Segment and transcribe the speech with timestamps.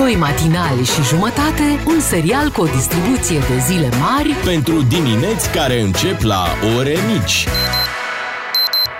[0.00, 5.80] Doi matinali și jumătate, un serial cu o distribuție de zile mari Pentru dimineți care
[5.80, 6.44] încep la
[6.76, 7.46] ore mici.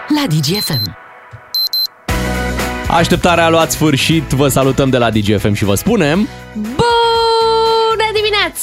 [0.08, 0.96] la DGFM.
[2.90, 6.89] Așteptarea a luat sfârșit, vă salutăm de la DGFM și vă spunem Bună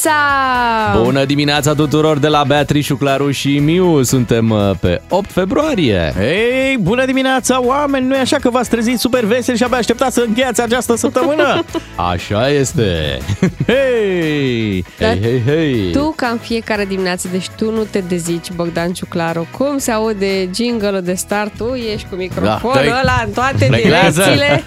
[0.01, 0.99] dimineața!
[1.03, 6.77] Bună dimineața tuturor de la Beatrice, Claru și Miu Suntem uh, pe 8 februarie Ei,
[6.79, 8.07] bună dimineața, oameni!
[8.07, 11.63] Nu e așa că v-ați trezit super veseli și abia așteptați să încheiați această săptămână?
[12.11, 13.17] Așa este
[13.67, 14.85] Hei!
[14.99, 18.91] Dar Hei, hei, hei Tu, ca în fiecare dimineață, deci tu nu te dezici, Bogdan
[18.91, 19.47] Ciuclaru.
[19.57, 22.99] Cum se aude jingle de start, tu ești cu microfonul Da, dă-i.
[23.01, 24.21] ăla în toate Reglează.
[24.21, 24.63] direcțiile.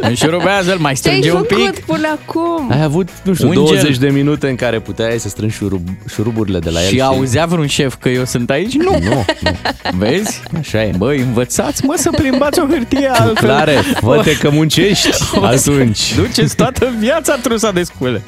[0.00, 1.84] Înșurubează-l, mai Ce ai strânge un făcut pic.
[1.84, 2.70] până acum?
[2.70, 3.96] Ai avut, nu știu, Un 20 gel.
[4.00, 7.66] de minute în care puteai să strângi șurub, șuruburile de la el Și auzea vreun
[7.66, 8.74] șef că eu sunt aici?
[8.74, 8.90] Nu.
[8.90, 9.24] Nu, nu,
[9.98, 10.42] Vezi?
[10.58, 13.34] așa e Băi, învățați, mă, să plimbați o hârtie altfel.
[13.48, 15.08] Clare, fă că muncești
[15.42, 18.22] atunci Duceți toată viața trusa de scule.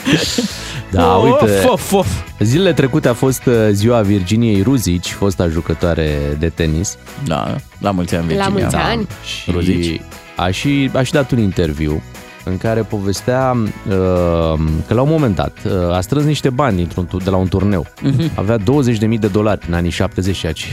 [0.90, 2.06] Da, uite, Of, of, of.
[2.40, 8.14] zilele trecute a fost uh, ziua Virginiei Ruzici, fosta jucătoare de tenis Da, la mulți
[8.14, 8.48] ani, Virginia.
[8.48, 8.84] mulți Da.
[8.84, 9.06] ani.
[9.24, 10.00] Și Ruzici.
[10.36, 12.02] a și, a și dat un interviu
[12.48, 13.56] în care povestea
[13.88, 13.94] uh,
[14.86, 17.48] că la un moment dat uh, a strâns niște bani dintr-un, tu- de la un
[17.48, 17.86] turneu.
[18.02, 18.30] Mhm.
[18.34, 20.66] Avea 20.000 de dolari în anii 70 și aici.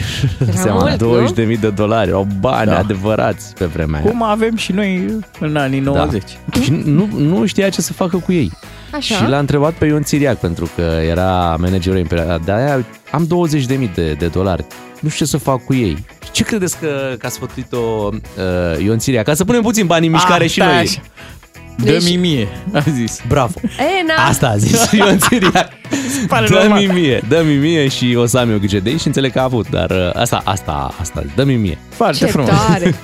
[0.68, 1.26] mult, nu?
[1.56, 2.78] 20.000 de dolari, au bani Da.
[2.78, 4.10] adevărați pe vremea aia.
[4.10, 6.24] Cum avem și noi în anii 90.
[6.46, 6.60] Da.
[6.62, 8.52] Și nu, nu știa ce să facă cu ei.
[8.94, 9.16] Așa?
[9.16, 12.42] Și l-a întrebat pe Ion Țiriac, pentru că era managerul imperial.
[12.46, 14.66] De aia am 20.000 de, de dolari.
[15.00, 16.06] Nu știu ce să fac cu ei.
[16.32, 16.88] Ce credeți că,
[17.20, 19.26] că a sfătuit-o uh, Ion Țiriac?
[19.26, 20.78] Ca să punem puțin bani în mișcare Ah, și stai noi.
[20.78, 21.02] așa.
[21.78, 23.20] Deci- Dă-mi mie, a zis.
[23.28, 23.54] Bravo!
[23.64, 25.70] E, na, Asta a zis Ion Țiriac.
[26.28, 26.84] pare Dă-mi normal.
[26.94, 29.44] mie, dă-mi mie și o să am eu grijă de ei și înțeleg că a
[29.44, 31.78] avut, dar uh, asta, asta, asta, dă-mi mie.
[31.90, 32.50] Foarte ce frumos.
[32.68, 32.96] tare!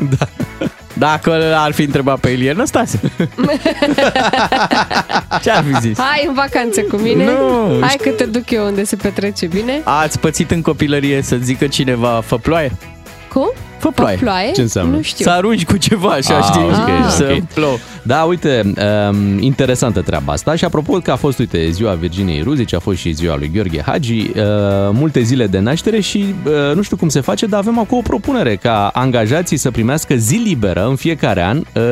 [0.93, 2.99] Dacă ar fi întrebat pe Ilie Năstase.
[5.43, 5.99] Ce ar fi zis?
[5.99, 9.81] Hai în vacanță cu mine, Nu, hai că te duc eu unde se petrece bine.
[9.83, 12.71] Ați pățit în copilărie să zică cineva fă ploaie?
[13.29, 13.51] Cum?
[13.81, 14.17] Fă ploaie.
[14.17, 14.51] Ploaie?
[14.51, 14.95] Ce înseamnă?
[14.95, 15.25] Nu știu.
[15.25, 16.61] Să arunci cu ceva așa, Ah, știi?
[16.63, 17.43] ok, să ok.
[17.53, 17.75] plouă.
[18.03, 18.73] Da, uite,
[19.09, 22.97] um, interesantă treaba asta și apropo că a fost, uite, ziua Virginiei Ruzici, a fost
[22.97, 24.33] și ziua lui Gheorghe Hagi, uh,
[24.91, 28.01] multe zile de naștere și uh, nu știu cum se face, dar avem acum o
[28.01, 31.83] propunere ca angajații să primească zi liberă în fiecare an uh,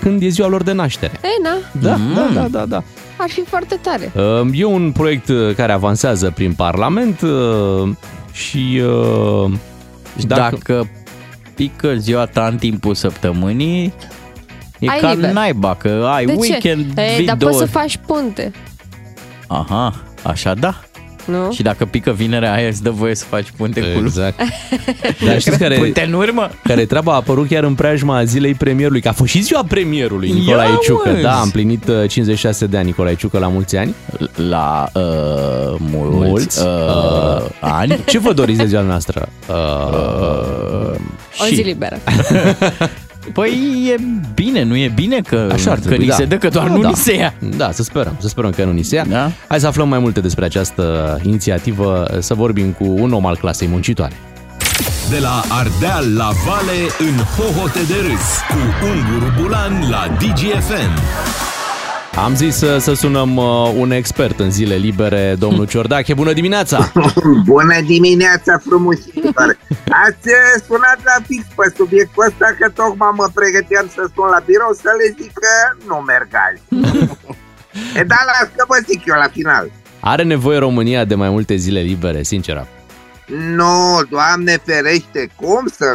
[0.00, 1.12] când e ziua lor de naștere.
[1.22, 2.82] E, na, Da, da, da, da, da.
[3.16, 4.12] ar fi foarte tare.
[4.42, 7.88] Uh, E un proiect uh, care avansează prin Parlament uh,
[8.32, 8.82] și
[9.44, 9.50] uh,
[10.26, 10.56] Dacă...
[10.58, 10.88] Dacă
[11.54, 13.92] pică ziua ta în timpul săptămânii,
[14.78, 15.30] e Ai ca liber.
[15.32, 17.00] naiba, că ai De weekend, ce?
[17.00, 17.50] E, vii dar două...
[17.52, 18.52] poți să faci punte,
[19.46, 20.80] Aha, așa da.
[21.26, 21.52] Nu?
[21.52, 24.40] Și dacă pică vinerea aia, îți dă voie să faci punte cu Exact.
[25.26, 26.50] Dar știți care, Punte în urmă?
[26.64, 30.30] care treaba a apărut chiar în preajma zilei premierului, că a fost și ziua premierului
[30.30, 31.08] Nicolae Ia Ciucă.
[31.10, 31.22] uzi!
[31.22, 33.94] Da, a împlinit uh, 56 de ani Nicolae Ciucă la mulți ani.
[34.48, 35.02] La uh,
[35.78, 37.98] mulți, Mulți, uh, ani.
[38.06, 39.28] Ce vă doriți de ziua noastră?
[39.48, 40.94] Uh,
[41.40, 41.96] O și- zi liberă.
[43.32, 44.00] Păi e
[44.34, 46.14] bine, nu e bine că, Așa ar că trebui, ni da.
[46.16, 46.88] se dă, că doar nu da.
[46.88, 47.34] ni se ia.
[47.56, 49.04] Da, să sperăm, să sperăm că nu ni se ia.
[49.08, 49.30] Da?
[49.48, 53.68] Hai să aflăm mai multe despre această inițiativă, să vorbim cu un om al clasei
[53.68, 54.14] muncitoare.
[55.10, 61.53] De la Ardeal la Vale în hohote de râs cu Unguru Bulan la DGFM.
[62.16, 66.14] Am zis să, să sunăm uh, un expert în zile libere, domnul Ciordache.
[66.14, 66.92] Bună dimineața!
[67.44, 69.58] Bună dimineața, frumușilor!
[70.06, 74.42] Ați eh, sunat la fix pe subiectul ăsta că tocmai mă pregăteam să sun la
[74.46, 76.62] birou să le zic că nu merg azi.
[77.98, 79.70] e, dar las că vă zic eu la final.
[80.00, 82.66] Are nevoie România de mai multe zile libere, sincer.
[83.56, 85.94] Nu, Doamne ferește, cum să...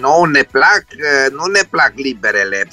[0.00, 2.66] Nu ne plac, eh, nu ne plac liberele.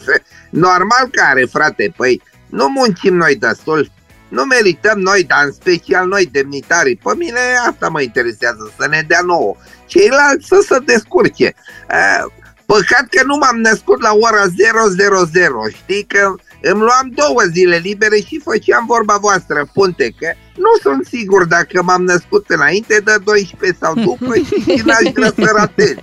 [0.50, 3.91] Normal că are, frate, păi nu muncim noi destul.
[4.28, 7.00] Nu merităm noi, dar în special noi, demnitarii.
[7.03, 7.39] Pe mine
[7.69, 9.56] asta mă interesează, să ne dea nouă.
[9.85, 11.45] Ceilalți să se descurce.
[11.89, 12.25] Eh,
[12.73, 18.16] Păcat că nu m-am născut la ora 000, știi că îmi luam două zile libere
[18.16, 23.77] și făceam vorba voastră, punte, că nu sunt sigur dacă m-am născut înainte de 12
[23.81, 25.95] sau după și n-aș vrea să ratez.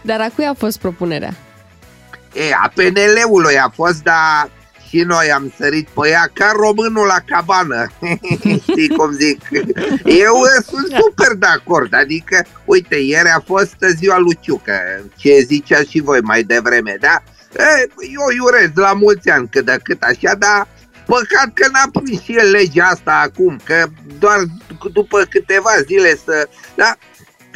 [0.00, 1.34] Dar a cui a fost propunerea?
[2.32, 4.50] E, a PNL-ului a fost, dar
[4.92, 7.86] și noi am sărit pe ea ca românul la cabană.
[8.68, 9.40] Știi cum zic?
[10.04, 11.94] Eu uh, sunt super de acord.
[11.94, 14.80] Adică, uite, ieri a fost ziua lui Ciucă,
[15.16, 17.22] ce zicea și voi mai devreme, da?
[17.56, 20.68] E, eu îi urez la mulți ani cât de cât așa, dar
[21.06, 23.84] păcat că n-a prins și el legea asta acum, că
[24.18, 24.38] doar
[24.92, 26.48] după câteva zile să...
[26.74, 26.96] Da?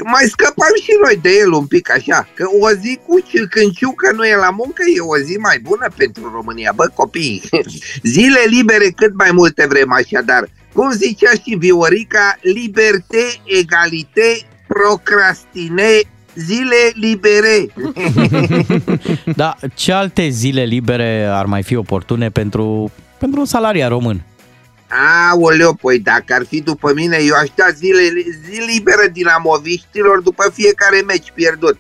[0.05, 3.73] Mai scăpăm și noi de el un pic așa, că o zi cu ci- când
[3.73, 6.73] ciucă nu e la muncă e o zi mai bună pentru România.
[6.75, 7.43] Bă, copii,
[8.15, 10.49] zile libere cât mai multe vrem așadar.
[10.73, 16.01] Cum zicea și Viorica, liberte, egalite, procrastine,
[16.35, 17.67] zile libere.
[19.37, 24.23] Da, ce alte zile libere ar mai fi oportune pentru, pentru un salariat român?
[25.31, 28.03] Aoleo, păi dacă ar fi după mine, eu aș da zile,
[28.45, 31.77] zi liberă dinamoviștilor după fiecare meci pierdut.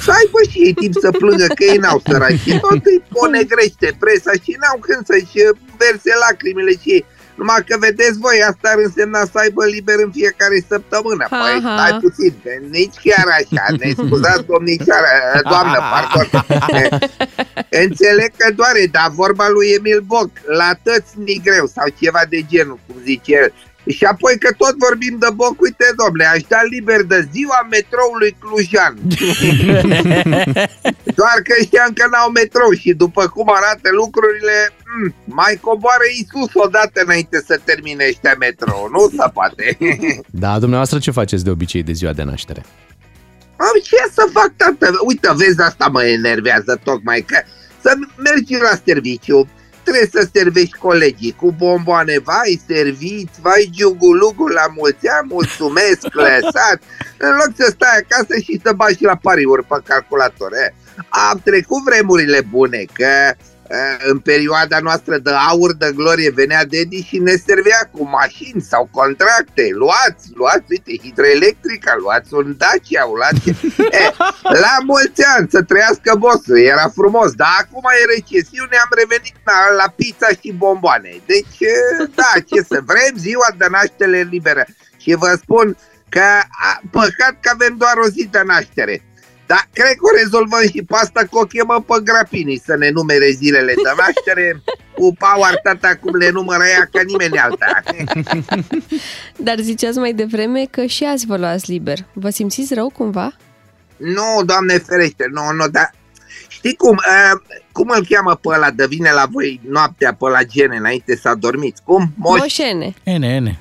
[0.00, 3.96] Să aibă și ei timp să plângă că ei n-au săraci și tot îi ponegrește
[3.98, 5.38] presa și n-au când să-și
[5.78, 7.04] verse lacrimile și ei.
[7.38, 11.24] Numai că vedeți voi, asta ar însemna să aibă liber în fiecare săptămână.
[11.42, 11.72] Păi Aha.
[11.76, 13.64] stai puțin, că nici chiar așa.
[13.80, 15.10] Ne scuzați, domnișoară,
[15.50, 16.26] doamnă, pardon.
[17.84, 20.30] Înțeleg că doare, dar vorba lui Emil Boc,
[20.60, 23.52] la tăți ni greu sau ceva de genul, cum zice el.
[23.96, 28.36] Și apoi că tot vorbim de Boc, uite domnule, aș da liber de ziua metroului
[28.42, 28.94] Clujan.
[31.20, 34.56] Doar că ăștia încă n-au metrou și după cum arată lucrurile,
[34.86, 38.88] mm, mai coboară Isus odată înainte să termine ăștia metrou.
[38.92, 39.64] Nu se poate.
[40.44, 42.62] Da, dumneavoastră ce faceți de obicei de ziua de naștere?
[43.56, 44.98] Am ce să fac, tată?
[45.06, 47.38] Uite, vezi, asta mă enervează tocmai, că
[47.82, 49.48] să mergi la serviciu,
[49.88, 56.78] trebuie să servești colegii cu bomboane, vai, serviți, vai, giugulugu la mulți ani, mulțumesc, lăsat,
[57.18, 60.52] în loc să stai acasă și să bagi la pariuri pe calculator.
[60.52, 60.72] Eh?
[61.30, 63.30] Am trecut vremurile bune, că eh,
[63.98, 68.88] în perioada noastră de aur, de glorie, venea Dedi și ne servea cu mașini sau
[68.90, 69.68] contracte.
[69.72, 73.48] Luați, luați, uite, hidroelectrica, luați un Dacia, luați...
[73.90, 74.10] Eh,
[74.42, 79.74] la mulți ani să trăiască bossul, era frumos, dar acum e recesiune, am revenit la,
[79.76, 81.20] la pizza și bomboane.
[81.26, 84.64] Deci, eh, da, ce să vrem, ziua de naștere liberă.
[84.96, 85.76] Și vă spun
[86.08, 86.26] că
[86.68, 89.02] a, păcat că avem doar o zi de naștere.
[89.50, 92.90] Dar cred că o rezolvăm și pe asta că o chemăm pe grapini să ne
[92.90, 94.62] numere zilele de naștere
[94.94, 97.82] cu power tata cum le numără ea ca nimeni alta.
[99.46, 101.98] Dar ziceați mai devreme că și azi vă luați liber.
[102.12, 103.36] Vă simțiți rău cumva?
[103.96, 105.90] Nu, doamne ferește, nu, nu, dar
[106.48, 107.40] știi cum, uh,
[107.72, 111.28] cum îl cheamă pe ăla de vine la voi noaptea pe la gene înainte să
[111.28, 111.82] adormiți?
[111.84, 112.12] Cum?
[112.16, 112.38] Moș?
[112.38, 112.94] Moșene.
[113.02, 113.60] Ene, ene.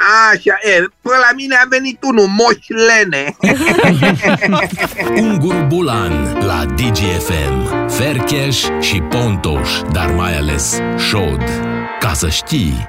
[0.00, 3.36] Așa, e, pe la mine a venit unul, Moș Lene.
[5.26, 7.88] Ungur Bulan la DGFM.
[7.88, 11.42] Fercheș și Pontoș, dar mai ales Șod.
[12.00, 12.88] Ca să știi...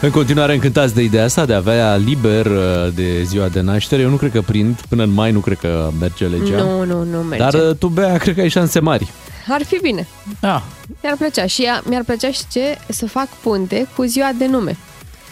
[0.00, 4.02] În continuare încântați de ideea asta de a avea liber uh, de ziua de naștere.
[4.02, 6.56] Eu nu cred că prind, până în mai nu cred că merge legea.
[6.56, 7.44] Nu, nu, nu merge.
[7.44, 9.10] Dar uh, tu, Bea, cred că ai șanse mari.
[9.48, 10.06] Ar fi bine.
[10.40, 10.62] Da.
[11.02, 14.76] Mi-ar plăcea și ea, mi-ar plăcea și ce să fac punte cu ziua de nume.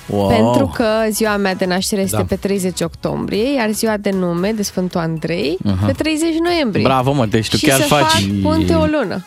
[0.07, 0.29] Wow.
[0.29, 2.25] Pentru că ziua mea de naștere este Da.
[2.25, 6.83] pe 30 octombrie, iar ziua de nume de Sfântul Andrei pe 30 noiembrie.
[6.83, 8.01] Bravo, mă, deci tu și chiar să faci...
[8.01, 9.25] fac punte o lună.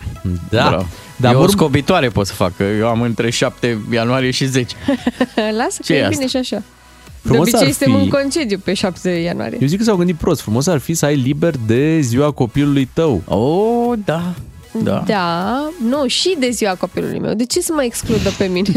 [0.49, 0.67] Da.
[0.67, 0.85] Bravo.
[1.15, 1.49] Dar eu vor...
[1.49, 4.75] scobitoare pot să fac, că eu am între 7 ianuarie și 10.
[5.57, 6.15] Lasă Ce că e e asta?
[6.17, 6.61] bine și așa.
[7.21, 9.57] Frumos de obicei ar suntem fi- în concediu pe 7 ianuarie.
[9.61, 10.41] Eu zic că s-au gândit prost.
[10.41, 13.21] Frumos ar fi să ai liber de ziua copilului tău.
[13.25, 14.33] Oh, da.
[14.83, 15.03] Da.
[15.05, 17.33] Da, nu, și de ziua copilului meu.
[17.33, 18.69] De ce să mă excludă pe mine?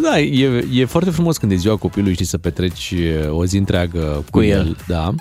[0.00, 3.56] Da, e, e foarte frumos când e ziua copilului, știi, să petreci uh, o zi
[3.56, 4.58] întreagă cu, Cu el.
[4.58, 4.76] el.
[4.86, 5.14] Da.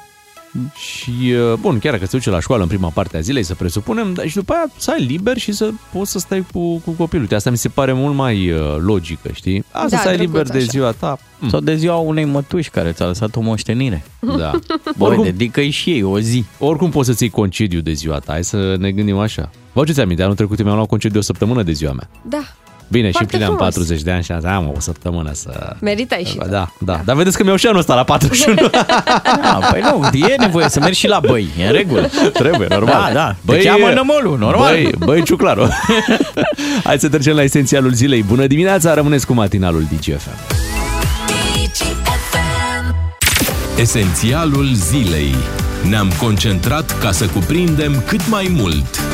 [0.76, 1.12] Și,
[1.52, 4.14] uh, bun, chiar dacă se duce la școală în prima parte a zilei, să presupunem,
[4.14, 7.28] dar și după aia să ai liber și să poți să stai cu, cu copilul.
[7.36, 9.64] Asta mi se pare mult mai uh, logică, știi?
[9.72, 10.68] Asta Da, să ai drăguț liber de așa.
[10.70, 11.18] ziua ta.
[11.40, 14.04] Mm, Sau de ziua unei mătuși care ți-a lăsat o moștenire.
[14.38, 14.52] da.
[14.98, 16.44] Băi, oricum, dedică și ei o zi.
[16.60, 18.32] oricum poți să-ți iei concediu de ziua ta.
[18.32, 19.50] Hai să ne gândim așa.
[19.74, 22.10] Vă aduceți aminte, anul trecut mi-am luat concediu o săptămână de ziua mea.
[22.30, 22.44] Da,
[22.92, 23.74] Bine, și Foarte împlineam frumos.
[23.74, 25.76] 40 de ani și am o săptămână să...
[25.80, 26.48] meritai și tu.
[26.50, 27.02] Da, da.
[27.06, 28.56] Dar vedeți că mi-au și anul ăsta la 41.
[29.44, 32.10] Da, păi nu, e nevoie să mergi și la băi, e în regulă.
[32.34, 33.14] Trebuie, normal.
[33.14, 33.54] Da, da.
[33.54, 34.72] Te cheamă nămolul, normal.
[34.74, 35.68] Băi, băi ciuclaru.
[36.84, 38.24] Hai să trecem la esențialul zilei.
[38.24, 40.30] Bună dimineața, rămâneți cu matinalul DGFM.
[43.78, 45.36] Esențialul zilei.
[45.90, 49.11] Ne-am concentrat ca să cuprindem cât mai mult.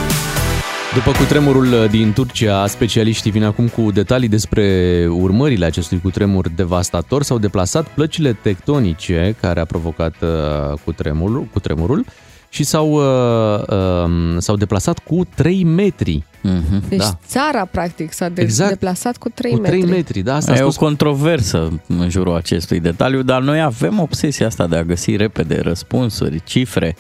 [1.03, 4.65] După cutremurul din Turcia, specialiștii vin acum cu detalii despre
[5.09, 7.23] urmările acestui cutremur devastator.
[7.23, 12.05] S-au deplasat plăcile tectonice care a provocat uh, cutremurul, cutremurul
[12.49, 13.63] și s-au, uh,
[14.05, 16.23] um, s-au deplasat cu 3 metri.
[16.41, 16.83] Mhm.
[16.89, 17.19] Deci Da.
[17.27, 18.69] țara, practic, s-a de- Exact.
[18.69, 19.95] deplasat cu 3 Cu 3 metri.
[19.95, 23.99] metri, da, asta a E o spus controversă în jurul acestui detaliu, dar noi avem
[23.99, 26.95] obsesia asta de a găsi repede răspunsuri, cifre.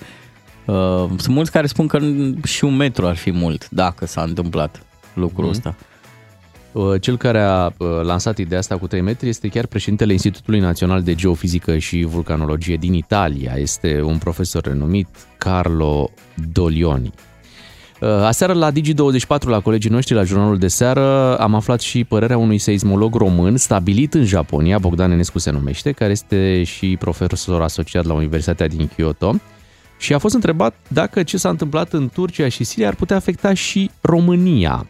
[0.67, 0.75] Uh,
[1.07, 1.99] sunt mulți care spun că
[2.43, 4.81] și un metru ar fi mult, dacă s-a întâmplat
[5.13, 5.53] lucrul Mhm.
[5.53, 5.75] ăsta.
[6.71, 10.59] Uh, Cel care a uh, lansat ideea asta cu 3 metri este chiar președintele Institutului
[10.59, 13.53] Național de Geofizică și Vulcanologie din Italia.
[13.55, 15.07] Este un profesor renumit,
[15.37, 16.09] Carlo
[16.51, 17.11] Dolioni.
[18.01, 22.37] Uh, Aseară la Digi24, la colegii noștri, la jurnalul de seară, am aflat și părerea
[22.37, 28.05] unui seismolog român stabilit în Japonia, Bogdan Enescu se numește, care este și profesor asociat
[28.05, 29.35] la Universitatea din Kyoto
[29.97, 33.53] și a fost întrebat dacă ce s-a întâmplat în Turcia și Siria ar putea afecta
[33.53, 34.85] și România.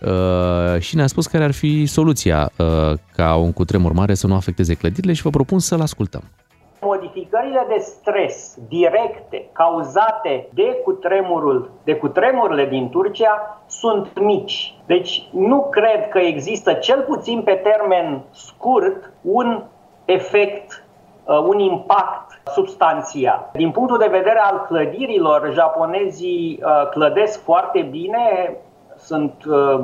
[0.00, 4.34] Uh, și ne-a spus care ar fi soluția uh, ca un cutremur mare să nu
[4.34, 6.22] afecteze clădirile și vă propun să-l ascultăm.
[6.80, 14.74] Modificările de stres directe cauzate de cutremurul, de cutremurile din Turcia sunt mici.
[14.86, 19.62] Deci nu cred că există cel puțin pe termen scurt un
[20.04, 20.84] efect,
[21.24, 23.50] uh, un impact substanțial.
[23.52, 28.56] Din punctul de vedere al clădirilor, japonezii uh, clădesc foarte bine,
[28.96, 29.80] sunt uh,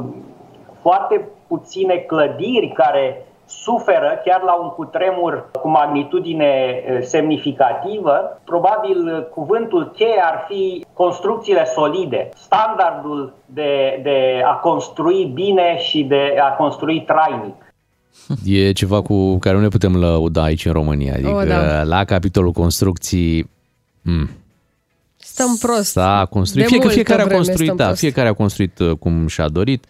[0.81, 10.21] foarte puține clădiri care suferă chiar la un cutremur cu magnitudine semnificativă, probabil cuvântul cheie
[10.25, 17.68] ar fi construcțiile solide, standardul de, de a construi bine și de a construi trainic.
[18.45, 21.13] E ceva cu care nu ne putem lăuda aici în România.
[21.13, 21.83] Adică O, da.
[21.83, 23.51] la capitolul construcții...
[24.03, 24.31] Hmm,
[25.17, 25.91] Stăm prost.
[25.91, 26.65] S-a construit.
[26.65, 27.99] De Fie că multă fiecare a vreme construit, stăm da, prost.
[28.01, 29.85] fiecare a construit uh, cum și-a dorit.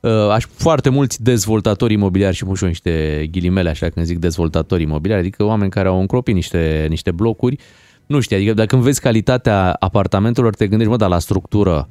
[0.00, 4.18] Uh, Aș, foarte mulți dezvoltatori imobiliari și pun și eu niște ghilimele așa când zic
[4.18, 7.58] dezvoltatori imobiliari, adică oameni care au încropit niște, niște blocuri.
[8.06, 11.88] Nu știu, adică dacă când vezi calitatea apartamentelor, te gândești, mă, dar la structură.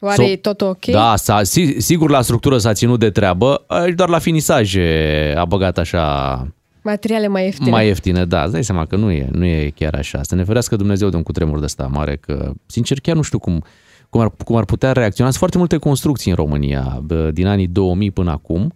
[0.00, 0.84] Oare sau- e tot ok?
[0.86, 5.44] Da, s-a, si- sigur la structură s-a ținut de treabă, aici doar la finisaje a
[5.44, 6.46] băgat așa
[6.82, 7.70] Materiale mai ieftine.
[7.70, 10.22] mai ieftine, da, îți dai seama că nu e, nu e chiar așa.
[10.22, 13.38] Să ne ferească Dumnezeu de un cutremur de ăsta mare, că, sincer, chiar nu știu
[13.38, 13.64] cum,
[14.10, 15.28] cum, ar, cum ar putea reacționa.
[15.30, 18.72] Sunt foarte multe construcții în România, bă, din anii 2000 până acum.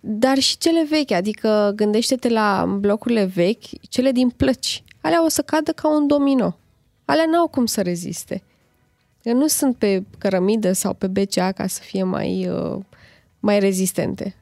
[0.00, 4.82] Dar și cele vechi, adică gândește-te la blocurile vechi, cele din plăci.
[5.00, 6.56] Alea o să cadă ca un domino.
[7.04, 8.42] Alea n-au cum să reziste.
[9.22, 12.78] Eu nu sunt pe cărămidă sau pe BCA ca să fie mai, uh,
[13.40, 14.34] mai rezistente.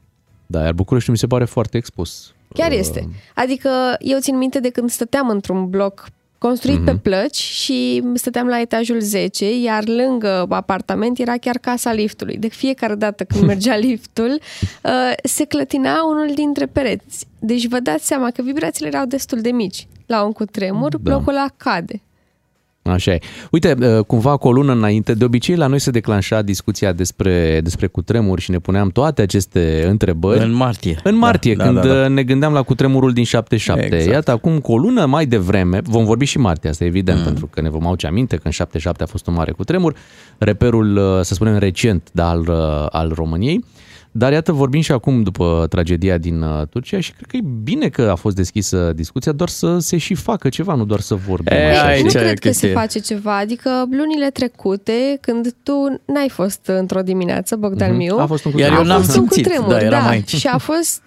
[0.45, 2.33] Da, iar București mi se pare foarte expus.
[2.53, 3.09] Chiar este.
[3.35, 3.69] Adică
[3.99, 6.07] eu țin minte de când stăteam într-un bloc
[6.37, 6.85] construit mm-hmm.
[6.85, 12.37] pe plăci și stăteam la etajul 10, iar lângă apartament era chiar casa liftului.
[12.37, 14.39] De fiecare dată când mergea liftul,
[14.83, 14.91] uh,
[15.23, 17.27] se clătina unul dintre pereți.
[17.39, 19.87] Deci vă dați seama că vibrațiile erau destul de mici.
[20.05, 20.97] La un cutremur, Da.
[20.97, 22.01] blocul ăla cade.
[22.81, 23.19] Așa e.
[23.51, 27.59] Uite, uh, cumva cu o lună înainte, de obicei la noi se declanșa discuția despre,
[27.63, 30.43] despre cutremur și ne puneam toate aceste întrebări.
[30.43, 30.99] În martie.
[31.03, 32.03] În martie, Da, când da, da, da.
[32.03, 33.85] uh, ne gândeam la cutremurul din 77.
[33.85, 34.11] Exact.
[34.11, 37.23] Iată, acum cu o lună mai devreme, vom vorbi și martie, asta e evident, mm.
[37.23, 39.95] pentru că ne vom aduce aminte că în 77 a fost un mare cutremur,
[40.37, 43.63] reperul, uh, să spunem, recent da, al, uh, al României.
[44.11, 47.89] Dar iată, vorbim și acum după tragedia din uh, Turcia și cred că e bine
[47.89, 51.55] că a fost deschisă discuția, doar să se și facă ceva, nu doar să vorbim.
[51.57, 52.13] E, așa, aici știi?
[52.13, 52.71] nu e cred că se chestie.
[52.71, 53.37] face ceva.
[53.37, 57.97] Adică lunile trecute, când tu n-ai fost într-o dimineață, Bogdan Mhm.
[57.97, 58.79] Miu, A fost un Iar cutremur.
[58.79, 60.35] eu n-am a fost un simțit, cutremur, da, eram da, aici.
[60.35, 61.01] și a fost,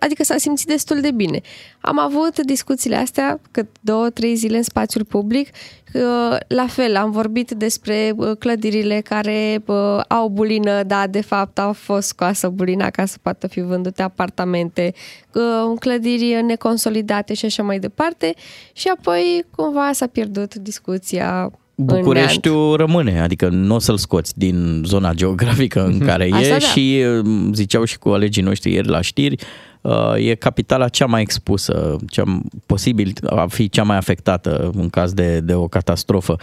[0.00, 1.40] adică s-a simțit destul de bine.
[1.80, 5.48] Am avut discuțiile astea cât două, trei zile în spațiul public.
[5.92, 9.76] Uh, La fel, am vorbit despre uh, clădirile care uh,
[10.08, 14.94] au bulină, dar de fapt au fost scoasă bulina ca să poată fi vândute apartamente,
[15.34, 18.34] uh, clădiri neconsolidate și așa mai departe.
[18.72, 22.00] Și apoi cumva s-a pierdut discuția în neant.
[22.00, 26.58] Bucureștiul rămâne, adică nu o să-l scoți din zona geografică în care Asta e da.
[26.58, 29.67] și uh, ziceau și colegii noștri ieri la știri, uh,
[30.16, 35.40] e capitala cea mai expusă, cea, posibil a fi cea mai afectată în caz de,
[35.40, 36.36] de o catastrofă.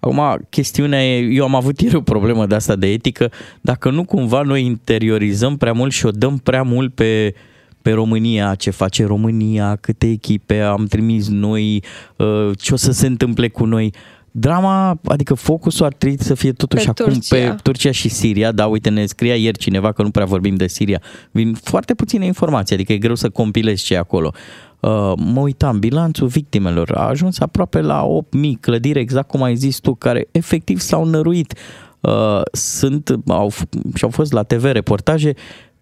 [0.00, 3.30] Acum, chestiunea e, eu am avut ieri o problemă de asta de etică,
[3.60, 7.34] dacă nu cumva noi interiorizăm prea mult și o dăm prea mult pe,
[7.82, 11.82] pe România, ce face România, câte echipe am trimis noi,
[12.16, 13.92] uh, ce o să se întâmple cu noi.
[14.34, 17.36] Drama, adică focusul ar trebui să fie totuși Pe acum Turcia.
[17.50, 18.52] pe Turcia și Siria.
[18.52, 21.02] Da, uite, ne scria ieri cineva că nu prea vorbim de Siria.
[21.30, 24.32] Vin foarte puține informații, adică e greu să compilezi ce e acolo.
[24.80, 29.78] Uh, mă uitam, bilanțul victimelor a ajuns aproape la 8.000 clădiri, exact cum ai zis
[29.78, 31.58] tu, care efectiv s-au năruit.
[32.00, 35.34] Uh, sunt, au, f- și au fost la TV reportaje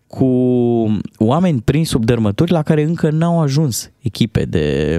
[0.06, 0.26] cu
[1.18, 4.98] oameni prin sub dărmături la care încă n-au ajuns echipe de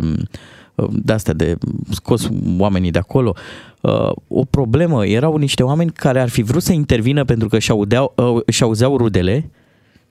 [0.92, 1.58] de astea de
[1.90, 3.36] scos oamenii de acolo.
[3.82, 7.72] Uh, O problemă, erau niște oameni care ar fi vrut să intervină pentru că și
[7.72, 9.50] audeau, uh, și auzeau rudele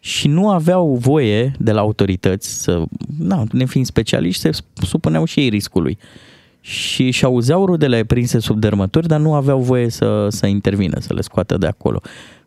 [0.00, 2.82] și nu aveau voie de la autorități să,
[3.18, 5.98] na, ne fiind specialiști, se supuneau și ei riscului.
[6.60, 11.14] Și și auzeau rudele prinse sub dărmături, dar nu aveau voie să, să intervină, să
[11.14, 12.00] le scoată de acolo.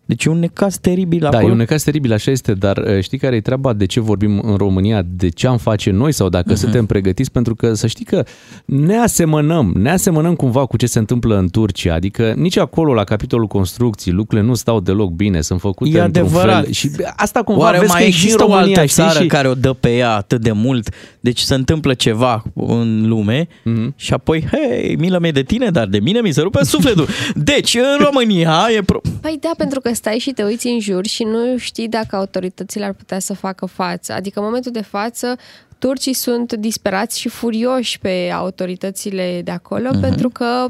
[0.05, 1.47] Deci e un necaz teribil Da, acolo.
[1.47, 3.73] e un necaz teribil, așa este, dar uh, știi care e treaba?
[3.73, 5.01] De ce vorbim în România?
[5.15, 6.57] De ce am face noi sau dacă uh-huh.
[6.57, 7.31] suntem pregătiți?
[7.31, 8.23] Pentru că să știi că
[8.65, 11.93] ne asemănăm, ne asemănăm cumva cu ce se întâmplă în Turcia.
[11.93, 16.25] Adică nici acolo, la capitolul construcții, lucrurile nu stau deloc bine, sunt făcute E într-un
[16.25, 16.63] adevărat.
[16.63, 16.71] fel.
[16.71, 19.03] Și asta cumva Oare vezi mai că e și în există o România, altă știi?
[19.03, 19.27] țară Și...
[19.27, 20.89] care o dă pe ea atât de mult?
[21.19, 23.93] Deci se întâmplă ceva în lume Mhm.
[23.95, 27.07] și apoi, hei, milă mie de tine, dar de mine mi se rupe sufletul.
[27.35, 28.81] Deci, în România e...
[28.81, 32.15] Pro- Păi da, pentru că stai și te uiți în jur și nu știi dacă
[32.15, 34.13] autoritățile ar putea să facă față.
[34.13, 35.37] Adică în momentul de față,
[35.77, 40.01] turcii sunt disperați și furioși pe autoritățile de acolo uh-huh.
[40.01, 40.65] pentru că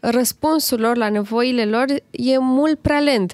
[0.00, 3.32] răspunsul lor la nevoile lor e mult prea lent.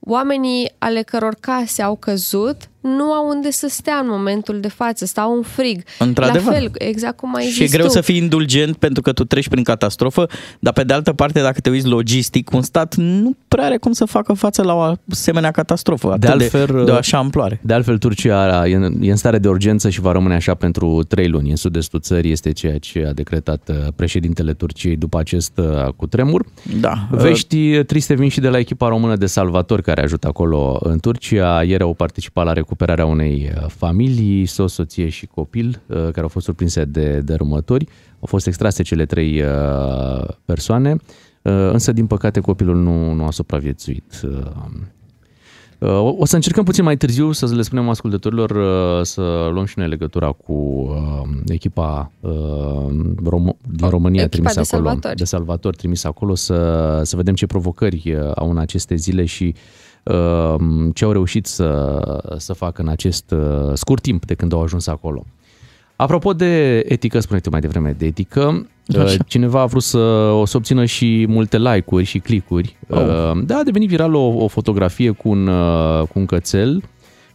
[0.00, 5.04] Oamenii ale căror case au căzut nu au unde să stea în momentul de față,
[5.04, 5.82] stau în frig.
[5.98, 6.52] Într-adevăr.
[6.52, 7.92] La fel, exact cum ai și zis e greu tu.
[7.92, 10.26] să fii indulgent pentru că tu treci prin catastrofă,
[10.58, 13.92] dar pe de altă parte, dacă te uiți logistic, un stat nu prea are cum
[13.92, 17.60] să facă față la o asemenea catastrofă, atât de, altfel, de o așa amploare.
[17.62, 21.02] De altfel, Turcia e în, e în stare de urgență și va rămâne așa pentru
[21.08, 21.50] trei luni.
[21.50, 26.44] În sud-estul țării este ceea ce a decretat uh, președintele Turciei după acest uh, cutremur.
[26.80, 27.06] Da.
[27.10, 31.62] Vești triste vin și de la echipa română de salvatori care ajută acolo în Turcia.
[31.62, 36.28] Ieri au participat la recuperarea unei uh, familii, soț, soție și copil, uh, care au
[36.28, 37.84] fost surprinse de dărâmători.
[38.12, 40.92] Au fost extrase cele trei uh, persoane,
[41.42, 44.20] uh, însă, din păcate, copilul nu, nu a supraviețuit.
[44.24, 44.30] Uh,
[45.78, 49.78] Uh, O să încercăm puțin mai târziu să le spunem ascultătorilor uh, să luăm și
[49.78, 52.30] noi legătura cu uh, echipa uh,
[53.26, 55.16] rom- din România Echipa trimisă de acolo, salvatori.
[55.16, 59.54] de salvatori trimisă acolo să, să vedem ce provocări uh, au în aceste zile și
[59.54, 59.60] uh,
[60.94, 61.98] ce au reușit să,
[62.36, 65.24] să facă în acest uh, scurt timp de când au ajuns acolo.
[65.96, 69.02] Apropo de etică, spuneți mai devreme de etică, Așa.
[69.02, 69.98] uh, cineva a vrut să
[70.34, 72.76] o să obțină și multe like-uri și clicuri.
[72.88, 72.98] Oh.
[72.98, 76.80] Uh, Da, a devenit viral o, o fotografie cu un, uh, cu un cățel,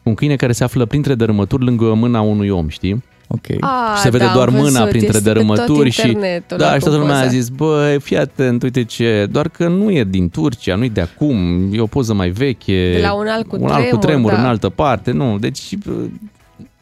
[0.04, 3.04] cu un câine care se află printre dărâmături lângă mâna unui om, știi?
[3.28, 3.46] Ok.
[3.60, 6.08] A, și se vede da, doar am mâna văzut, printre este pe tot dărâmături și
[6.08, 7.32] internetul, da, la și toată lumea a poza.
[7.32, 11.02] zis, băi, fii atent, uite ce, doar că nu e din Turcia, nu e de
[11.02, 12.92] acum, e o poză mai veche.
[12.94, 14.38] De la un alt un alt cutremur, cutremur da.
[14.40, 15.62] în altă parte, nu, deci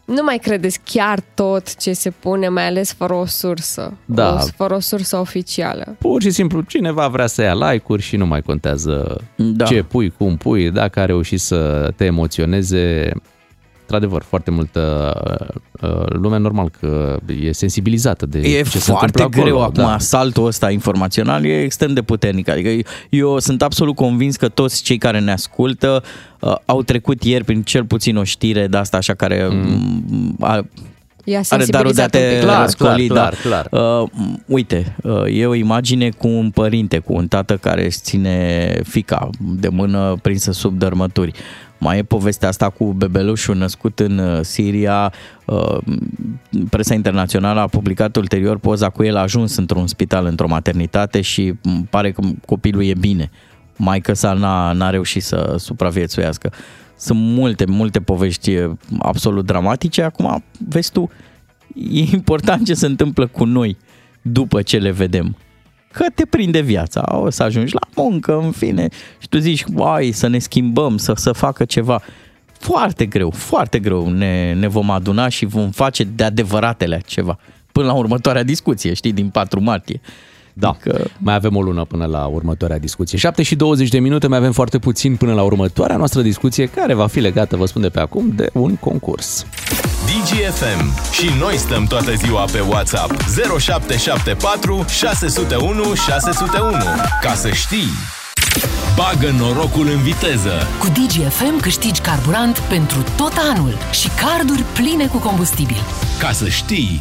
[0.05, 3.93] Nu mai credeți chiar tot ce se pune, mai ales fără o sursă.
[4.05, 4.33] Da.
[4.33, 5.95] O, fără o sursă oficială.
[5.99, 9.65] pur și simplu cineva vrea să ia like-uri și nu mai contează Da.
[9.65, 13.11] ce pui, cum pui, dacă a reușit să te emoționeze,
[13.85, 15.13] într-adevăr, foarte multă
[15.81, 19.81] uh, lume normal că e sensibilizată de E ce se foarte întâmplă greu acolo.
[19.81, 19.99] acum, da.
[19.99, 22.49] saltul ăsta informațional e extrem de puternic.
[22.49, 26.03] Adică eu sunt absolut convins că toți cei care ne ascultă
[26.39, 30.35] uh, au trecut ieri prin cel puțin o știre de asta așa care mm.
[30.39, 30.65] a,
[31.23, 32.39] I-a are darul de a sensibilizat un te pic.
[32.39, 33.49] Clar, răscoli, clar, da.
[33.49, 34.01] clar, clar.
[34.01, 34.09] Uh,
[34.45, 39.29] uite, uh, e o imagine cu un părinte, cu un tată care își ține fica
[39.39, 41.31] de mână prinsă sub dărmături.
[41.77, 45.13] Mai e povestea asta cu bebelușul născut în uh, Siria.
[45.45, 45.77] Uh,
[46.69, 51.53] Presa internațională a publicat ulterior poza cu el a ajuns într-un spital, într-o maternitate și
[51.63, 53.29] m, pare că copilul e bine.
[53.77, 56.51] Maica sa n-a, n-a reușit să supraviețuiască.
[56.97, 60.01] Sunt multe, multe povești eh, absolut dramatice.
[60.01, 61.09] Acum, vezi tu,
[61.91, 63.77] e important ce se întâmplă cu noi
[64.21, 65.35] după ce le vedem.
[65.95, 68.87] Că te prinde viața, o să ajungi la muncă, în fine,
[69.19, 72.01] și tu zici, uai, să ne schimbăm, să, să facă ceva.
[72.59, 77.39] Foarte greu, foarte greu ne, ne vom aduna și vom face de adevăratele ceva.
[77.71, 80.01] Până la următoarea discuție, știi, din 4 martie.
[80.57, 83.17] Da, Adică- mai avem o lună până la următoarea discuție.
[83.17, 86.93] 7 și 20 de minute, mai avem foarte puțin până la următoarea noastră discuție, care
[86.93, 89.45] va fi legată, vă spun de pe acum, de un concurs.
[90.05, 91.11] DGFM.
[91.11, 93.11] Și noi stăm toată ziua pe WhatsApp.
[93.59, 96.71] 0774 601 601.
[97.21, 97.89] Ca să știi.
[98.95, 100.51] Bagă norocul în viteză.
[100.79, 105.77] Cu DGFM câștigi carburant pentru tot anul și carduri pline cu combustibil.
[106.19, 106.99] Ca să știi.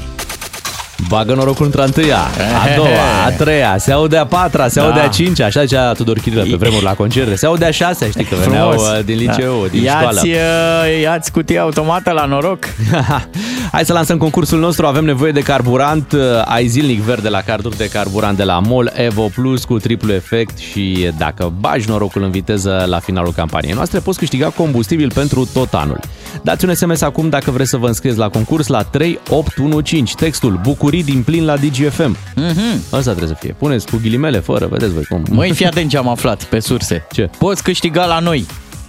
[1.14, 2.88] Bagă norocul într-a întâia, a doua,
[3.26, 4.86] a treia, se aude a patra, se Da.
[4.86, 8.08] aude a cincea, așa zicea Tudor Chirilă pe vremuri la concerte, se aude a șasea,
[8.08, 8.88] știi că veneau Frumos.
[8.88, 9.68] uh, din liceu, Da.
[9.70, 10.06] din școală.
[10.24, 12.64] Iați, uh, iați cutia automată la noroc.
[13.74, 17.76] Hai să lansăm concursul nostru, avem nevoie de carburant, uh, ai zilnic verde la carduri
[17.76, 22.30] de carburant de la MOL Evo Plus cu triplu efect și dacă bagi norocul în
[22.30, 26.00] viteză la finalul campaniei noastre, poți câștiga combustibil pentru tot anul.
[26.42, 31.04] Dați un SMS acum dacă vreți să vă înscrieți la concurs la 3815, textul Bucurii
[31.04, 32.16] din plin la DGFM.
[32.34, 32.82] Mhm.
[32.90, 33.54] Asta trebuie să fie.
[33.58, 35.24] Puneți cu ghilimele, fără, vedeți voi cum.
[35.30, 37.06] Măi, fii atent ce am aflat pe surse.
[37.12, 37.30] Ce?
[37.38, 38.46] Poți câștiga la noi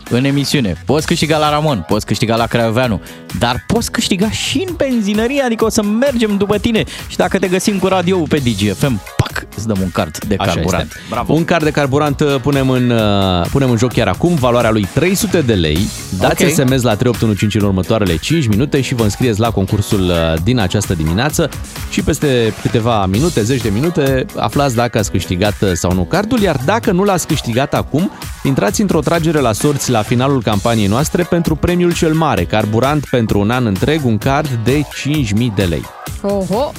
[0.10, 3.02] în emisiune, poți câștiga la Ramon, poți câștiga la Craioveanu,
[3.40, 7.48] dar poți câștiga și în benzinărie, adică o să mergem după tine și dacă te
[7.48, 10.84] găsim cu radio pe DGFM, pac, tac, îți dăm un card de Așa carburant.
[10.84, 11.00] este.
[11.10, 11.34] Bravo.
[11.34, 14.88] Un card de carburant uh, punem în, uh, punem în joc chiar acum, valoarea lui
[14.94, 15.78] 300 de lei.
[16.20, 16.50] Dați Ok.
[16.52, 20.94] SMS la 3815 în următoarele 5 minute și vă înscrieți la concursul uh, din această
[20.94, 21.50] dimineață
[21.90, 26.40] și peste câteva minute, 10 de minute, aflați dacă ați câștigat uh, sau nu cardul,
[26.40, 28.12] iar dacă nu l-ați câștigat acum,
[28.44, 33.25] intrați într-o tragere la sorți la finalul campaniei noastre pentru premiul cel mare, carburant pentru
[33.34, 35.86] un an întreg, un card de 5000 de lei.
[36.22, 36.72] Oho!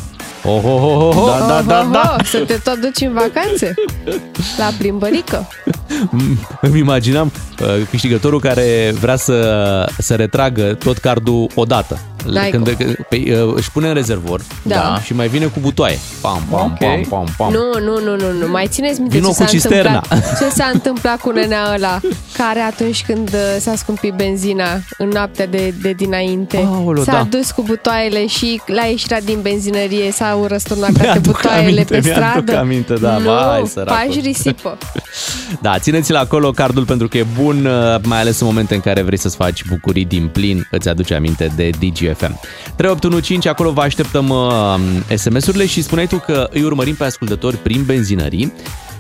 [0.45, 1.27] Oh, oh, oh, oh, oh.
[1.27, 2.17] Da, da, da, Oho, da.
[2.25, 3.75] Să te tot duci în vacanțe?
[4.59, 5.49] La plimbărică?
[6.61, 11.99] Îmi imaginam uh, câștigătorul care vrea să, să retragă tot cardul odată.
[12.33, 12.71] N-ai Când,
[13.09, 15.01] pe, uh, își pune în rezervor Da.
[15.05, 15.99] și mai vine cu butoaie.
[16.21, 16.79] Pam, pam, Ok.
[16.79, 17.53] pam, pam, pam.
[17.53, 18.49] Nu, nu, nu, nu, nu.
[18.51, 19.93] Mai țineți minte Vino ce cu s-a, cisterna.
[20.11, 22.01] întâmplat, ce s-a întâmplat cu nenea ăla
[22.37, 24.67] care atunci când uh, s-a scumpit benzina
[24.99, 27.27] în noaptea de, de dinainte Aoleu, s-a da.
[27.31, 32.01] dus cu butoaiele și la ieșirea din benzinărie s-au răsturnat toate Mi-aduc butoaiele aminte, pe
[32.05, 32.59] mi-aduc stradă.
[32.59, 33.97] aminte, da, nu, vai, săracul.
[34.12, 34.79] faci risipă.
[35.61, 39.03] Da, țineți-l acolo cardul pentru că e bun, uh, mai ales în momente în care
[39.03, 41.71] vrei să-ți faci bucurii din plin, îți aduce aminte de
[42.16, 42.40] DGFM.
[42.76, 47.83] 3815, acolo vă așteptăm uh, SMS-urile și spuneai tu că îi urmărim pe ascultători prin
[47.85, 48.52] benzinării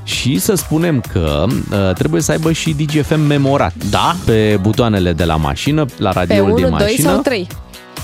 [0.02, 3.74] și să spunem că uh, trebuie să aibă și DGFM memorat.
[3.90, 4.16] Da?
[4.24, 7.10] Pe butoanele de la mașină, la Pe radioul 1, din 2 mașină.
[7.10, 7.46] sau 3.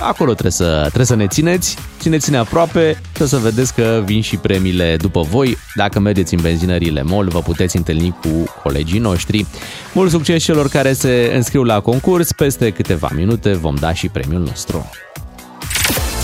[0.03, 4.37] Acolo trebuie să, trebuie să ne țineți, țineți-ne aproape, să să vedeți că vin și
[4.37, 5.59] premiile după voi.
[5.75, 8.29] Dacă mergeți în benzinările MOL, vă puteți întâlni cu
[8.63, 9.47] colegii noștri.
[9.93, 14.41] Mult succes celor care se înscriu la concurs, peste câteva minute vom da și premiul
[14.41, 14.91] nostru.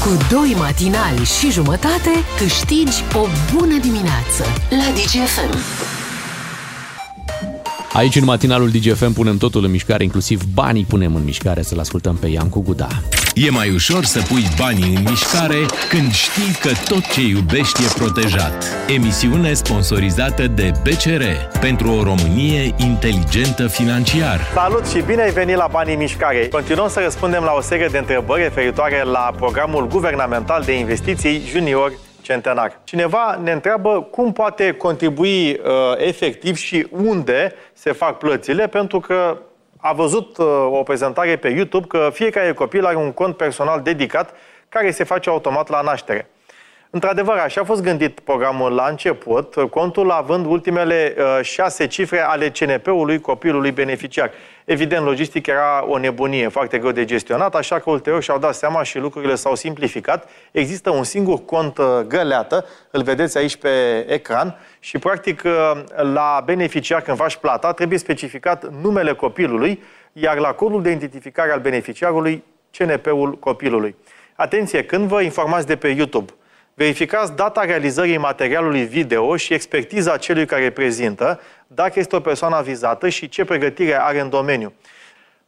[0.04, 5.58] Cu doi matinali și jumătate câștigi o bună dimineață la DGFM.
[7.92, 12.16] Aici în matinalul DGFM punem totul în mișcare, inclusiv banii punem în mișcare, să-l ascultăm
[12.16, 12.88] pe Iancu Guda.
[13.46, 17.88] E mai ușor să pui banii în mișcare când știi că tot ce iubești e
[17.98, 18.64] protejat.
[18.96, 21.22] Emisiune sponsorizată de BCR
[21.60, 24.40] pentru o Românie inteligentă financiar.
[24.54, 26.48] Salut și bine ai venit la Banii în Mișcare!
[26.48, 31.92] Continuăm să răspundem la o serie de întrebări referitoare la programul guvernamental de investiții junior
[32.20, 32.80] centenar.
[32.84, 35.58] Cineva ne întreabă cum poate contribui uh,
[35.96, 39.38] efectiv și unde se fac plățile, pentru că
[39.80, 44.34] a văzut uh, o prezentare pe YouTube că fiecare copil are un cont personal dedicat
[44.68, 46.30] care se face automat la naștere.
[46.90, 52.50] Într-adevăr, așa a fost gândit programul la început, contul având ultimele uh, șase cifre ale
[52.50, 54.30] CNP-ului copilului beneficiar.
[54.70, 58.82] Evident, logistic era o nebunie, foarte greu de gestionat, așa că ulterior și-au dat seama
[58.82, 60.28] și lucrurile s-au simplificat.
[60.50, 66.42] Există un singur cont uh, găleată, îl vedeți aici pe ecran, și practic uh, la
[66.44, 72.44] beneficiar, când faci plata, trebuie specificat numele copilului, iar la codul de identificare al beneficiarului,
[72.78, 73.96] CNP-ul copilului.
[74.34, 76.32] Atenție, când vă informați de pe YouTube,
[76.78, 83.08] Verificați data realizării materialului video și expertiza celui care prezintă, dacă este o persoană vizată
[83.08, 84.72] și ce pregătire are în domeniu.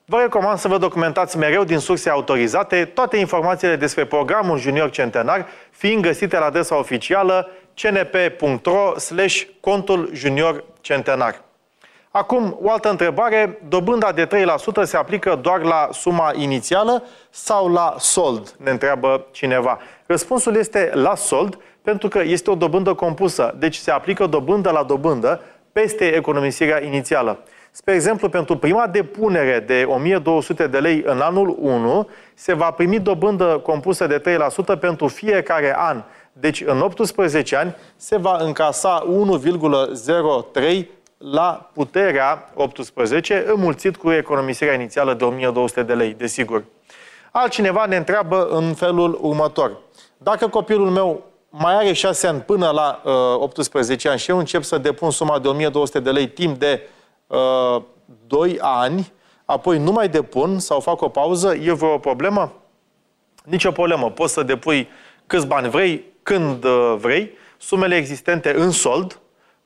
[0.04, 5.46] Vă recomand să vă documentați mereu din surse autorizate toate informațiile despre programul Junior Centenar,
[5.70, 11.49] fiind găsite la adresa oficială cnp.ro slash contul junior centenar.
[12.12, 13.60] Acum, o altă întrebare.
[13.68, 14.30] Dobânda de 3%
[14.82, 18.54] se aplică doar la suma inițială sau la sold?
[18.56, 19.78] Ne întreabă cineva.
[20.06, 23.54] Răspunsul este la sold, pentru că este o dobândă compusă.
[23.58, 25.40] Deci se aplică dobândă la dobândă
[25.72, 27.38] peste economisirea inițială.
[27.70, 32.98] Spre exemplu, pentru prima depunere de 1200 de lei în anul 1, se va primi
[32.98, 34.22] dobândă compusă de
[34.76, 36.02] 3% pentru fiecare an.
[36.32, 39.06] Deci, în 18 ani, se va încasa
[39.42, 40.86] 1,03
[41.22, 46.64] la puterea 18, înmulțit cu economisirea inițială de 1200 de lei, desigur.
[47.30, 49.78] Altcineva ne întreabă în felul următor.
[50.18, 54.62] Dacă copilul meu mai are 6 ani până la uh, 18 ani și eu încep
[54.62, 56.88] să depun suma de 1200 de lei timp de
[57.26, 57.82] uh,
[58.26, 59.12] 2 ani,
[59.44, 62.52] apoi nu mai depun sau fac o pauză, e vreo problemă?
[63.44, 64.10] Nici o problemă.
[64.10, 64.88] Poți să depui
[65.26, 67.30] câți bani vrei, când uh, vrei.
[67.58, 69.20] Sumele existente în sold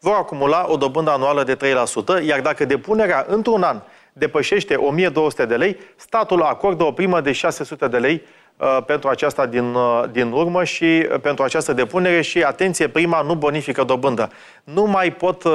[0.05, 5.57] vor acumula o dobândă anuală de 3%, iar dacă depunerea într-un an depășește 1200 de
[5.57, 8.23] lei, statul acordă o primă de 600 de lei
[8.57, 13.23] uh, pentru aceasta din, uh, din urmă și uh, pentru această depunere și, atenție, prima
[13.23, 14.31] nu bonifică dobândă.
[14.65, 15.53] Nu mai pot uh,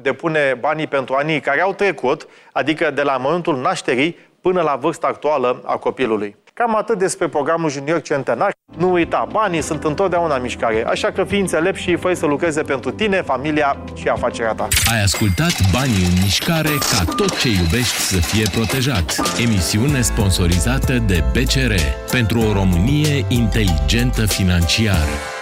[0.00, 5.06] depune banii pentru anii care au trecut, adică de la momentul nașterii până la vârsta
[5.06, 6.36] actuală a copilului.
[6.60, 8.52] Cam atât despre programul Junior Centenar.
[8.78, 12.62] Nu uita, banii sunt întotdeauna în mișcare, așa că fii înțelept și fă să lucreze
[12.62, 14.68] pentru tine, familia și afacerea ta.
[14.92, 19.14] Ai ascultat Banii în mișcare ca tot ce iubești să fie protejat.
[19.38, 21.72] Emisiune sponsorizată de BCR
[22.10, 25.33] pentru o Românie inteligentă financiar.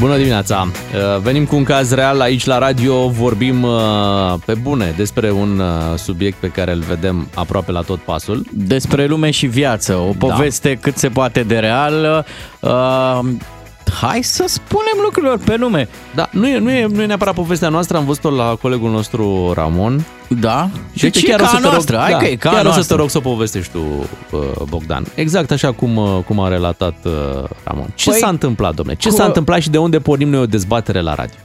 [0.00, 0.66] Bună dimineața!
[0.66, 5.58] Uh, Venim cu un caz real aici la radio, vorbim uh, pe bune despre un
[5.58, 8.46] uh, subiect pe care îl vedem aproape la tot pasul.
[8.52, 10.80] Despre lume și viață, o poveste da.
[10.80, 12.26] cât se poate de real.
[14.04, 15.88] Uh, hai să spunem lucrurilor pe nume.
[16.14, 19.52] Da, nu e, nu e, nu e neapărat povestea noastră, am văzut-o la colegul nostru
[19.54, 20.04] Ramon.
[20.28, 20.68] Da?
[20.94, 22.34] Și Deci e chiar ca o să a te rog, noastră, hai da, că e
[22.34, 22.94] ca a chiar o să noastră.
[22.94, 23.78] te rog să o povestești tu,
[24.30, 25.06] uh, Bogdan.
[25.14, 27.12] Exact așa cum, uh, cum a relatat uh,
[27.64, 27.92] Ramon.
[27.94, 28.94] Ce Păi, s-a întâmplat, domne?
[28.94, 31.36] Ce cu- s-a întâmplat și de unde pornim noi o dezbatere la radio?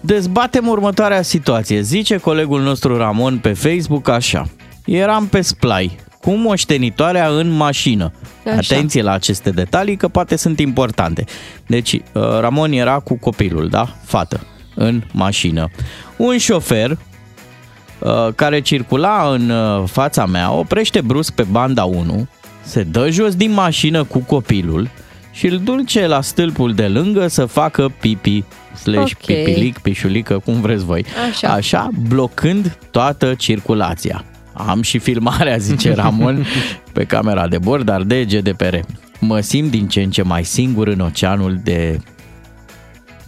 [0.00, 1.80] Dezbatem următoarea situație.
[1.80, 4.46] Zice colegul nostru Ramon pe Facebook așa.
[4.84, 8.12] Eram pe splai cu moștenitoarea în mașină.
[8.46, 8.56] Așa.
[8.56, 11.24] Atenție la aceste detalii că poate sunt importante.
[11.66, 12.00] Deci, uh,
[12.40, 13.96] Ramon era cu copilul, da?
[14.04, 15.70] Fată, în mașină.
[16.16, 22.28] Un șofer uh, care circula în uh, fața mea oprește brusc pe banda 1,
[22.62, 24.88] se dă jos din mașină cu copilul
[25.32, 28.44] și îl duce la stâlpul de lângă să facă pipi
[28.82, 29.26] slash Ok.
[29.26, 31.04] pipilic, pișulică, cum vreți voi.
[31.30, 31.48] Așa.
[31.48, 34.24] Așa, blocând toată circulația.
[34.56, 36.46] Am și filmarea, zice Ramon,
[36.92, 38.76] pe camera de bord, dar de GDPR.
[39.20, 42.00] Mă simt din ce în ce mai singur în oceanul de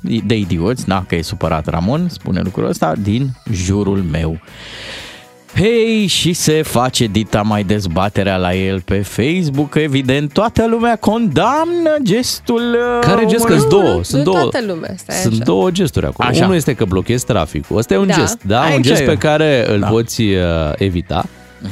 [0.01, 4.41] de idioți, na, că e supărat Ramon, spune lucrul ăsta, din jurul meu.
[5.55, 11.95] Hei, și se face dita mai dezbaterea la el pe Facebook, evident, toată lumea condamnă
[12.03, 13.45] gestul uh, Care gest?
[13.45, 13.61] omului.
[13.61, 13.83] Că-s două.
[13.97, 14.39] nu, Sunt nu două.
[14.49, 15.43] toată lumea, stai Sunt așa.
[15.45, 16.29] două gesturi acolo.
[16.29, 16.45] Așa.
[16.45, 17.77] Unul este că blochezi traficul.
[17.77, 18.15] Ăsta e un Da.
[18.15, 18.61] gest, da?
[18.61, 19.05] Aici un gest e.
[19.05, 19.87] pe care îl Da.
[19.89, 20.37] poți uh,
[20.77, 21.25] evita.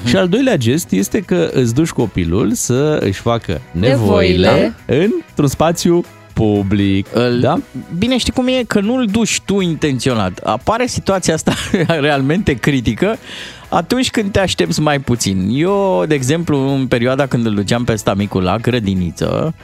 [0.07, 4.75] Și al doilea gest este că îți duci copilul să își facă nevoile, Nevoile.
[5.27, 7.07] într-un spațiu public.
[7.13, 7.59] Îl- Da?
[7.99, 8.63] Bine, știi cum e?
[8.67, 10.39] Că nu-l duci tu intenționat.
[10.45, 11.53] Apare situația asta
[12.01, 13.17] realmente critică
[13.69, 15.49] atunci când te aștepți mai puțin.
[15.53, 19.55] Eu, de exemplu, în perioada când îl duceam pe stamicul la grădiniță,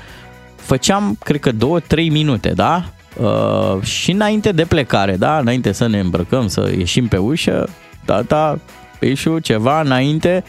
[0.57, 2.85] făceam, cred că, două, trei minute, da?
[3.17, 5.38] Uh, și înainte de plecare, da?
[5.38, 7.69] Înainte să ne îmbrăcăm, să ieșim pe ușă,
[8.05, 8.59] tata,
[8.99, 10.45] Pișu, ceva înainte,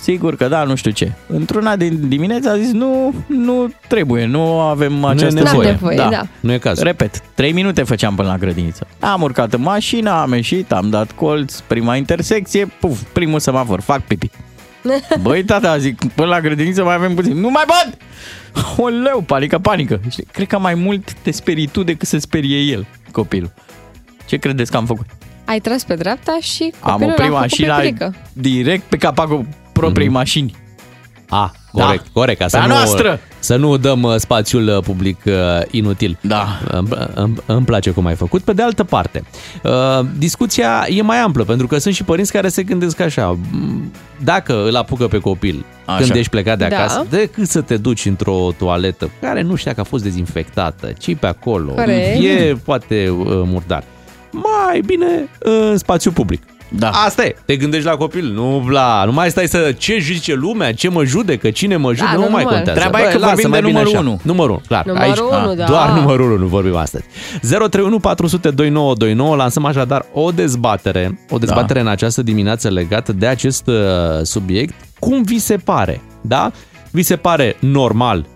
[0.00, 1.12] Sigur că da, nu știu ce.
[1.26, 5.52] Într-una din dimineața a zis nu, nu trebuie, nu avem această nevoie.
[5.54, 5.70] voie.
[5.70, 6.22] nevoie, da.
[6.40, 6.84] Nu e cazul.
[6.84, 8.86] Repet, 3 minute făceam până la grădiniță.
[9.00, 14.00] Am urcat în mașină, am ieșit, am dat colț, prima intersecție, puf, primul semafor, fac
[14.00, 14.30] pipi.
[15.22, 17.40] Băi, tata, zic, până la grădiniță mai avem puțin.
[17.40, 17.96] Nu mai pot!
[18.76, 20.00] Oleu, panică, panică.
[20.10, 23.52] Știi, cred că mai mult te sperii tu decât se sperie el, copilul.
[24.26, 25.06] Ce credeți că am făcut?
[25.44, 28.14] Ai tras pe dreapta și am copilul oprit a făcut mașina pipilică.
[28.32, 30.54] direct pe capacul propriei mașini.
[31.28, 32.10] A, corect, Da.
[32.12, 32.38] corect.
[32.38, 33.20] Ca să Pe a nu, noastră.
[33.38, 35.32] să nu dăm uh, spațiul uh, public uh,
[35.70, 36.18] inutil.
[36.20, 36.46] Da.
[36.70, 38.42] Îmi, îmi, îmi place cum ai făcut.
[38.42, 39.24] Pe de altă parte,
[39.62, 39.70] uh,
[40.18, 43.92] discuția e mai amplă, pentru că sunt și părinți care se gândesc așa, "M,
[44.24, 45.98] dacă îl apucă pe copil Așa.
[45.98, 46.76] când ești plecat de Da.
[46.76, 51.16] acasă, decât să te duci într-o toaletă care nu știa că a fost dezinfectată, ci
[51.16, 52.22] pe acolo, Corect.
[52.22, 53.84] e poate uh, murdar.
[54.30, 56.42] Mai bine în spațiu public.
[56.78, 56.90] Da.
[56.90, 57.34] Asta e.
[57.44, 59.02] Te gândești la copil, nu la...
[59.04, 59.74] Nu mai stai să...
[59.78, 62.44] Ce zice lumea, ce mă judecă, cine mă judecă, nu mai normal.
[62.54, 62.78] contează.
[62.78, 64.08] Treaba e că lasă, vorbim mai de bine numărul așa.
[64.08, 64.20] unu.
[64.22, 64.84] Numărul unu, clar.
[64.84, 65.64] Numărul Aici, unu, a, da.
[65.64, 67.04] Doar numărul 1 vorbim astăzi.
[67.40, 71.84] 031 400 2929 lansăm așadar o dezbatere, o dezbatere Da.
[71.84, 73.74] în această dimineață legată de acest uh,
[74.22, 74.74] subiect.
[74.98, 76.00] Cum vi se pare?
[76.20, 76.50] Da?
[76.90, 78.26] Vi se pare normal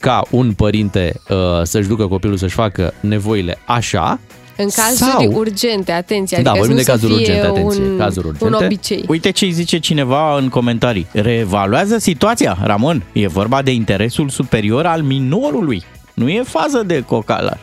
[0.00, 4.18] ca un părinte uh, să-și ducă copilul să-și facă nevoile așa
[4.56, 7.58] În cazuri Sau- urgente, atenție, Da, adică vorbim să de nu cazuri să fie urgente,
[7.60, 8.64] atenție, un, cazuri un urgente.
[8.64, 9.04] obicei.
[9.08, 11.06] Uite ce îi zice cineva în comentarii.
[11.12, 13.02] Reevaluează situația, Ramon.
[13.12, 15.82] E vorba de interesul superior al minorului.
[16.14, 17.58] Nu e fază de cocalar.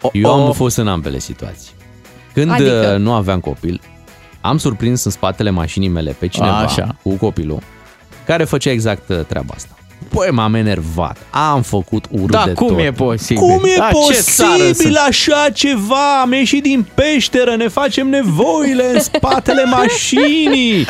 [0.00, 1.70] O, Eu o, am fost în ambele situații.
[2.34, 2.76] Când Adică?
[2.78, 2.96] adică?
[2.96, 3.80] nu aveam copil,
[4.40, 6.96] am surprins în spatele mașinii mele pe cineva Așa.
[7.02, 7.58] cu copilul
[8.26, 9.74] care făcea exact uh, treaba asta.
[10.08, 12.78] Păi m-am enervat, am făcut urât Da, de cum tot.
[12.78, 13.42] e posibil?
[13.42, 14.96] Cum e Da, ce țară posibil sunt?
[15.08, 16.20] așa ceva?
[16.22, 20.86] Am ieșit din peșteră, ne facem nevoile în spatele mașinii.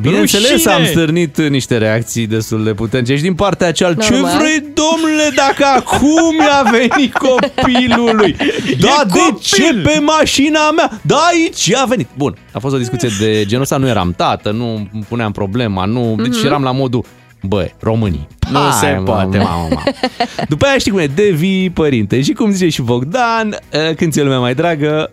[0.00, 0.72] Bineînțeles, Rușine!
[0.72, 4.02] am stârnit niște reacții destul de puternice și din partea cealaltă.
[4.04, 4.38] Ce Normal.
[4.38, 8.36] vrei, domnule, dacă acum i-a venit copilului?
[8.80, 9.38] Da, E de copil!
[9.40, 11.00] ce pe mașina mea?
[11.02, 12.08] Da, aici a venit.
[12.16, 15.84] Bun, a fost o discuție de genul ăsta, nu eram tată, nu îmi puneam problema,
[15.84, 17.04] nu, deci eram la modul
[17.46, 18.26] Bă, românii.
[18.50, 19.38] Nu se poate.
[19.38, 19.82] Mamă, mamă.
[20.48, 22.22] După aia știi cum e, devii părinte.
[22.22, 25.10] Și cum zice și Bogdan, eh, când ți-e lumea mai dragă,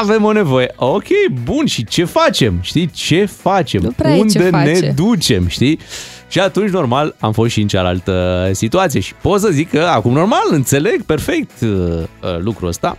[0.00, 0.72] avem o nevoie.
[0.76, 1.06] Ok,
[1.44, 2.58] bun, și ce facem?
[2.60, 3.80] Știi, ce facem?
[3.82, 4.92] Nu prea e Unde ce ne face.
[4.96, 5.78] ducem, știi?
[6.28, 9.00] Și atunci, normal, am fost și în cealaltă situație.
[9.00, 12.04] Și pot să zic că acum, normal, înțeleg perfect uh, uh,
[12.38, 12.98] lucrul ăsta.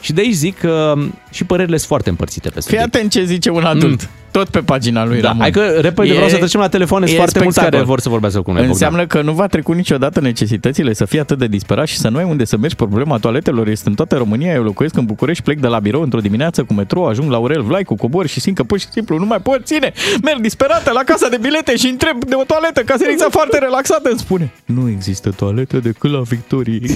[0.00, 2.84] Și de aici zic că um, și părerile sunt foarte împărțite pe Fii subiect.
[2.94, 4.08] atent ce zice un adult.
[4.32, 5.40] Tot pe pagina lui Da, Ramon.
[5.42, 7.78] hai că repede E- vreau să trecem la telefon, sunt e foarte mulți spectacol.
[7.78, 8.66] care vor să vorbească cu noi.
[8.66, 9.22] Înseamnă Bogdan.
[9.22, 12.24] că nu va trecut niciodată necesitățile să fii atât de disperat și să nu ai
[12.24, 12.76] unde să mergi.
[12.76, 14.52] Problema toaletelor este în toată România.
[14.52, 17.62] Eu locuiesc în București, plec de la birou într-o dimineață cu metrou, ajung la Aurel
[17.62, 19.92] Vlaicu, cobor și simt că pur și simplu nu mai pot ține.
[20.22, 22.80] Merg disperată la casa de bilete și întreb de o toaletă.
[22.80, 26.80] Caserița foarte relaxată îmi spune nu există toaletă decât la Victorie.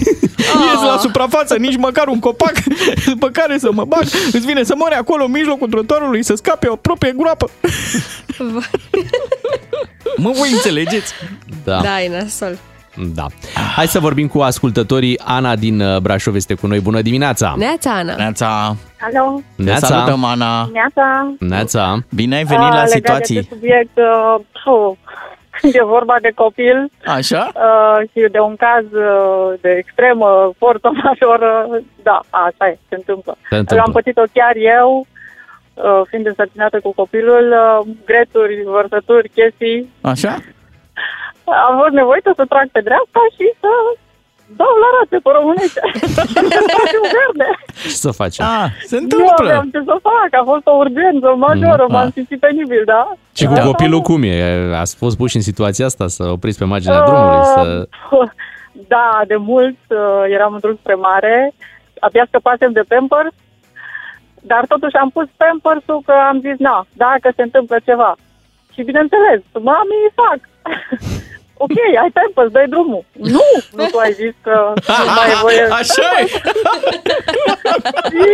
[0.67, 2.53] Ies la suprafață, nici măcar un copac
[3.13, 4.03] după care să mă bag.
[4.33, 7.47] Îți vine să mori acolo în mijlocul trotuarului să scape o proprie groapă.
[10.17, 11.15] Mă, voi înțelegeți?
[11.65, 11.81] Da.
[11.81, 12.59] Da, e nasol.
[13.15, 13.27] da.
[13.77, 15.19] Hai să vorbim cu ascultătorii.
[15.25, 16.81] Ana din uh, Brașov este cu noi.
[16.81, 17.55] Bună dimineața!
[17.57, 18.15] Neața, Ana.
[18.17, 19.87] Neața, Alo, te Neața!
[19.87, 20.69] salutăm, Ana.
[20.73, 21.35] neața.
[21.39, 21.99] Neața!
[22.15, 23.35] Bine ai venit Ah, la legat situații.
[23.35, 24.35] De acest subiect, uh,
[24.65, 24.97] puh,
[25.61, 27.51] când e vorba de copil Așa?
[27.55, 31.69] uh, și de un caz uh, de extremă forță majoră,
[32.03, 33.37] da, asta e, se întâmplă.
[33.51, 33.85] Se întâmplă.
[33.87, 35.16] Am pățit-o chiar eu, uh,
[36.09, 39.91] fiind însărcinată cu copilul, uh, greturi, vărsături, chestii.
[40.13, 40.33] Așa?
[41.69, 43.71] Am fost nevoită să trag pe dreapta și să
[44.61, 45.81] dau la rațe pe românește.
[46.61, 47.49] Spațiu verde.
[47.83, 48.45] Ce să facem?
[48.47, 49.35] Ah, se Nu întâmplă.
[49.49, 52.13] aveam ce să fac, a fost o urgență majoră, Mm, m-am ah.
[52.13, 53.03] simțit penibil, da?
[53.39, 53.63] Și cu Da.
[53.63, 54.37] copilul cum e?
[54.85, 57.45] Ați fost puși în situația asta să opriți pe marginea drumului?
[57.45, 57.89] Să...
[58.11, 58.29] Uh,
[58.89, 61.53] Da, de mult uh, eram în drum spre mare,
[62.01, 63.35] abia scăpasem de Pampers,
[64.53, 68.17] dar totuși am pus Pampers-ul că am zis, na, dacă se întâmplă ceva.
[68.75, 70.39] Și bineînțeles, mami fac.
[71.65, 73.05] ok, ai Pampers, dai drumul.
[73.37, 74.57] Nu, nu tu ai zis că
[75.07, 75.65] nu mai e voie.
[75.81, 76.25] Așa e.
[78.11, 78.29] Și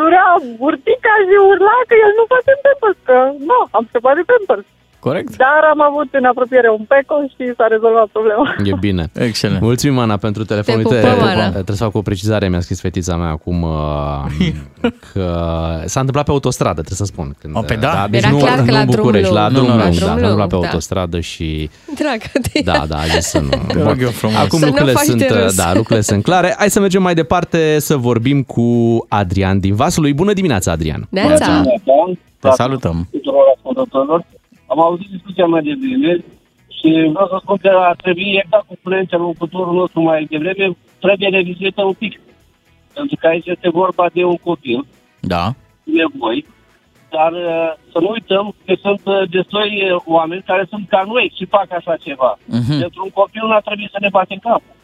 [0.00, 0.28] durea
[0.60, 3.16] burtica și urla că el nu face Pampers, că
[3.50, 4.66] nu, am scăpat de Pampers.
[5.00, 5.36] Corect?
[5.36, 8.54] Dar am avut în apropiere un peco și s-a rezolvat problema.
[8.64, 9.10] E bine.
[9.14, 9.60] Excelent.
[9.60, 10.74] Mulțumim, Ana, pentru telefon.
[10.74, 11.48] Te Uite, pupăm, Ana.
[11.50, 12.48] trebuie să fac o precizare.
[12.48, 13.70] Mi-a scris fetița mea acum uh,
[15.12, 15.24] că
[15.84, 17.34] s-a întâmplat pe autostradă, trebuie să spun.
[17.38, 18.06] Când, O, pe da?
[18.10, 19.38] deci Era nu, clar că nu la în drum București, lung.
[19.42, 20.68] la Nu, drum nu, lung, la da, drum s-a întâmplat pe lung, da.
[20.68, 23.48] autostradă și Dragă de da, da, a zis să nu.
[23.66, 24.36] Te rog eu frumos.
[24.36, 25.56] Acum Să nu lucrurile faci sunt, de râs.
[25.56, 26.54] da, lucrurile sunt clare.
[26.58, 28.64] Hai să mergem mai departe să vorbim cu
[29.08, 30.12] Adrian din Vaslui.
[30.14, 31.06] Bună dimineața, Adrian.
[31.10, 31.62] Neața.
[32.40, 33.08] Te salutăm.
[34.70, 34.78] Tuturor ascultătorilor.
[34.78, 36.24] Am auzit discuția mai devreme
[36.80, 41.28] și vreau să spun că ar trebui, exact cum spunea interlocutorul nostru mai devreme, trebuie
[41.28, 42.20] revizuită un pic.
[42.94, 44.86] Pentru că aici este vorba de un copil,
[45.20, 45.54] Da.
[45.84, 46.46] de voi,
[47.10, 51.32] dar uh, să nu uităm că sunt uh, destui uh, oameni care sunt ca noi
[51.36, 52.38] și fac așa ceva.
[52.46, 52.78] Mhm.
[52.78, 54.78] Pentru un copil nu ar trebui să ne batem capul.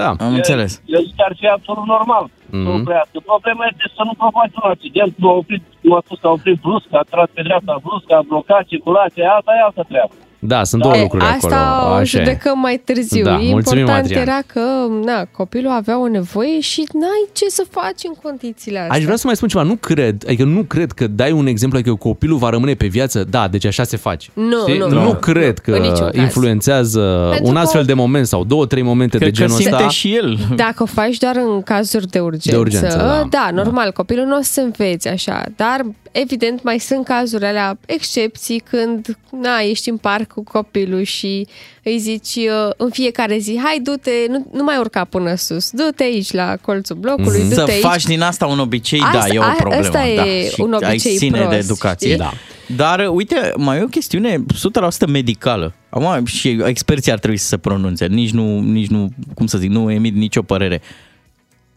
[0.00, 0.08] Da.
[0.26, 0.72] Am înțeles.
[0.94, 2.64] Eu zic că ar fi absolut normal Mhm.
[2.64, 3.16] să oprească.
[3.32, 5.12] Problema este să nu provoace un accident.
[5.22, 8.06] Nu a oprit, nu a spus că a oprit brusc, a tras pe dreapta brusc,
[8.12, 10.12] a blocat circulația, asta e altă treabă.
[10.44, 11.90] Da, sunt două E, lucruri asta acolo.
[11.90, 12.24] o Așa e.
[12.24, 13.24] judecăm mai târziu.
[13.24, 14.22] Da, mulțumim, Important Adrian.
[14.28, 14.60] era că
[15.04, 18.96] na, copilul avea o nevoie și n-ai ce să faci în condițiile astea.
[18.96, 19.62] Aș vrea să mai spun ceva.
[19.62, 23.24] Nu cred, adică nu cred că dai un exemplu că copilul va rămâne pe viață.
[23.30, 24.28] Da, deci așa se face.
[24.32, 24.78] Nu, Știi?
[24.78, 25.14] nu, nu, nu.
[25.14, 26.14] cred În niciun că caz.
[26.22, 29.60] influențează Pentru un că- astfel de moment sau două, trei momente Cred de că genul
[29.62, 29.88] simte ăsta.
[29.88, 30.38] și el.
[30.56, 33.26] Dacă o faci doar în cazuri de urgență, De urgență, da.
[33.30, 35.80] da, normal, copilul nu o să înveți așa, dar
[36.12, 41.46] evident mai sunt cazuri alea, excepții când na, ești în parc cu copilul și
[41.82, 46.02] îi zici uh, în fiecare zi, hai du-te, nu, nu mai urca până sus, du-te
[46.02, 47.48] aici la colțul blocului, Mhm.
[47.52, 47.80] Să du-te aici.
[47.82, 49.82] faci din asta un obicei, Asta- da, e o a- problemă.
[49.82, 50.24] ăsta e da.
[50.24, 52.06] Și un ai obicei ține de prost, educație.
[52.08, 52.18] știi?
[52.20, 52.32] Da.
[52.76, 55.74] Dar, uite, mai e o chestiune 100% medicală.
[55.88, 58.06] Acum și experții ar trebui să se pronunțe.
[58.06, 60.80] Nici nu, nici nu, cum să zic, nu emit nicio părere.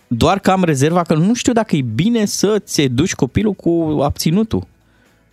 [0.07, 4.67] Doar că am rezerva că nu știu dacă e bine să-ți duci copilul cu abținutul.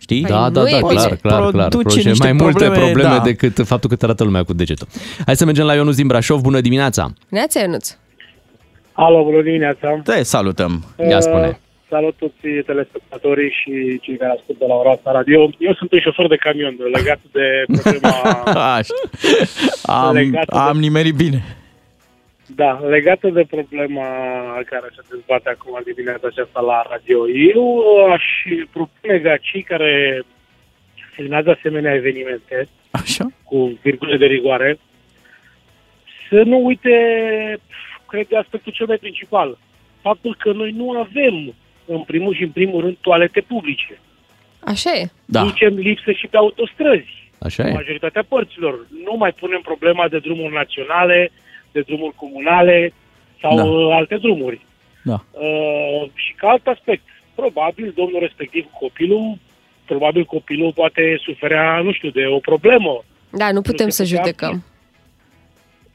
[0.05, 0.21] Știi?
[0.21, 1.17] Păi Da, da, nu da, e clar, bine.
[1.21, 1.67] clar, clar.
[1.67, 3.23] Produce Produce niște mai multe probleme, probleme da.
[3.23, 4.87] decât faptul că te arată lumea cu degetul.
[5.25, 6.41] Hai să mergem la Ionuț din Brașov.
[6.41, 7.13] Bună dimineața!
[7.29, 7.95] Neața, Ionuț.
[8.93, 9.99] Alo, bună dimineața!
[10.03, 10.83] Te salutăm.
[11.09, 11.47] Ia spune.
[11.47, 11.55] Uh,
[11.89, 15.39] Salut toți telespectatorii și cei care ascultă la ora asta radio.
[15.57, 17.45] Eu sunt un șofer de camion legat de
[17.81, 18.11] problema
[18.77, 18.93] Așa.
[19.83, 21.43] Am, Legat de- am nimerit bine.
[22.55, 24.07] Da, legată de problema
[24.65, 28.23] care se dezbate acum dimineața aceasta la radio, eu aș
[28.71, 30.23] propune ca cei care
[31.13, 33.27] filmează asemenea evenimente Așa?
[33.43, 34.79] cu virgule de rigoare
[36.29, 36.95] să nu uite,
[38.07, 39.57] cred că aspectul cel mai principal,
[40.01, 41.53] faptul că noi nu avem,
[41.85, 43.99] în primul și în primul rând, toalete publice.
[44.59, 45.09] Așa e.
[45.25, 45.41] Da.
[45.41, 47.31] Ducem lipsă și pe autostrăzi.
[47.39, 47.73] Așa În e.
[47.73, 48.87] majoritatea părților.
[49.03, 51.31] Nu mai punem problema de drumuri naționale,
[51.73, 52.93] de drumuri comunale
[53.41, 53.63] sau Da.
[53.63, 53.95] da.
[53.95, 54.65] alte drumuri.
[55.03, 55.23] Da.
[55.31, 57.03] Uh, și ca alt aspect,
[57.35, 59.37] probabil domnul respectiv copilul,
[59.85, 63.03] probabil copilul poate suferea, nu știu, de o problemă.
[63.29, 64.63] Da, nu putem se să putea judecăm.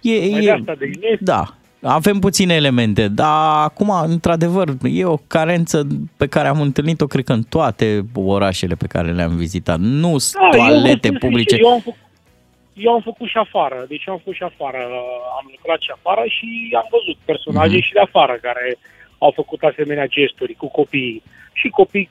[0.01, 1.19] E, Mai de e, asta de gândit.
[1.21, 1.45] da.
[1.83, 5.87] avem puține elemente, dar acum, într-adevăr, e o carență
[6.17, 9.79] pe care am întâlnit-o, cred că în toate orașele pe care le-am vizitat.
[9.79, 11.55] Nu Da, eu vă toalete spun publice.
[11.55, 11.99] sincer, Eu am, făcut,
[12.79, 14.79] eu am făcut și afară, deci eu am făcut și afară,
[15.39, 17.85] am lucrat și afară și am văzut personaje Mhm.
[17.85, 18.77] și de afară care
[19.19, 21.23] au făcut asemenea gesturi cu copiii.
[21.53, 22.11] Și copii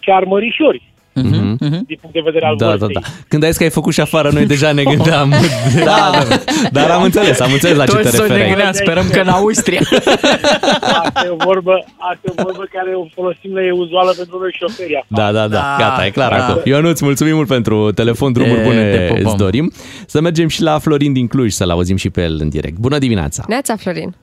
[0.00, 0.82] chiar mărișori
[1.14, 1.56] Mhm,
[1.86, 2.94] din punct de vedere al Da, da, vârstei.
[3.02, 3.08] da.
[3.28, 5.30] Când ai zis că ai făcut și afară, noi deja ne gândeam.
[5.84, 6.36] da, da.
[6.72, 8.48] Dar am înțeles, am înțeles la ce te Toți să ne referai.
[8.48, 9.80] gândeam, sperăm că în Austria.
[11.02, 14.38] Asta e o vorbă, asta e o vorbă care o folosim la e uzuală pentru
[14.38, 14.96] noi șoferii.
[15.08, 15.32] afară.
[15.32, 16.46] Da, da, da, Da, gata, e clar da.
[16.46, 16.60] acum.
[16.64, 19.26] Ionuț, mulțumim mult pentru telefon, drumuri Te- bune te pupăm.
[19.26, 19.72] îți dorim.
[20.06, 22.76] Să mergem și la Florin din Cluj, să-l auzim și pe el în direct.
[22.76, 23.44] Bună dimineața!
[23.48, 24.14] Neața, Florin.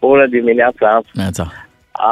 [0.00, 1.00] Bună dimineața!
[1.12, 1.52] Neața.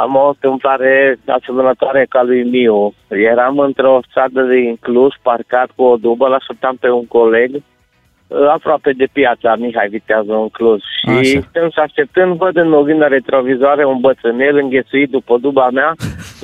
[0.01, 2.93] Am o întâmplare asemănătoare ca lui Miu.
[3.07, 8.91] Eram într-o stradă din Cluj, parcat cu o dubă, l-așteptam pe un coleg uh, aproape
[8.91, 10.81] de piața Mihai Vitează în Cluj.
[10.99, 11.47] Și Așa.
[11.49, 15.91] stăm și așteptând, văd în oglinda retrovizoare un bățânel înghesuit după duba mea,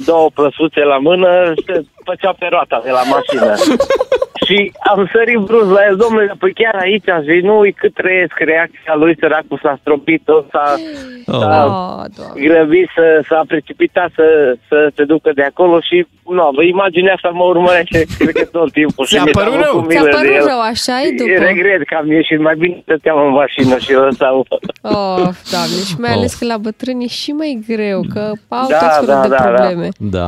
[0.05, 3.53] două plăsuțe la mână, se făcea pe roata de la mașină.
[4.49, 8.37] și am sărit brusc la el, domnule, păi chiar aici și nu ui cât trăiesc
[8.39, 10.67] reacția lui, săracul s-a stropit tot, s-a,
[11.31, 11.39] Oh.
[11.41, 12.41] s-a Oh, doamne.
[12.47, 14.27] grăbit să, s-a precipitat să,
[14.67, 18.71] să se ducă de acolo și nu, no, imaginea asta mă urmărește cred că tot
[18.71, 19.05] timpul.
[19.05, 19.73] Ți-a Și mi-e părut teamă rău?
[19.81, 20.45] cu milă Ți-a de părut el.
[20.51, 21.43] rău, așa e după?
[21.49, 24.35] Regret că am ieșit mai bine stăteam în mașină și eu sau...
[24.81, 26.39] Oh, doamne, și mai ales Of.
[26.39, 29.35] că la bătrâni e și mai greu, că au Da, tot felul da, de da,
[29.35, 29.43] da.
[29.43, 29.87] probleme.
[29.97, 30.27] Da.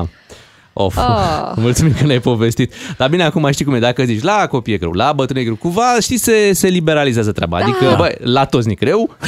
[0.74, 0.98] Of.
[0.98, 1.52] Ah.
[1.56, 2.74] Mulțumim că ne-ai povestit.
[2.98, 5.44] Dar bine, acum știi cum e, dacă zici la copii e greu, la bătrâni e
[5.44, 7.58] greu, cumva, știi, se, se liberalizează treaba.
[7.60, 7.64] Da.
[7.64, 9.10] Adică, bă, la toți ne greu.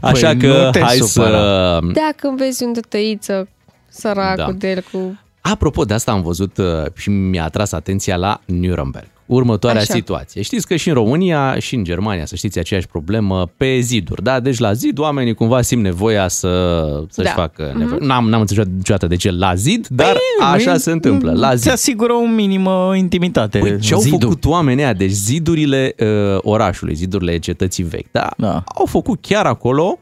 [0.00, 1.30] Așa Păi, că nu te hai supăra.
[1.30, 1.78] să...
[1.92, 3.48] Dacă îmi vezi un tătăiță,
[3.88, 4.52] săracul Da.
[4.52, 5.18] de el cu...
[5.40, 6.66] Apropo de asta am văzut uh,
[6.96, 9.08] și mi-a atras atenția la Nuremberg.
[9.34, 9.94] Următoarea Așa.
[9.94, 10.42] situație.
[10.42, 14.22] Știți că și în România și în Germania, să știți, aceeași problemă pe ziduri.
[14.22, 14.40] Da?
[14.40, 17.34] Deci la zid oamenii cumva simt nevoia să, să-și Da.
[17.34, 17.98] facă nevoie.
[18.02, 21.32] N-am, n-am înțeles niciodată de ce la zid, dar așa Nu-i- se întâmplă.
[21.32, 21.70] La Ți zid.
[21.72, 23.58] asigură o minimă intimitate.
[23.58, 24.18] Păi, ce au Zidul.
[24.20, 24.92] făcut oamenii aia?
[24.92, 28.30] Deci zidurile uh, orașului, zidurile cetății vechi, da?
[28.36, 28.62] Da.
[28.74, 29.98] Au făcut chiar acolo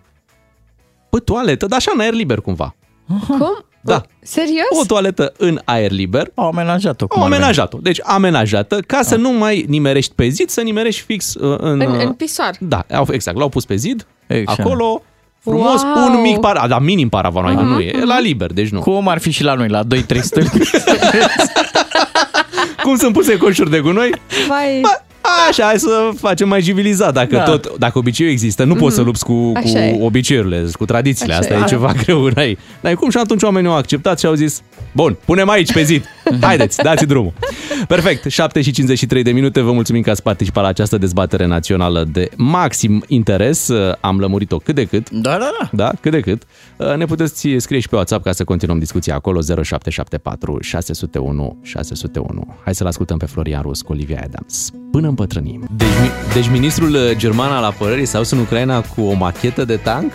[1.10, 2.74] pe toaletă, dar așa în aer liber cumva.
[3.26, 3.64] Cum?
[3.88, 4.02] Da.
[4.22, 4.66] Serios?
[4.82, 7.06] O toaletă în aer liber, Au amenajat-o.
[7.06, 7.42] cum Au ar veni.
[7.42, 7.78] amenajat-o.
[7.82, 11.80] Deci amenajată ca să nu mai nimerești pe zid, să nimerești fix uh, în...
[11.80, 12.54] În, uh, în pisoar.
[12.60, 14.58] Da, au, exact, l-au pus pe zid, Exact.
[14.60, 15.02] acolo,
[15.38, 16.06] frumos, Wow!
[16.14, 18.80] un mic para, da, minim paravan, adică Aha, nu e, e la liber, deci nu.
[18.80, 20.58] Cum ar fi și la noi, la 2-3 stâlpi.
[22.82, 24.10] Cum sunt puse coșuri de gunoi?
[24.48, 24.88] Vai, Bă,
[25.48, 27.12] Așa, hai să facem mai civilizat.
[27.12, 27.42] Dacă, Da.
[27.42, 29.98] tot, dacă obiceiul există, nu poți să lupți cu, cu Așa e.
[30.00, 31.32] obiceiurile, cu tradițiile.
[31.32, 31.58] Așa Asta e.
[31.58, 32.26] e ceva greu.
[32.26, 34.62] N-ai, n-ai cum și atunci oamenii au acceptat și au zis
[34.98, 36.04] Bun, punem aici pe zid.
[36.40, 37.32] Haideți, dați drumul.
[37.88, 39.60] Perfect, 7 și 53 de minute.
[39.60, 43.70] Vă mulțumim că ați participat la această dezbatere națională de maxim interes.
[44.00, 45.10] Am lămurit-o cât de cât.
[45.10, 45.68] da, da, da.
[45.72, 46.42] Da, cât de cât.
[46.96, 52.56] Ne puteți scrie și pe WhatsApp ca să continuăm discuția acolo 0774 601 601.
[52.64, 54.70] Hai să-l ascultăm pe Florian Rus cu Olivia Adams.
[54.90, 55.68] Până împătrânim.
[55.76, 59.76] Deci, mi- deci ministrul german al apărării s-a dus în Ucraina cu o machetă de
[59.76, 60.12] tank?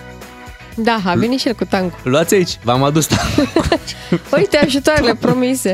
[0.75, 1.99] Da, a venit și el cu tancul.
[2.03, 3.21] Luați aici, v-am adus tank.
[4.37, 5.73] Uite ajutoarele promise.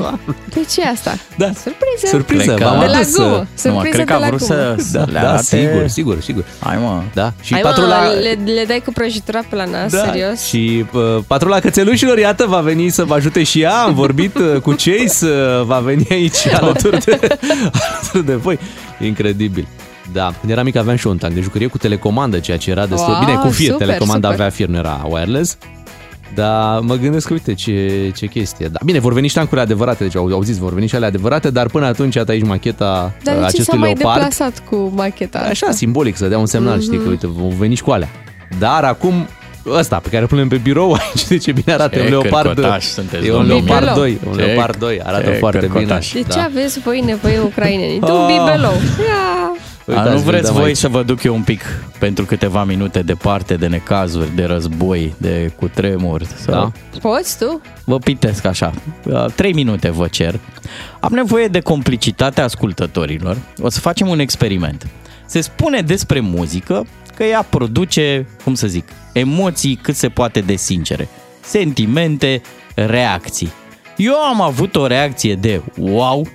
[0.53, 1.13] De ce asta?
[1.37, 1.45] Da.
[1.45, 2.05] Surpriză.
[2.07, 3.15] Surpriză, Cred că- v-am De la adus.
[3.15, 3.35] gumă.
[3.35, 4.53] uh, Surpriză cred că de a la vrut gumă.
[4.53, 5.43] să, să Da, le da, arate...
[5.43, 6.43] sigur, sigur, sigur.
[6.59, 7.01] Hai mă.
[7.13, 7.99] Da, și Hai patrula...
[8.01, 10.41] mă, le, le dai cu prăjitura pe la nas, Da, serios?
[10.45, 13.73] și uh, patrula cățelușilor, iată, va veni să vă ajute și ea.
[13.75, 17.37] Am vorbit uh, cu Chase, uh, va veni aici alături de,
[17.71, 18.59] alături de voi.
[19.03, 19.67] Incredibil.
[20.13, 22.85] Da, când eram mic aveam și un tank de jucărie cu telecomandă, ceea ce era
[22.85, 23.11] destul...
[23.13, 24.39] Wow, Bine, cu fir, super, telecomanda super.
[24.45, 25.57] avea fir, nu era wireless.
[26.35, 28.67] Dar mă gândesc că, uite, ce, ce chestie.
[28.67, 31.05] Da, bine, vor veni și tancurile adevărate, deci au, au zis, vor veni și ale
[31.05, 34.19] adevărate, dar până atunci, iată aici macheta Dar uh, de ce s-a acestui mai leopard.
[34.21, 35.49] deplasat cu macheta asta?
[35.49, 36.81] Așa, simbolic, să dea un semnal, mm-hmm.
[36.81, 37.03] știi, Mhm.
[37.03, 38.09] că uite, vom veni și cu alea.
[38.59, 39.27] Dar acum,
[39.67, 42.09] ăsta pe care îl punem pe birou aici, de ce bine arată, Ce e un
[42.09, 43.53] leopard, cărcotași sunteți, e un domnule.
[43.53, 43.95] leopard Bibelou.
[44.03, 45.71] 2, un Ce- leopard 2, arată ce foarte bine.
[45.73, 46.13] cărcotași.
[46.13, 46.43] De ce Da.
[46.43, 47.99] aveți voi nevoie ucrainenii?
[47.99, 48.11] Tu Ah.
[48.11, 48.73] un bibelou.
[49.07, 49.55] Ia.
[49.89, 50.77] A, Uitați, nu vi-l vreți dăm voi aici.
[50.77, 51.61] să vă duc eu un pic
[51.99, 56.23] pentru câteva minute departe de necazuri, de război, de cutremur?
[56.23, 56.71] Să Da.
[57.01, 57.61] Poți tu?
[57.85, 58.71] Vă pitesc așa.
[59.05, 60.39] Uh, Trei minute vă cer.
[60.99, 63.37] Am nevoie de complicitatea ascultătorilor.
[63.61, 64.87] O să facem un experiment.
[65.25, 66.85] Se spune despre muzică
[67.15, 71.07] că ea produce, cum să zic, emoții cât se poate de sincere.
[71.41, 72.41] Sentimente,
[72.75, 73.51] reacții.
[73.97, 76.27] Eu am avut o reacție de wow,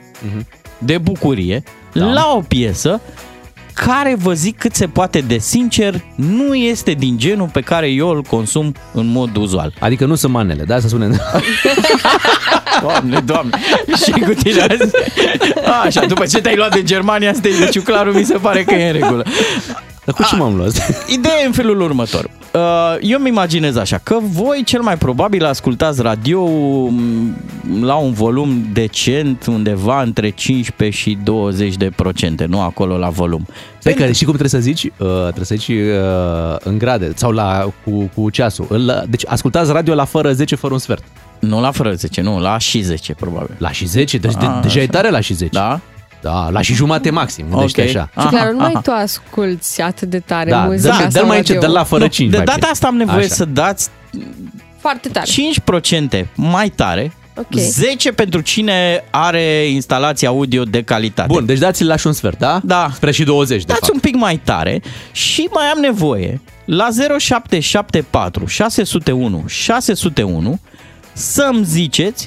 [0.79, 2.05] de bucurie, Da.
[2.05, 3.01] la o piesă
[3.75, 8.09] care, vă zic cât se poate de sincer, nu este din genul pe care eu
[8.09, 9.73] îl consum în mod uzual.
[9.79, 11.21] Adică nu sunt manele, da, să spunem.
[12.83, 13.59] Doamne, doamne,
[14.05, 14.95] și cu tine azi.
[15.85, 18.87] Așa, după ce te-ai luat de Germania, stai de ciuclarul, mi se pare că e
[18.87, 19.25] în regulă.
[20.05, 20.73] Dar cu ce m-am luat?
[21.17, 22.31] Ideea e în felul următor.
[22.53, 22.61] Uh,
[23.01, 26.47] Eu îmi imaginez așa, că voi cel mai probabil ascultați radio
[26.89, 27.37] m,
[27.81, 33.47] la un volum decent, undeva între 15 și 20 de procente, nu acolo la volum.
[33.79, 34.85] Stai că și cum trebuie să zici?
[34.85, 38.67] Uh, trebuie să zici uh, în grade sau la, cu, cu ceasul.
[38.69, 41.05] Îl, deci ascultați radio la fără 10, fără un sfert.
[41.39, 43.55] Nu la fără 10, nu, la și 10 probabil.
[43.59, 44.19] La și 10?
[44.19, 44.91] Deci de, A, deja e așa.
[44.91, 45.51] tare la și 10.
[45.53, 45.81] Da?
[46.25, 47.89] Da, la și jumate maxim, gândește Ok.
[47.89, 48.11] așa.
[48.21, 51.37] Și clar, nu mai tu asculti atât de tare Da, muzica dă- sau dă-l mai
[51.37, 51.69] încet, radio.
[51.69, 52.71] dă-l la fără Nu, 5 De mai data bine.
[52.71, 53.35] asta am nevoie Așa.
[53.35, 53.89] să dați
[54.79, 55.27] Foarte tare.
[55.27, 57.55] 5% mai tare, Ok.
[57.55, 61.29] 10 pentru cine are instalație audio de calitate.
[61.33, 62.61] Bun, deci dați-l la și un sfert, da?
[62.65, 62.91] Da.
[62.95, 63.93] Spre și 20, de Dați fapt.
[63.93, 70.59] un pic mai tare și mai am nevoie la 0774 601 601
[71.13, 72.27] să-mi ziceți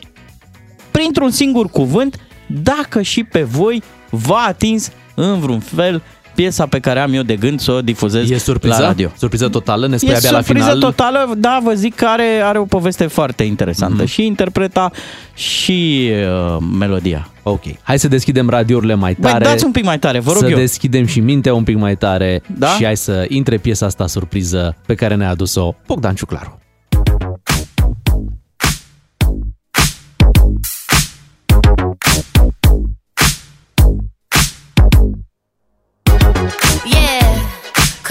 [0.92, 2.16] printr-un singur cuvânt
[2.48, 6.02] dacă și pe voi v-a atins în vreun fel
[6.36, 8.82] piesa pe care am eu de gând să o difuzez E surpriză?
[8.82, 9.10] la radio.
[9.18, 9.88] Surpriză totală?
[9.88, 10.82] Ne spui E abia la surpriză final?
[10.82, 14.02] totală, da, vă zic că are, are o poveste foarte interesantă.
[14.02, 14.06] Mhm.
[14.12, 14.92] Și interpreta
[15.34, 17.30] și uh, melodia.
[17.44, 17.62] Ok.
[17.84, 19.44] Hai să deschidem radiourile mai Băi, tare.
[19.44, 20.58] dați un pic mai tare, vă rog să eu.
[20.58, 22.68] deschidem și mintea un pic mai tare Da?
[22.68, 26.60] și hai să intre piesa asta surpriză pe care ne-a adus-o Bogdan Ciuclaru.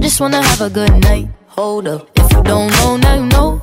[0.00, 1.28] Just wanna have a good night.
[1.48, 3.62] Hold up, if you don't know, now you know.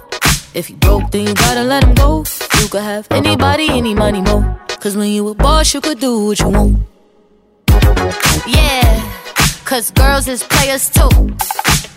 [0.54, 2.24] If you broke, then you gotta let him go.
[2.62, 4.38] You could have anybody, any money, mo.
[4.80, 6.78] Cause when you a boss, you could do what you want.
[8.48, 9.02] Yeah,
[9.66, 11.10] cause girls is players too.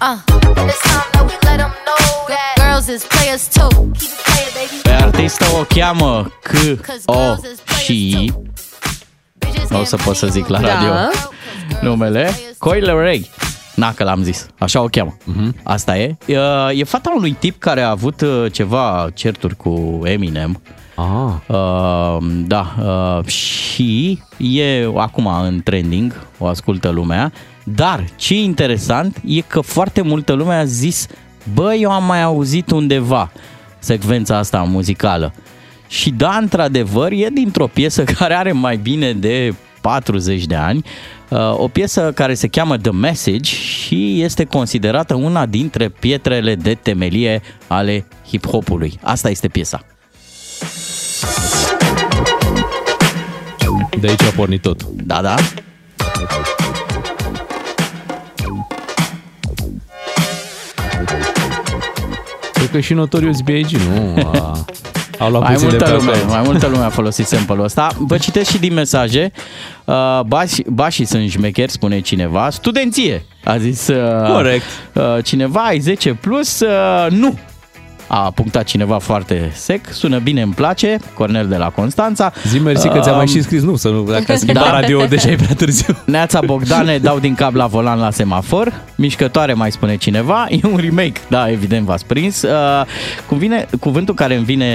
[0.00, 0.18] Uh,
[0.58, 3.68] and it's time that we let them know that girls is players too.
[3.98, 4.82] Keep it playing, baby.
[4.82, 7.34] Pe artistă o cheamă C-O
[7.84, 8.32] și
[9.68, 10.66] Nu o să pot să zic la Da.
[10.74, 10.92] radio
[11.80, 13.30] numele Coyle Ray.
[13.80, 14.46] Na, că l-am zis.
[14.58, 15.16] Așa o cheamă.
[15.16, 15.62] Uh-huh.
[15.62, 16.16] Asta e.
[16.26, 16.36] E,
[16.72, 20.62] E fata unui tip care a avut uh, ceva certuri cu Eminem.
[20.94, 21.56] Ah.
[21.56, 22.16] Uh,
[22.46, 27.32] da, uh, și e acum în trending, o ascultă lumea,
[27.64, 31.06] dar ce e interesant e că foarte multă lume a zis,
[31.54, 33.30] bă, eu am mai auzit undeva
[33.78, 35.34] secvența asta muzicală.
[35.88, 41.19] Și da, într-adevăr, e dintr-o piesă care are mai bine de 40 de ani, uh,
[41.56, 47.42] o piesă care se cheamă The Message și este considerată una dintre pietrele de temelie
[47.66, 48.92] ale hip-hopului.
[49.02, 49.84] Asta este piesa.
[54.00, 54.82] De aici a pornit tot.
[54.82, 55.34] Da, da.
[62.52, 63.70] Cred că și Notorious B.I.G.
[63.70, 64.64] nu a,
[65.20, 66.32] au luat Mai puțin de multă, pe lume, acolo.
[66.32, 67.88] mai multă lume a folosit sample-ul ăsta.
[67.98, 69.32] Vă citesc și din mesaje.
[69.84, 72.50] Uh, bași, bașii sunt șmecheri, spune cineva.
[72.50, 74.64] Studenție, a zis uh, Corect.
[74.94, 76.60] Uh, cineva, ai 10 plus?
[76.60, 77.38] Uh, nu.
[78.12, 82.32] A punctat cineva foarte sec, sună bine, îmi place, Cornel de la Constanța.
[82.48, 84.70] Zi mersi că ți-am mai Um, și scris, nu, să nu, dacă schimba Da.
[84.80, 85.96] radio, deja e prea târziu.
[86.04, 88.72] Neața Bogdane, dau din cap la volan la semafor.
[88.94, 90.46] Mișcătoare, mai spune cineva.
[90.62, 92.42] E un remake, da, evident v-ați prins.
[92.42, 92.50] Uh,
[93.26, 94.66] cum vine, cuvântul care îmi vine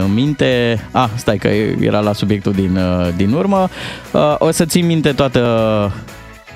[0.00, 0.80] în minte...
[0.90, 1.48] Ah, stai că
[1.80, 3.68] era la subiectul din, uh, din urmă.
[4.10, 5.40] Uh, o să țin minte toată...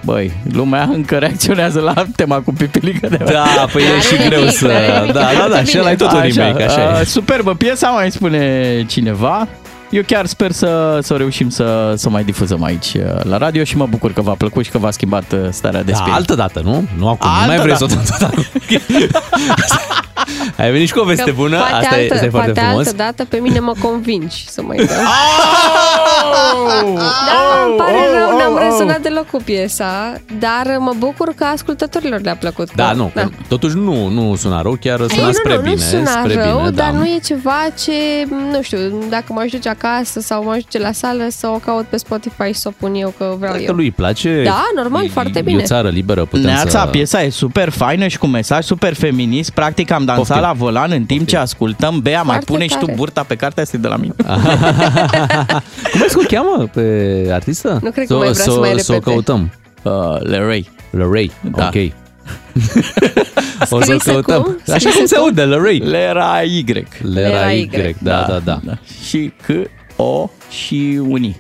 [0.05, 4.67] Băi, lumea încă reacționează la tema cu pipilică de Da, păi e și greu să...
[5.13, 7.05] Da, da, da, și ăla e tot un remake, așa uh, e.
[7.05, 9.49] Superbă piesa, mai spune cineva.
[9.91, 13.77] Eu chiar sper să, să reușim să, să mai difuzăm aici uh, la radio și
[13.77, 16.15] mă bucur că v-a plăcut și că v-a schimbat uh, starea de Da, spirit.
[16.15, 16.85] altă dată, nu?
[16.99, 17.87] Nu acum, nu Altă mai vreți să o
[18.19, 18.35] dată.
[20.15, 20.65] dăm tot acum.
[20.65, 22.51] Ai venit și cu o veste Că bună, poate asta e, altă, asta e foarte
[22.53, 22.87] poate frumos.
[22.87, 24.87] altă dată pe mine mă convingi să mai dăm.
[26.85, 26.95] Oh!
[27.27, 32.37] Da, îmi pare rău, n-am rezonat deloc cu piesa, dar mă bucur că ascultătorilor le-a
[32.37, 32.75] plăcut.
[32.75, 35.61] Da, Că- nu, că totuși nu, nu suna rău, chiar Ei, suna nu, spre nu,
[35.61, 35.75] bine.
[35.75, 36.97] nu suna spre rău, bine, dar da.
[36.99, 37.93] nu e ceva ce,
[38.53, 41.97] nu știu, dacă mă ajunge acasă sau mă ajunge la sală să o caut pe
[41.97, 43.75] Spotify și să o pun eu că vreau Dacă eu.
[43.75, 45.63] lui îi place, Da, normal, e, foarte E bine.
[45.63, 46.87] o țară liberă, putem Neața, să...
[46.91, 49.51] piesa e super faină și cu mesaj super feminist.
[49.51, 50.43] Practic am dansat Poftim.
[50.47, 52.01] la volan în timp ce ascultăm.
[52.01, 52.97] Bea, mai Foarte pune și tu tare.
[52.97, 54.15] burta pe cartea asta de la mine.
[55.93, 57.79] Cum ai o cheamă pe artistă?
[57.83, 59.01] Nu cred că mai vrea să mai Să o repete.
[59.11, 59.53] căutăm.
[59.83, 60.71] Uh, Leray.
[60.91, 61.67] Lorray, Da.
[61.75, 61.75] ok.
[63.61, 64.43] o să o Scrisă căutăm.
[64.43, 64.57] cum?
[64.69, 65.25] Așa Scrisă cum se cum?
[65.25, 65.79] aude, Lorray.
[65.79, 66.65] Lera Y.
[67.03, 68.75] Lera Y, da, da, da.
[69.09, 69.51] Și C,
[69.97, 71.37] O și Uni.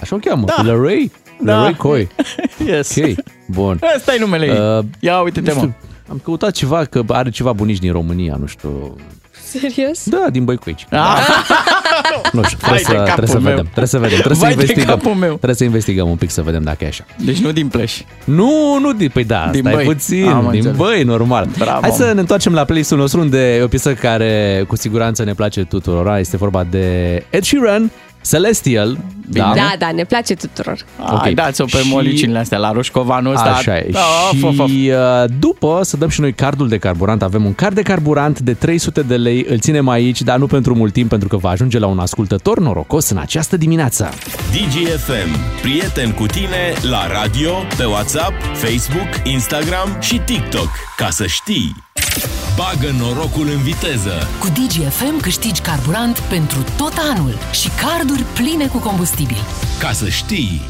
[0.00, 0.62] Așa o cheamă, Da.
[0.62, 1.10] Lorray?
[1.42, 1.54] Da.
[1.56, 2.08] Lorray Coy.
[2.66, 2.96] Yes.
[2.96, 3.14] Ok,
[3.46, 3.80] bun.
[3.96, 4.78] Asta e numele ei.
[4.78, 5.68] Uh, Ia uite-te, nu mă.
[6.10, 8.96] Știu, am căutat ceva, că are ceva bunici din România, nu știu.
[9.42, 10.04] Serios?
[10.08, 10.86] Da, din Băicuici.
[10.90, 11.16] Ah,
[12.32, 13.42] Nu știu, Vai trebuie de să, capul trebuie să meu.
[13.50, 13.64] vedem.
[13.64, 14.18] Trebuie să vedem.
[14.18, 14.96] Trebuie Vai să de investigăm.
[14.96, 15.28] capul meu.
[15.34, 17.04] Trebuie să investigăm un pic să vedem dacă e așa.
[17.24, 18.00] Deci nu din Pleș.
[18.24, 19.84] Nu, nu, din, păi da, Din stai Băi.
[19.84, 20.76] puțin, Am din înțeles.
[20.76, 21.48] băi, normal.
[21.58, 21.80] Bravo.
[21.80, 25.34] Hai să ne întoarcem la playlistul nostru unde e o piesă care cu siguranță ne
[25.34, 26.16] place tuturor.
[26.18, 26.86] Este vorba de
[27.30, 27.90] Ed Sheeran,
[28.28, 28.98] Celestial.
[29.32, 30.76] Da, Da, da, ne place tuturor.
[31.12, 31.18] Ok.
[31.20, 33.50] Hai, dați-o pe Și- molicinile astea la roșcovanul ăsta.
[33.50, 33.88] Așa e.
[33.92, 33.98] Da,
[34.36, 34.70] și of, of, of.
[34.70, 37.22] uh, după să dăm și noi cardul de carburant.
[37.22, 39.46] Avem un card de carburant de 300 de lei.
[39.48, 42.58] Îl ținem aici, dar nu pentru mult timp, pentru că va ajunge la un ascultător
[42.60, 44.08] norocos în această dimineață.
[44.52, 45.60] DGFM.
[45.62, 50.68] Prieten cu tine la radio, pe WhatsApp, Facebook, Instagram și TikTok.
[50.96, 51.74] Ca să știi.
[52.60, 54.12] Bagă norocul în viteză.
[54.40, 59.36] Cu DGFM câștigi carburant pentru tot anul și carduri pline cu combustibil.
[59.78, 60.60] Ca să știi.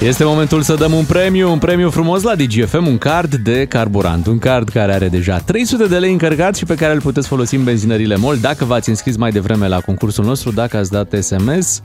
[0.00, 4.26] Este momentul să dăm un premiu, un premiu frumos la DGFM, un card de carburant,
[4.26, 7.54] un card care are deja 300 de lei încărcat și pe care îl puteți folosi
[7.54, 11.80] în benzinările MOL dacă v-ați înscris mai devreme la concursul nostru, dacă ați dat SMS,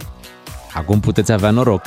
[0.74, 1.82] acum puteți avea noroc.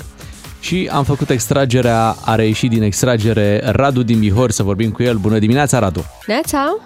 [0.67, 5.17] Și am făcut extragerea, a reieșit din extragere Radu din Bihor, să vorbim cu el.
[5.17, 6.05] Bună dimineața, Radu!
[6.27, 6.77] Neața?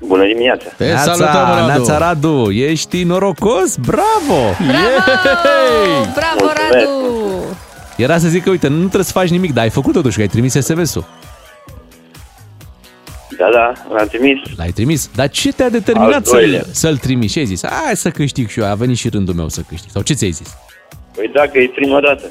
[0.00, 0.64] Bună dimineața!
[0.76, 1.66] Te salutăm, Radu.
[1.66, 2.50] Neața, Radu!
[2.50, 3.76] Ești norocos?
[3.76, 4.40] Bravo!
[4.66, 6.10] Bravo!
[6.14, 6.72] Bravo, Mulțumesc.
[6.72, 7.56] Radu!
[7.96, 10.22] Era să zic că, uite, nu trebuie să faci nimic, dar ai făcut totuși, că
[10.22, 11.04] ai trimis SMS-ul.
[13.38, 14.38] Da, da, l-am trimis.
[14.56, 15.10] L-ai trimis.
[15.14, 16.62] Dar ce te-a determinat Al să-l, doilea.
[16.70, 17.32] să-l trimiți?
[17.32, 17.66] Ce ai zis?
[17.66, 19.90] Hai să câștig și eu, a venit și rândul meu să câștig.
[19.90, 20.56] Sau ce ți-ai zis?
[21.14, 22.24] Păi dacă e prima dată.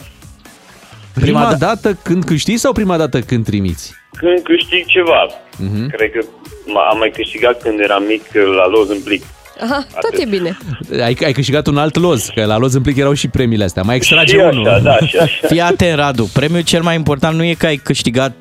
[1.22, 3.94] Prima, Prima da- dată când câștigi sau prima dată când trimiți?
[4.18, 5.90] Când câștig ceva, Mhm.
[5.90, 9.24] cred că m- am mai câștigat când eram mic la loz în plic.
[9.64, 10.58] Aha, tot e bine.
[11.04, 13.84] Ai, ai câștigat un alt loz, că la loz în plic erau și premiile astea.
[13.84, 14.68] Mai extrage și unul.
[14.68, 15.48] așa, da, și așa.
[15.52, 16.30] Fii atent, Radu.
[16.34, 18.36] Premiul cel mai important nu e că ai câștigat...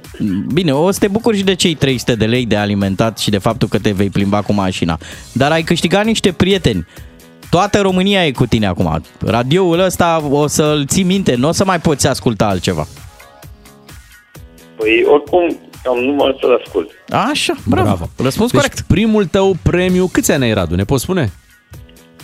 [0.53, 3.39] Bine, o să te bucuri și de cei 300 de lei de alimentat și de
[3.39, 4.99] faptul că te vei plimba cu mașina.
[5.33, 6.87] Dar ai câștigat niște prieteni.
[7.51, 9.03] Toată România e cu tine acum.
[9.27, 12.87] Radioul ăsta o să-l ții minte, nu o să mai poți asculta altceva.
[14.77, 16.91] Păi oricum, am numai să-l ascult.
[17.09, 17.87] Așa, bravo.
[17.87, 18.09] bravo.
[18.23, 18.81] Răspuns deci corect.
[18.81, 20.75] primul tău premiu, câți ani ai, Radu?
[20.75, 21.33] Ne poți spune?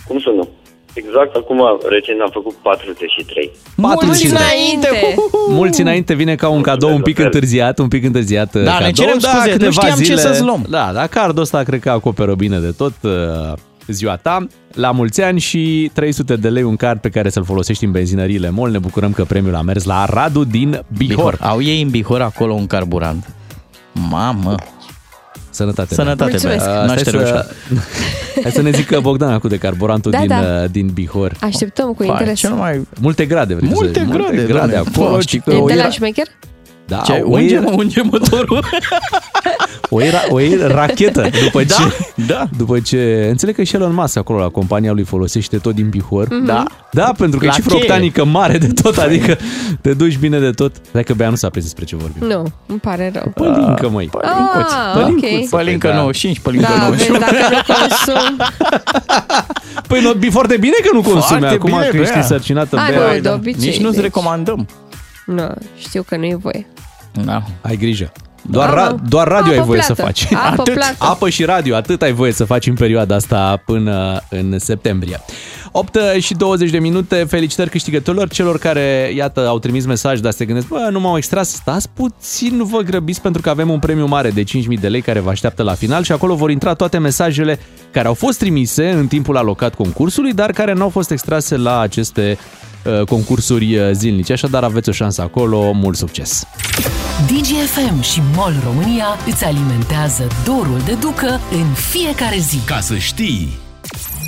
[0.07, 0.49] Cum să nu?
[0.93, 3.51] Exact acum, recent am făcut 43.
[3.75, 5.15] Mulți Mulți înainte!
[5.49, 8.91] Mulți înainte vine ca un cadou un pic întârziat, un pic întârziat Da, ne cadou,
[8.91, 10.65] cerem scuze, nu câteva știam ce să-ți luăm.
[10.69, 13.11] Da, dar cardul ăsta cred că acoperă bine de tot uh,
[13.87, 14.47] ziua ta.
[14.73, 18.49] La mulți ani și 300 de lei un card pe care să-l folosești în benzinăriile
[18.49, 18.71] MOL.
[18.71, 21.37] Ne bucurăm că premiul a mers la Radu din Bihor.
[21.41, 23.29] Au ei în Bihor acolo un carburant.
[24.09, 24.55] Mamă.
[25.49, 25.93] Sănătate.
[25.93, 26.65] Sănătate, Mulțumesc.
[26.65, 26.81] Bea.
[26.81, 27.35] Uh, Naștere stai ușor.
[27.37, 27.79] să,
[28.41, 30.39] hai să ne zică Bogdan acum de carburantul Da, din, da.
[30.63, 31.35] uh, din Bihor.
[31.41, 32.39] Așteptăm cu Vai, interes.
[32.39, 32.87] cel mai...
[33.01, 34.13] Multe grade, vrei Multe să zici?
[34.13, 34.89] grade, Multe grade doamne.
[34.97, 35.13] acolo.
[35.15, 36.27] Fă, și știi că E o de la era- șmecher?
[36.87, 38.63] Da, Ce, o unge, era- unge motorul.
[39.89, 41.83] O era, o era rachetă după Da, ce,
[42.27, 42.45] da.
[42.57, 46.27] după ce, înțeleg că și Elon Musk acolo la compania lui folosește tot din pihor.
[46.29, 46.45] Mhm.
[46.45, 46.63] Da.
[46.91, 47.77] Da, pentru că La e și cheie.
[47.79, 49.37] fructanică mare de tot, adică
[49.81, 50.75] te duci bine de tot.
[50.91, 52.27] Dacă Bea nu s-a prins despre ce vorbim.
[52.27, 53.31] Nu, îmi pare rău.
[53.35, 54.09] Pălincă, măi.
[54.21, 55.49] Ah, ok.
[55.49, 55.95] Pălincă Da.
[55.95, 57.19] 95, pălincă Da, vezi, 91.
[57.19, 58.37] dacă nu consum...
[59.87, 62.21] Păi nu, e foarte bine că nu consumi Foarte acum bine, că ești Bea.
[62.21, 62.77] însărcinată.
[62.77, 63.13] A, Bea.
[63.13, 63.69] nu, de obicei.
[63.69, 64.67] Nici nu-ți deci- recomandăm.
[65.25, 66.65] Nu, știu că nu e voie.
[67.25, 67.43] Da.
[67.61, 68.11] Ai grijă.
[68.49, 68.95] Doar, Apă.
[68.95, 70.11] ra- doar radio Apă ai voie să plată.
[70.11, 70.33] faci.
[70.33, 70.73] Apă atât.
[70.73, 70.95] plată.
[70.97, 75.19] Apă și radio, atât ai voie să faci în perioada asta până în septembrie.
[75.71, 80.45] 8 și 20 de minute, felicitări câștigătorilor, celor care, iată, au trimis mesaj, dar se
[80.45, 84.05] gândesc, bă, nu m-au extras, stați puțin, nu vă grăbiți pentru că avem un premiu
[84.05, 86.97] mare de 5.000 de lei care vă așteaptă la final și acolo vor intra toate
[86.97, 87.59] mesajele
[87.91, 91.79] care au fost trimise în timpul alocat concursului, dar care nu au fost extrase la
[91.79, 92.71] aceste uh,
[93.07, 94.33] concursuri uh, zilnice.
[94.33, 96.43] Așadar, aveți o șansă acolo, mult succes!
[97.27, 102.57] DGFM și MOL România îți alimentează dorul de ducă în fiecare zi.
[102.65, 103.53] Ca să știi!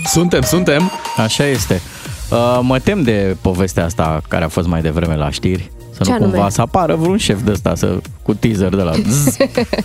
[0.05, 0.91] Suntem, suntem!
[1.17, 1.81] Așa este.
[2.31, 5.71] Uh, mă tem de povestea asta care a fost mai devreme la știri.
[5.91, 6.31] Să Ce nu anume?
[6.31, 9.35] cumva să apară vreun șef de ăsta să, cu teaser de la zzz,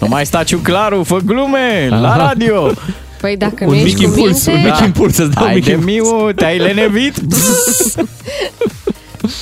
[0.00, 2.16] Nu mai sta Ciuclaru, fă glume la Aha.
[2.26, 2.70] radio
[3.20, 5.48] Păi dacă Un nu mic ești cu impuls, minte, un mic impuls, să-ți dau un
[5.48, 5.92] Hai mic de impuls.
[5.92, 7.14] miu, te-ai lenevit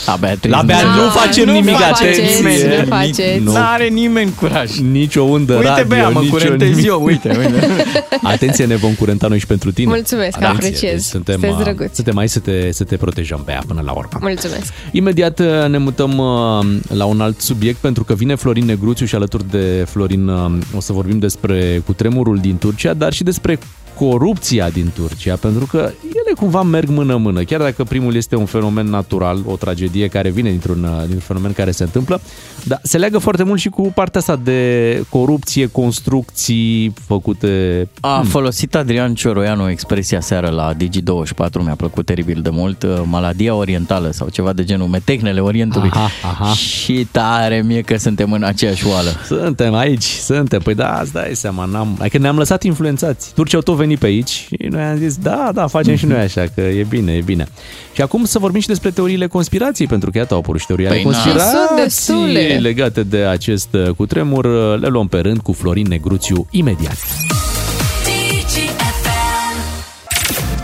[0.07, 2.79] La Beatrice La Bea Da, nu facem nu nimic, faceți, atenție!
[2.81, 3.39] nu faceți.
[3.43, 3.53] Nu.
[3.53, 6.87] N-are nimeni curaj Nici o undă Uite radio, Bea, mă nici curentez nimic.
[6.87, 7.67] eu, uite, uite
[8.23, 9.89] Atenție, ne vom curenta noi și pentru tine.
[9.89, 10.91] Mulțumesc, Atenție, apreciez.
[10.93, 11.95] deci Suntem, Sunteți uh, drăguți.
[11.95, 14.19] suntem aici să te, să te protejăm pe ea până la urmă.
[14.21, 14.73] Mulțumesc.
[14.93, 16.67] Imediat uh, ne mutăm uh,
[16.97, 20.81] la un alt subiect pentru că vine Florin Negruțiu și alături de Florin uh, o
[20.81, 23.59] să vorbim despre cutremurul din Turcia, dar și despre
[23.99, 28.87] corupția din Turcia, pentru că ele cumva merg mână-mână, chiar dacă primul este un fenomen
[28.87, 32.21] natural, o tragedie care vine dintr-un, uh, dintr-un fenomen care se întâmplă,
[32.65, 37.89] dar se leagă foarte mult și cu partea asta de corupție, construcții făcute...
[38.01, 43.01] A folosit Adrian Cioroianu o expresie aseară la Digi24, mi-a plăcut teribil de mult, uh,
[43.05, 45.91] maladia orientală sau ceva de genul, metehnele Orientului.
[45.93, 46.53] Aha, aha.
[46.53, 49.11] Și tare mie că suntem în aceeași oală.
[49.27, 50.61] Suntem aici, suntem.
[50.61, 51.65] Păi da, asta dai seama.
[51.65, 51.97] N-am...
[52.01, 53.33] Adică ne-am lăsat influențați.
[53.35, 56.19] Turcii au tot venit pe aici și noi am zis, da, da, facem și noi
[56.19, 57.49] așa, că e bine, e bine.
[57.93, 60.87] Și acum să vorbim și despre teoriile conspirației, pentru că iată au apărut și teorii
[60.87, 61.11] ale Păi na.
[61.11, 62.59] conspirației Sunt destule.
[62.61, 64.47] legate de acest uh, cutremur.
[64.81, 66.97] Le luăm pe rând cu Florin Negruțiu imediat.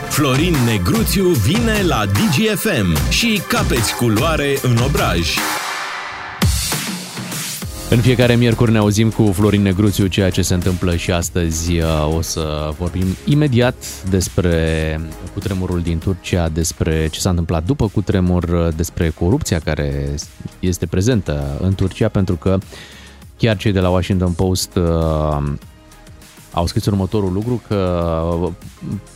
[0.08, 5.28] Florin Negruțiu vine la DGFM și capeți culoare în obraj.
[7.94, 12.14] În fiecare miercuri ne auzim cu Florin Negruțiu ceea ce se întâmplă și astăzi uh,
[12.16, 15.00] o să vorbim imediat despre
[15.32, 20.14] cutremurul din Turcia, despre ce s-a întâmplat după cutremur, uh, despre corupția care
[20.60, 22.58] este prezentă în Turcia, pentru că
[23.36, 25.52] chiar cei de la Washington Post uh,
[26.52, 28.02] au scris următorul lucru, că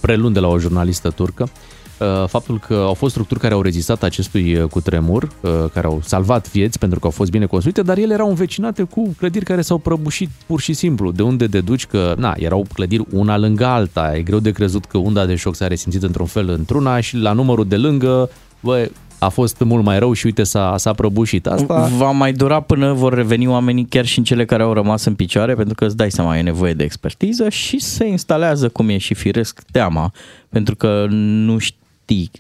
[0.01, 1.78] prelund de la o jurnalistă turcă, uh,
[2.27, 6.51] faptul că au fost structuri care au rezistat acestui uh, cutremur, uh, care au salvat
[6.51, 9.79] vieți pentru că au fost bine construite, dar ele erau învecinate cu clădiri care s-au
[9.79, 11.11] prăbușit pur și simplu.
[11.11, 14.99] De unde deduci că, na, erau clădiri una lângă alta, e greu de crezut că
[14.99, 18.31] unda de șoc s-a resimțit într-un fel într-una și la numărul de lângă,
[18.61, 18.89] bă,
[19.19, 21.91] a fost mult mai rău și uite s-a, s-a prăbușit asta.
[21.97, 25.15] Va mai dura până vor reveni oamenii chiar și în cele care au rămas în
[25.15, 28.99] picioare, pentru că îți dai seama, e nevoie de expertiză și se instalează, cum e
[28.99, 30.13] și firesc, teama,
[30.49, 31.78] pentru că nu știi,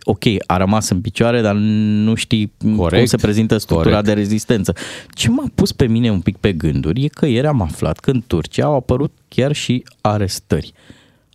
[0.02, 4.06] ok, a rămas în picioare, dar nu știi Corect, cum se prezintă structura corect.
[4.06, 4.72] de rezistență.
[5.10, 8.10] Ce m-a pus pe mine un pic pe gânduri e că ieri am aflat că
[8.10, 10.72] în Turcia au apărut chiar și arestări.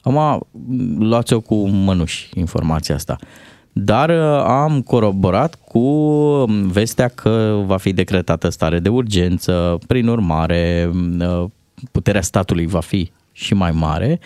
[0.02, 0.48] Am
[0.98, 3.18] luați-o cu mănuși informația asta.
[3.72, 5.82] Dar uh, am coroborat cu
[6.68, 11.46] vestea că va fi decretată stare de urgență, prin urmare uh,
[11.92, 14.20] puterea statului va fi și mai mare.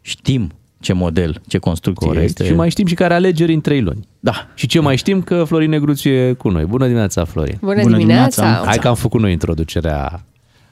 [0.00, 0.50] Știm
[0.80, 2.24] ce model, ce construcție Corect.
[2.24, 2.44] este.
[2.44, 4.08] Și mai știm și care alegeri în trei luni.
[4.20, 4.48] Da.
[4.54, 6.64] Și ce mai știm că Florin Negruțiu e cu noi.
[6.64, 7.56] Bună dimineața, Florin!
[7.60, 8.42] Bună, Bună dimineața!
[8.42, 8.66] dimineața.
[8.68, 10.24] Hai că am făcut noi introducerea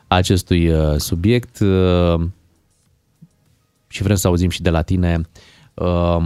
[0.07, 2.21] acestui uh, subiect uh,
[3.87, 5.21] și vrem să auzim și de la tine
[5.75, 6.25] uh,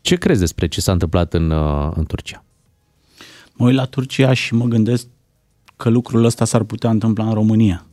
[0.00, 2.44] ce crezi despre ce s-a întâmplat în, uh, în Turcia?
[3.54, 5.06] Mă uit la Turcia și mă gândesc
[5.76, 7.86] că lucrul ăsta s-ar putea întâmpla în România.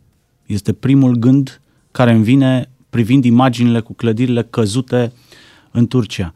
[0.46, 1.62] Este primul gând
[1.92, 5.12] care îmi vine privind imaginile cu clădirile căzute
[5.72, 6.34] în Turcia.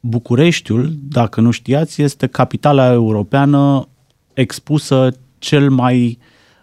[0.00, 3.88] Bucureștiul, dacă nu știați, este capitala europeană
[4.34, 6.18] expusă cel mai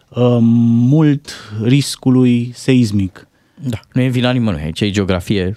[0.09, 1.29] uh, mult
[1.63, 3.27] riscului seismic.
[3.61, 5.55] Da, nu e vina nimănui, aici e geografie 100%.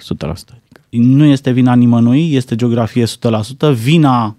[0.91, 3.73] Nu este vina nimănui, este geografie 100%.
[3.75, 4.37] Vina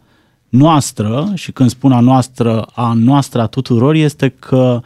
[0.49, 4.81] noastră, și când spun a noastră, a noastră a tuturor, este că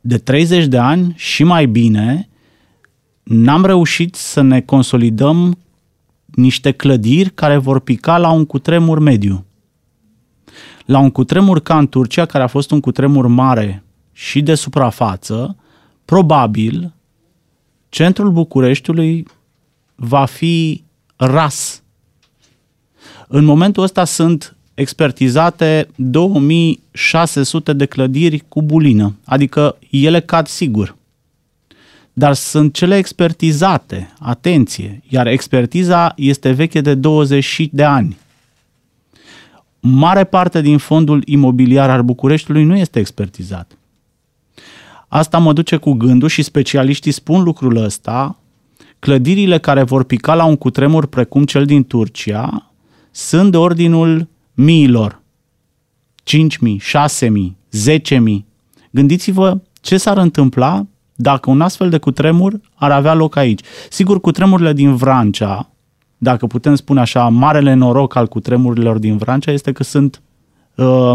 [0.00, 2.28] De 30 de ani și mai bine,
[3.28, 5.58] n-am reușit să ne consolidăm
[6.24, 9.44] niște clădiri care vor pica la un cutremur mediu.
[10.84, 15.56] La un cutremur ca în Turcia, care a fost un cutremur mare și de suprafață,
[16.04, 16.92] probabil
[17.88, 19.26] centrul Bucureștiului
[19.94, 20.84] va fi
[21.16, 21.82] ras.
[23.28, 30.96] În momentul ăsta sunt expertizate 2600 de clădiri cu bulină, adică ele cad sigur.
[32.18, 38.16] Dar sunt cele expertizate, atenție, iar expertiza este veche de 20 de ani.
[39.80, 43.78] Mare parte din fondul imobiliar al Bucureștiului nu este expertizat.
[45.08, 48.38] Asta mă duce cu gândul și specialiștii spun lucrul ăsta,
[48.98, 52.70] clădirile care vor pica la un cutremur precum cel din Turcia
[53.10, 55.22] sunt de ordinul miilor.
[56.24, 56.38] 5.000,
[57.18, 57.28] 6.000,
[57.90, 58.44] 10.000.
[58.90, 60.86] Gândiți-vă ce s-ar întâmpla
[61.16, 63.60] dacă un astfel de cutremur ar avea loc aici.
[63.90, 65.70] Sigur, cutremurile din Vrancea,
[66.18, 70.22] dacă putem spune așa, marele noroc al cutremurilor din Vrancea este că sunt
[70.74, 71.12] uh,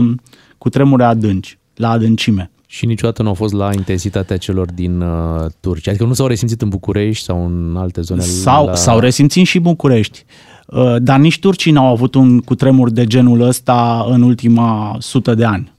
[0.58, 2.52] cutremure adânci, la adâncime.
[2.66, 5.92] Și niciodată nu au fost la intensitatea celor din uh, Turcia.
[5.92, 8.22] Adică nu s-au resimțit în București sau în alte zone.
[8.22, 8.76] Sau, la...
[8.76, 10.26] sau resimțit și București.
[10.68, 15.46] Uh, dar nici turcii n-au avut un cutremur de genul ăsta în ultima sută de
[15.46, 15.74] ani.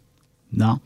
[0.48, 0.78] Da?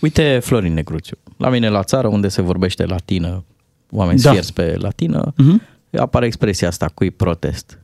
[0.00, 3.44] Uite, Florin Negruțiu, la mine la țară, unde se vorbește latină,
[3.90, 4.28] oameni Da.
[4.28, 5.60] sfierți pe latină, Mhm.
[5.98, 7.78] apare expresia asta, cui protest.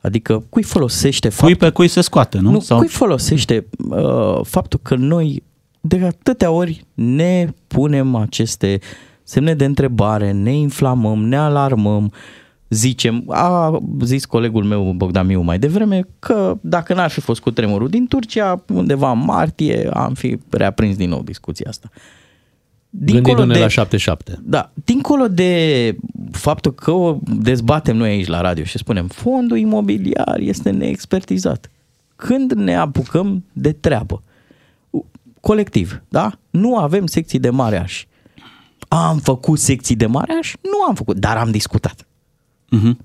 [0.00, 1.56] Adică cui folosește Cui faptul...
[1.56, 2.50] pe cui se scoate, nu?
[2.50, 2.78] Nu, Sau...
[2.78, 5.42] cui folosește uh, faptul că noi
[5.80, 8.78] de atâtea ori ne punem aceste
[9.22, 12.12] semne de întrebare, ne inflamăm, ne alarmăm,
[12.68, 17.50] zicem, a zis colegul meu Bogdan Miu mai devreme că dacă n-ar fi fost cu
[17.50, 21.88] tremurul din Turcia, undeva în martie am fi reaprins din nou discuția asta.
[22.90, 24.38] Gândindu-ne la 77.
[24.42, 25.96] Da, dincolo de
[26.30, 31.70] faptul că o dezbatem noi aici la radio și spunem fondul imobiliar este neexpertizat.
[32.16, 34.22] Când ne apucăm de treabă,
[35.40, 36.38] colectiv, da?
[36.50, 38.06] Nu avem secții de mareaș.
[38.88, 40.54] Am făcut secții de mareaș?
[40.62, 42.06] Nu am făcut, dar am discutat.
[42.68, 42.98] Mhm.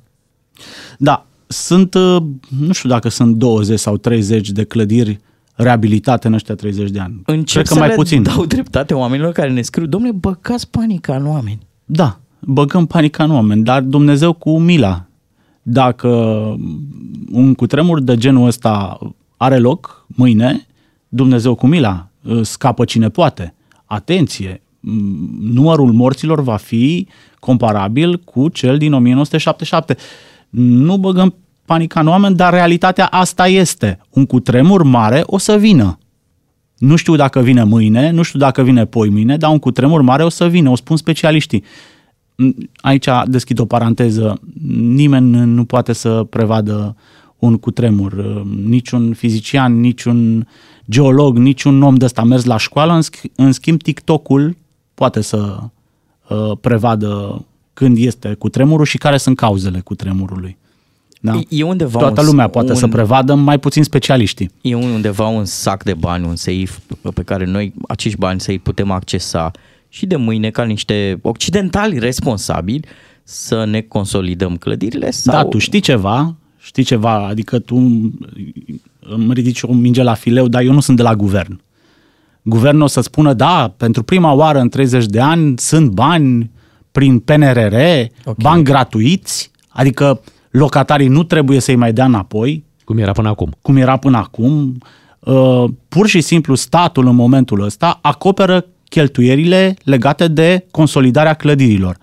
[0.98, 2.24] Da, sunt, uh,
[2.60, 5.20] nu știu dacă sunt 20 sau 30 de clădiri
[5.54, 7.22] reabilitate în ăștia 30 de ani.
[7.26, 8.24] Încep Cred că să mai le puțin.
[8.24, 11.60] dau dreptate oamenilor care ne scriu, domnule, băcați panica în oameni.
[11.86, 15.06] Da, băgăm panica în oameni, dar Dumnezeu cu mila.
[15.62, 16.10] Dacă
[17.32, 19.00] un cutremur de genul ăsta
[19.38, 20.68] are loc mâine,
[21.08, 23.54] Dumnezeu cu mila, uh, scapă cine poate.
[23.86, 24.90] Atenție, m,
[25.54, 27.08] numărul morților va fi
[27.40, 29.98] comparabil cu cel din 1977.
[30.50, 31.36] Nu băgăm
[31.66, 34.00] panica în oameni, dar realitatea asta este.
[34.10, 35.98] Un cutremur mare o să vină.
[36.78, 40.24] Nu știu dacă vine mâine, nu știu dacă vine poi mâine, dar un cutremur mare
[40.24, 41.64] o să vină, o spun specialiștii.
[42.76, 44.40] Aici deschid o paranteză.
[44.78, 46.96] Nimeni nu poate să prevadă
[47.40, 48.44] un cutremur.
[48.66, 50.48] Niciun fizician, niciun
[50.90, 52.94] geolog, niciun om de ăsta a mers la școală.
[52.94, 54.58] În, sch- în schimb, TikTok-ul
[54.94, 55.60] poate să
[56.30, 60.58] uh, prevadă când este cutremurul și care sunt cauzele cutremurului.
[61.26, 61.36] Da?
[61.36, 64.52] E- E undeva Toată un- lumea poate un, să prevadă, mai puțin specialiștii.
[64.62, 66.80] E undeva un sac de bani, un seif
[67.14, 69.52] pe care noi acești bani să-i putem accesa
[69.90, 72.86] și de mâine ca niște occidentali responsabili
[73.24, 75.34] să ne consolidăm clădirile sau...
[75.34, 77.76] Da, tu știi ceva, știi ceva, adică tu
[79.00, 81.62] îmi ridici o minge la fileu, dar eu nu sunt de la guvern.
[82.42, 86.52] Guvernul o să spună, da, pentru prima oară în 30 de ani sunt bani
[86.92, 88.36] prin PNRR, okay.
[88.42, 90.22] bani gratuiți, adică
[90.54, 92.64] locatarii nu trebuie să-i mai dea înapoi.
[92.84, 93.56] Cum era până acum.
[93.62, 94.78] Cum era până acum.
[95.20, 101.98] Uh, pur și simplu statul în momentul ăsta acoperă cheltuierile legate de consolidarea clădirilor.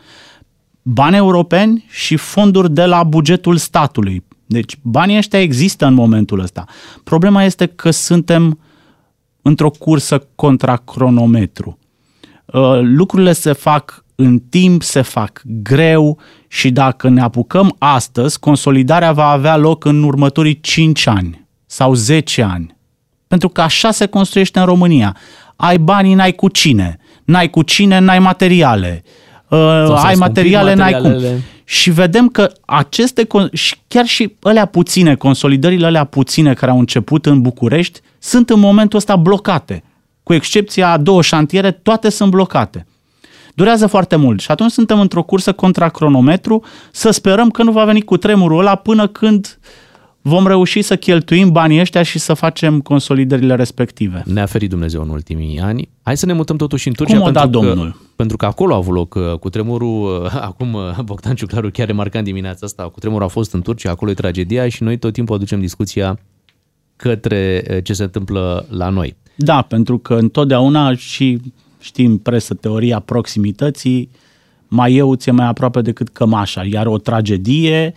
[0.83, 4.25] Bani europeni și fonduri de la bugetul statului.
[4.47, 6.65] Deci banii ăștia există în momentul ăsta.
[7.05, 8.59] Problema este că suntem
[9.43, 11.79] într-o cursă contra cronometru.
[12.47, 16.19] Uh, lucrurile se fac în timp, se fac greu
[16.49, 22.43] și dacă ne apucăm astăzi, consolidarea va avea loc în următorii 5 ani sau 10
[22.43, 22.77] ani.
[23.29, 25.17] Pentru că așa se construiește în România.
[25.57, 26.99] Ai banii, n-ai cu cine.
[27.25, 29.03] N-ai cu cine, n-ai materiale.
[29.49, 31.03] Uh, s-au ai scumpit materiale, n-ai cum.
[31.03, 31.43] materialele.
[31.65, 36.79] Și vedem că aceste, con- și chiar și alea puține, consolidările alea puține care au
[36.79, 39.83] început în București, sunt în momentul ăsta blocate.
[40.23, 42.87] Cu excepția a două șantiere, toate sunt blocate.
[43.61, 47.85] Durează foarte mult și atunci suntem într-o cursă contra cronometru să sperăm că nu va
[47.85, 49.59] veni cu tremurul ăla până când
[50.21, 54.23] vom reuși să cheltuim banii ăștia și să facem consolidările respective.
[54.27, 55.89] Ne-a ferit Dumnezeu în ultimii ani.
[56.03, 57.17] Hai să ne mutăm totuși în Turcia.
[57.17, 58.01] Cum o da pentru că, Domnul?
[58.17, 61.87] Pentru că acolo a avut loc uh, cu tremurul, uh, acum uh, Bogdan Ciuclaru chiar
[61.87, 65.13] remarcant dimineața asta, cu tremurul a fost în Turcia, acolo e tragedia și noi tot
[65.13, 66.19] timpul aducem discuția
[66.97, 69.17] către uh, ce se întâmplă la noi.
[69.35, 71.41] Da, pentru că întotdeauna și
[71.81, 74.11] știm presă teoria proximității,
[74.69, 77.95] mai eu ți-e mai aproape decât cămașa, iar o tragedie,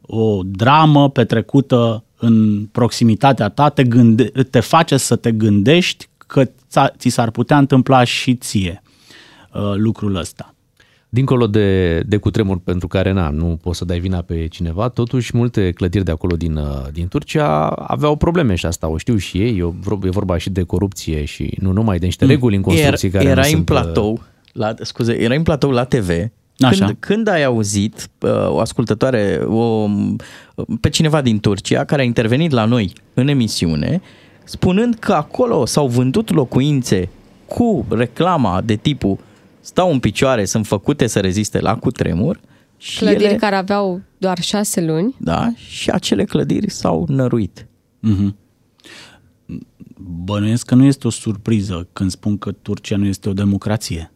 [0.00, 6.92] o dramă petrecută în proximitatea ta te, gânde- te face să te gândești că ța-
[6.98, 8.82] ți s-ar putea întâmpla și ție
[9.52, 10.54] uh, lucrul ăsta.
[11.14, 15.36] Dincolo de, de cutremur pentru care na, nu poți să dai vina pe cineva, totuși
[15.36, 19.38] multe clădiri de acolo din, uh, din Turcia aveau probleme și asta o știu și
[19.38, 22.62] ei, e vor- e vorba și de corupție și nu numai de niște reguli în
[22.62, 25.84] construcții Era, care era nu în sunt, uh, platou, la, scuze, era în platou la
[25.84, 26.08] TV.
[26.58, 26.84] Așa.
[26.84, 29.86] Când, când ai auzit uh, o ascultătoare, o,
[30.80, 34.00] pe cineva din Turcia care a intervenit la noi în emisiune,
[34.44, 37.08] spunând că acolo s-au vândut locuințe
[37.46, 39.18] cu reclama de tipul
[39.64, 42.40] stau în picioare, sunt făcute să reziste la cutremur
[42.76, 45.14] și Clădiri ele, care aveau doar șase luni.
[45.18, 47.66] da, și acele clădiri s-au năruit.
[48.00, 48.36] Mhm.
[50.24, 54.12] Bănuiesc că nu este o surpriză când spun că Turcia nu este o democrație.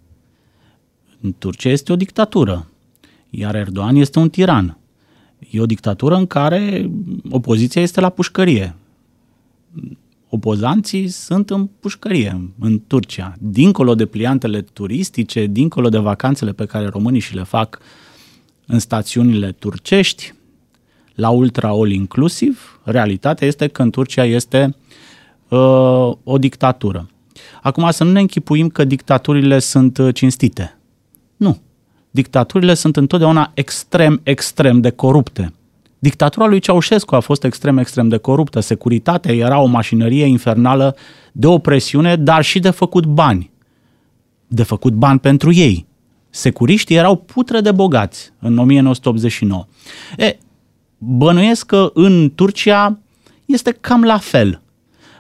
[1.21, 2.67] În Turcia este o dictatură,
[3.31, 4.79] iar Erdogan este un tiran.
[5.51, 6.91] E o dictatură în care
[7.31, 8.75] opoziția este la pușcărie.
[10.29, 13.35] Opozanții sunt în pușcărie în Turcia.
[13.39, 17.79] Dincolo de pliantele turistice, dincolo de vacanțele pe care românii și le fac
[18.67, 20.35] în stațiunile turcești,
[21.15, 24.77] la ultra all inclusiv, realitatea este că în Turcia este
[25.49, 27.11] uh, o dictatură.
[27.63, 30.79] Acum să nu ne închipuim că dictaturile sunt uh, cinstite.
[31.37, 31.59] Nu.
[32.11, 35.53] Dictaturile sunt întotdeauna extrem, extrem de corupte.
[35.99, 38.61] Dictatura lui Ceaușescu a fost extrem, extrem de coruptă.
[38.61, 40.97] Securitatea era o mașinărie infernală
[41.33, 43.51] de opresiune, dar și de făcut bani.
[44.47, 45.87] De făcut bani pentru ei.
[46.31, 49.67] Securiștii erau putre de bogați în 1989.
[50.17, 50.39] E,
[50.99, 52.99] bănuiesc că în Turcia
[53.45, 54.63] este cam la fel.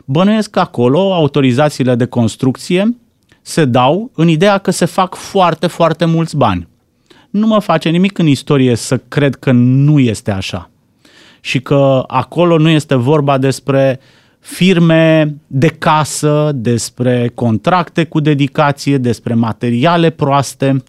[0.04, 2.96] Bănuiesc că acolo autorizațiile de construcție
[3.42, 6.68] se dau în ideea că se fac foarte, foarte mulți bani.
[7.30, 10.70] Nu mă face nimic în istorie să cred că nu este așa.
[11.40, 14.00] Și că acolo nu este vorba despre
[14.40, 20.82] firme de casă, despre contracte cu dedicație, despre materiale proaste.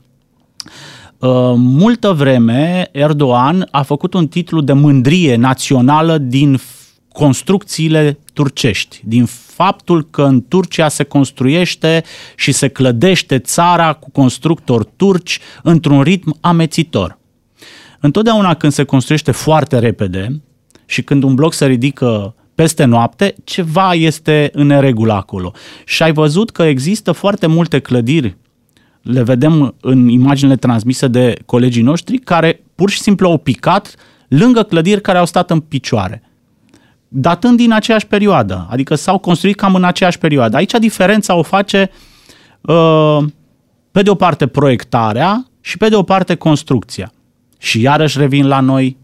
[1.18, 6.79] Uh, multă vreme Erdogan a făcut un titlu de mândrie națională din f-
[7.12, 12.04] construcțiile turcești, din faptul că în Turcia se construiește
[12.36, 17.18] și se clădește țara cu constructori turci într-un ritm amețitor.
[18.00, 20.42] Întotdeauna când se construiește foarte repede
[20.86, 25.54] și când un bloc se ridică peste noapte, ceva este în neregulă acolo.
[25.86, 28.38] Și ai văzut că există foarte multe clădiri
[29.02, 33.96] le vedem în imaginile transmise de colegii noștri, care pur și simplu au picat
[34.28, 36.29] lângă clădiri care au stat în picioare.
[37.12, 40.56] Datând din aceeași perioadă, adică s-au construit cam în aceeași perioadă.
[40.56, 41.90] Aici diferența o face
[42.62, 43.18] uh,
[43.92, 47.12] pe de o parte proiectarea și pe de o parte construcția.
[47.58, 48.98] Și iarăși revin la noi.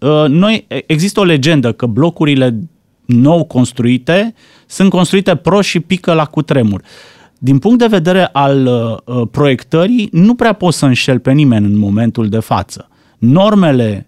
[0.00, 2.58] Uh, noi există o legendă că blocurile
[3.04, 4.34] nou construite
[4.66, 6.82] sunt construite prost și pică la cutremur.
[7.38, 11.76] Din punct de vedere al uh, proiectării, nu prea poți să înșel pe nimeni în
[11.76, 12.88] momentul de față.
[13.18, 14.07] Normele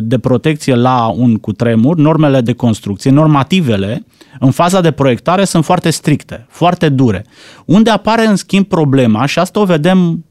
[0.00, 4.06] de protecție la un cutremur, normele de construcție, normativele,
[4.40, 7.24] în faza de proiectare sunt foarte stricte, foarte dure.
[7.64, 10.24] Unde apare în schimb problema, și asta o vedem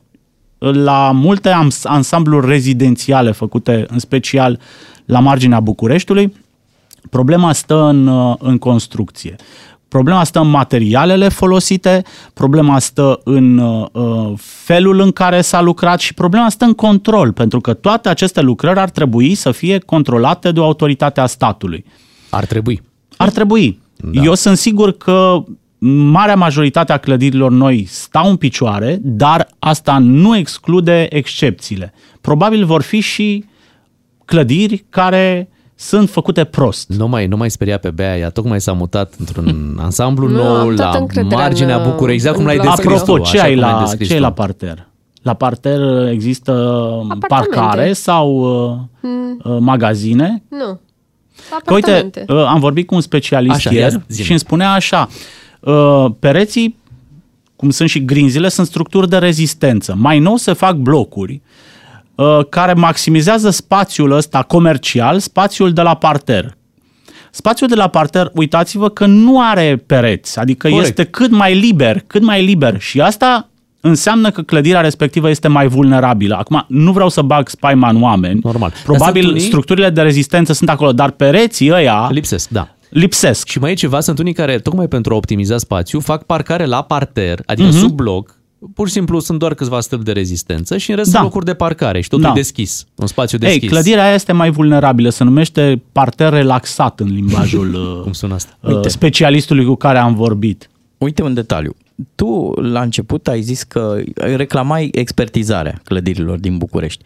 [0.57, 4.59] la multe ansambluri rezidențiale făcute în special
[5.05, 6.33] la marginea Bucureștiului,
[7.09, 9.35] problema stă în, uh, în construcție.
[9.87, 16.13] Problema stă în materialele folosite, problema stă în uh, felul în care s-a lucrat și
[16.13, 20.59] problema stă în control, pentru că toate aceste lucrări ar trebui să fie controlate de
[20.59, 21.85] o autoritate a statului.
[22.29, 22.81] Ar trebui.
[23.17, 23.79] Ar trebui.
[23.95, 24.21] Da.
[24.23, 25.43] Eu sunt sigur că
[25.79, 31.93] marea majoritate a clădirilor noi stau în picioare, dar asta nu exclude excepțiile.
[32.21, 33.45] Probabil vor fi și
[34.25, 35.49] clădiri care
[35.79, 36.89] sunt făcute prost.
[36.89, 40.55] Nu mai, nu mai speria pe Bea, ea tocmai s-a mutat într-un ansamblu Nu, nou
[40.55, 43.23] am toată la încrederea marginea în- București, exact cum în l-ai blocul descris Apropo, tu,
[43.29, 44.25] ce așa ai, cum l-ai la, descris ce ai tu.
[44.25, 44.87] la parter?
[45.21, 46.53] La parter există
[47.27, 49.41] parcare sau uh, Mm.
[49.53, 50.43] uh, magazine?
[50.49, 50.79] Nu.
[51.65, 52.25] Că uite, Apartamente.
[52.27, 54.25] uh, am vorbit cu un specialist Așa, ieri ia zi-mi.
[54.25, 55.07] și îmi spunea așa,
[55.59, 56.77] uh, pereții,
[57.55, 59.95] cum sunt și grinzile, sunt structuri de rezistență.
[59.97, 61.39] Mai nou se fac blocuri uh,
[62.49, 66.55] care maximizează spațiul ăsta comercial, spațiul de la parter.
[67.31, 70.87] Spațiul de la parter, uitați-vă că nu are pereți, adică Corect.
[70.87, 73.49] este cât mai liber, cât mai liber și asta
[73.81, 76.35] înseamnă că clădirea respectivă este mai vulnerabilă.
[76.35, 78.39] Acum, nu vreau să bag spaima în oameni.
[78.43, 78.73] Normal.
[78.83, 82.67] Probabil Dar sunt unii- structurile de rezistență sunt acolo, dar pereții ăia Lipsesc, da.
[82.89, 83.47] lipsesc.
[83.47, 86.81] Și mai e ceva, sunt unii care, tocmai pentru a optimiza spațiu, fac parcare la
[86.81, 87.77] parter, adică Mhm.
[87.77, 88.35] sub bloc,
[88.73, 91.17] pur și simplu sunt doar câțiva stâlpi de rezistență și în rest Da.
[91.17, 92.29] sunt locuri de parcare și totul Da.
[92.31, 93.69] e deschis, un spațiu Ei, deschis.
[93.69, 97.71] clădirea aia este mai vulnerabilă, se numește parter relaxat în limbajul
[98.03, 98.57] Cum sună asta?
[98.61, 100.69] uh, specialistului cu care am vorbit.
[100.97, 101.75] Uite un detaliu.
[102.15, 107.03] Tu, la început, ai zis că reclamai expertizarea clădirilor din București.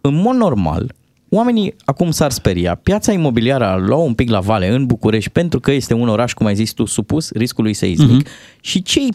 [0.00, 0.92] În mod normal,
[1.28, 2.74] oamenii acum s-ar speria.
[2.74, 6.32] Piața imobiliară a luat un pic la vale în București pentru că este un oraș,
[6.32, 8.22] cum ai zis tu, supus riscului seismic.
[8.28, 8.60] Uh-huh.
[8.60, 9.08] Și cei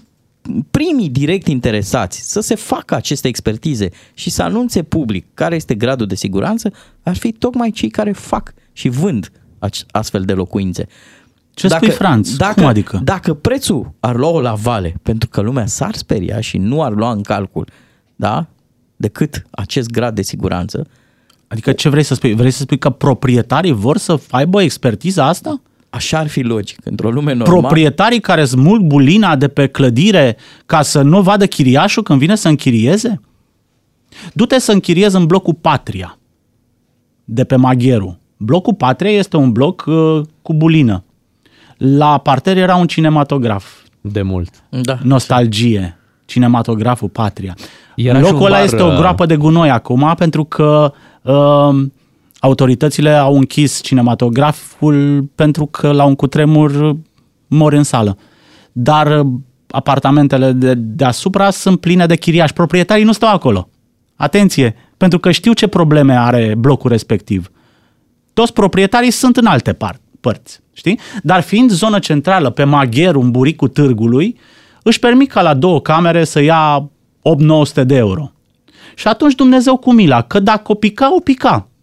[0.72, 6.08] primii direct interesați să se facă aceste expertize și să anunțe public care este gradul
[6.08, 6.72] de siguranță,
[7.04, 9.32] ar fi tocmai cei care fac și vând
[9.66, 10.88] ac- astfel de locuințe.
[11.54, 12.30] Ce spui, Franț?
[12.30, 13.00] Dacă, Cum adică?
[13.04, 17.12] Dacă prețul ar lua-o la vale, pentru că lumea s-ar speria și nu ar lua
[17.12, 17.68] în calcul,
[18.16, 18.48] da?
[18.96, 20.88] Decât acest grad de siguranță.
[21.48, 22.34] Adică ce vrei să spui?
[22.34, 25.62] Vrei să spui că proprietarii vor să aibă o expertiză asta?
[25.96, 26.80] Așa ar fi logic.
[26.84, 27.60] Într-o lume normală...
[27.60, 32.48] Proprietarii care smulg bulina de pe clădire ca să nu vadă chiriașul când vine să
[32.48, 33.22] închirieze?
[34.34, 36.18] Du-te să închiriezi în blocul Patria,
[37.24, 38.20] de pe Magheru.
[38.38, 41.04] Blocul Patria este un bloc uh, cu bulină.
[41.78, 43.74] La parter era un cinematograf.
[44.02, 44.64] De mult.
[44.70, 44.98] Da.
[45.04, 45.98] Nostalgie.
[46.26, 47.56] Cinematograful Patria.
[47.96, 50.94] Era și un Locul ăla bar, este o uh, groapă de gunoi acum pentru că
[51.22, 51.86] uh,
[52.46, 56.96] autoritățile au închis cinematograful pentru că la un cutremur
[57.48, 58.18] mor în sală.
[58.72, 59.26] Dar uh,
[59.68, 62.54] apartamentele de deasupra sunt pline de chiriași.
[62.54, 63.70] Proprietarii nu stau acolo.
[64.16, 67.52] Atenție, pentru că știu ce probleme are blocul respectiv.
[68.34, 71.00] Toți proprietarii sunt în alte par- părți, știi?
[71.24, 74.38] Dar fiind zonă centrală pe Magheru, în buricul târgului,
[74.84, 76.90] își permit ca la două camere să ia
[77.82, 78.32] 8-900 de euro.
[78.96, 81.75] Și atunci Dumnezeu cu mila, că dacă o pica, o pica, știi?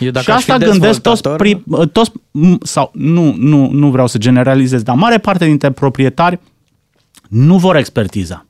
[0.00, 1.62] Eu dacă și aș asta fi gândesc toți, dezvoltator- pri,
[1.92, 6.38] toți m- sau nu, nu, nu vreau să generalizez, dar mare parte dintre proprietari
[7.28, 8.46] nu vor expertiza.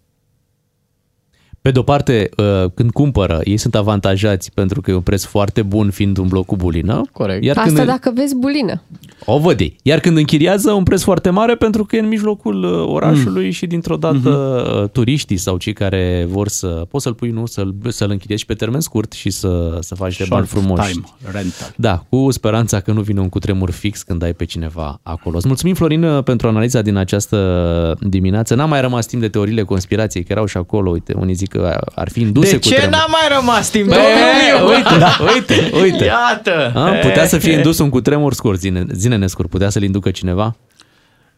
[1.65, 5.63] Pe de-o parte, uh, când cumpără, ei sunt avantajați pentru că e un preț foarte
[5.63, 7.01] bun fiind un bloc cu bulină.
[7.13, 7.45] Corect.
[7.45, 8.83] Iar Asta când, dacă vezi bulină.
[9.25, 9.77] O văd ei.
[9.83, 13.51] Iar când închiriază, un preț foarte mare pentru că e în mijlocul uh, orașului mm.
[13.51, 14.93] și dintr-o dată mm-hmm.
[14.93, 16.67] turiștii sau cei care vor să...
[16.67, 17.47] Poți să-l pui, nu?
[17.47, 20.93] Să-l, să-l închiriezi și pe termen scurt și să, să faci de bani Short frumoși.
[20.93, 21.75] time rental.
[21.77, 25.37] Da, cu speranța că nu vine un cutremur fix când ai pe cineva acolo.
[25.37, 28.55] Îți mulțumim, Florin, pentru analiza din această dimineață.
[28.55, 31.79] N-a mai rămas timp de teoriile conspirației, că erau și acolo, uite, unii zic că
[31.95, 33.89] ar fi induse De cu ce n-a mai rămas timp?
[33.89, 34.75] Bă, Domnul meu?
[34.77, 36.05] uite, da, uite, uite.
[36.05, 36.73] Iată.
[36.75, 40.57] A, putea să fie indus un cutremur scurt, zine, zine nescurt, putea să-l inducă cineva?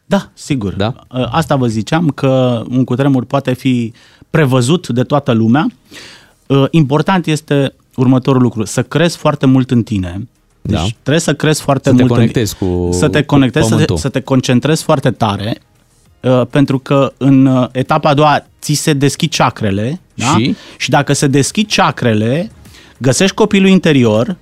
[0.05, 0.73] Da, sigur.
[0.73, 0.93] Da?
[1.31, 3.93] Asta vă ziceam, că un cutremur poate fi
[4.29, 5.65] prevăzut de toată lumea.
[6.47, 10.27] Uh, Important este următorul lucru, să crezi foarte mult în tine.
[10.61, 10.83] Deci Da.
[11.01, 13.69] trebuie să crezi foarte Să te mult conectezi în cu- Să te cu conectezi, să
[13.69, 13.97] te, pământul.
[13.97, 15.57] să te concentrezi foarte tare,
[16.21, 20.25] uh, pentru că în uh, etapa a doua ți se deschid chakrele da?
[20.37, 20.55] Și?
[20.77, 22.51] și dacă se deschid chakrele,
[22.97, 24.35] găsești copilul interior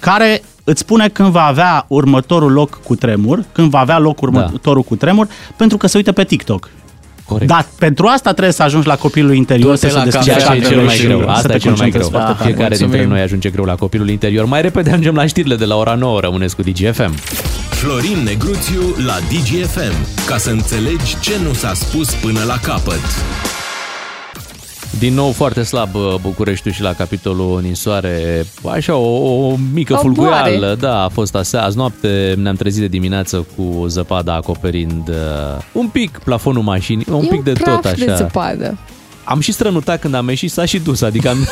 [0.00, 4.82] care îți spune când va avea următorul loc cu tremur, când va avea loc următorul
[4.82, 4.88] da.
[4.88, 6.70] cu tremur, pentru că se uită pe TikTok.
[7.24, 7.50] Corect.
[7.50, 10.36] Dar pentru asta trebuie să ajungi la copilul interior, Du-te să la se deschidă Ceea
[10.46, 11.20] ce e cel chakrele mai și greu.
[11.20, 12.00] să Asta te e cel mai greu.
[12.00, 12.44] concentrezi foarte Da, tare.
[12.48, 12.90] Fiecare Mulțumim.
[12.92, 14.44] dintre noi ajunge greu la copilul interior.
[14.44, 16.20] Mai repede ajungem la știrile de la ora 9.
[16.20, 17.14] Rămâneți cu DGFM.
[17.70, 20.26] Florin Negruțiu la DGFM.
[20.26, 23.00] Ca să înțelegi ce nu s-a spus până la capăt.
[24.98, 28.44] Din nou foarte slab uh, Bucureștiul și la capitolul ninsoare.
[28.70, 30.58] Așa, o, o mică O fulguială.
[30.58, 30.74] boare.
[30.74, 31.66] Da, a fost aseară.
[31.66, 35.14] Azi noapte ne-am trezit de dimineață cu zăpada acoperind uh,
[35.72, 38.04] un pic plafonul mașinii, un e pic un de praf tot așa.
[38.04, 38.78] de zăpadă.
[39.24, 41.38] Am și strănutat când am ieșit, s-a și dus, adică am...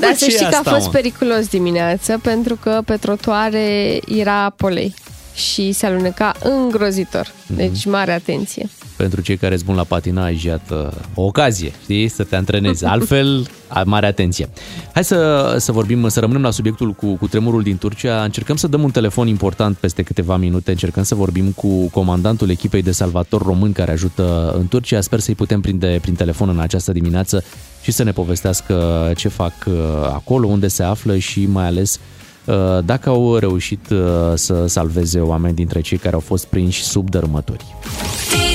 [0.00, 0.90] Dar să ce e știți că a asta, fost mă?
[0.92, 4.94] periculos dimineață pentru că pe trotuare era polei
[5.34, 7.32] și se aluneca îngrozitor.
[7.46, 7.56] Mhm.
[7.56, 8.68] Deci mare atenție.
[8.98, 12.84] Pentru cei care sunt buni la patinaj, iată, o ocazie, știi, să te antrenezi.
[12.94, 14.48] Altfel, a- mare atenție.
[14.92, 18.22] Hai să, să vorbim, să rămânem la subiectul cu, cu tremurul din Turcia.
[18.22, 20.70] Încercăm să dăm un telefon important peste câteva minute.
[20.70, 25.00] Încercăm să vorbim cu comandantul echipei de salvator român care ajută în Turcia.
[25.00, 27.44] Sper să-i putem prinde prin telefon în această dimineață
[27.82, 32.00] și să ne povestească ce fac uh, acolo, unde se află și mai ales
[32.44, 33.98] uh, dacă au reușit uh,
[34.34, 37.64] să salveze oameni dintre cei care au fost prinși sub dărâmături.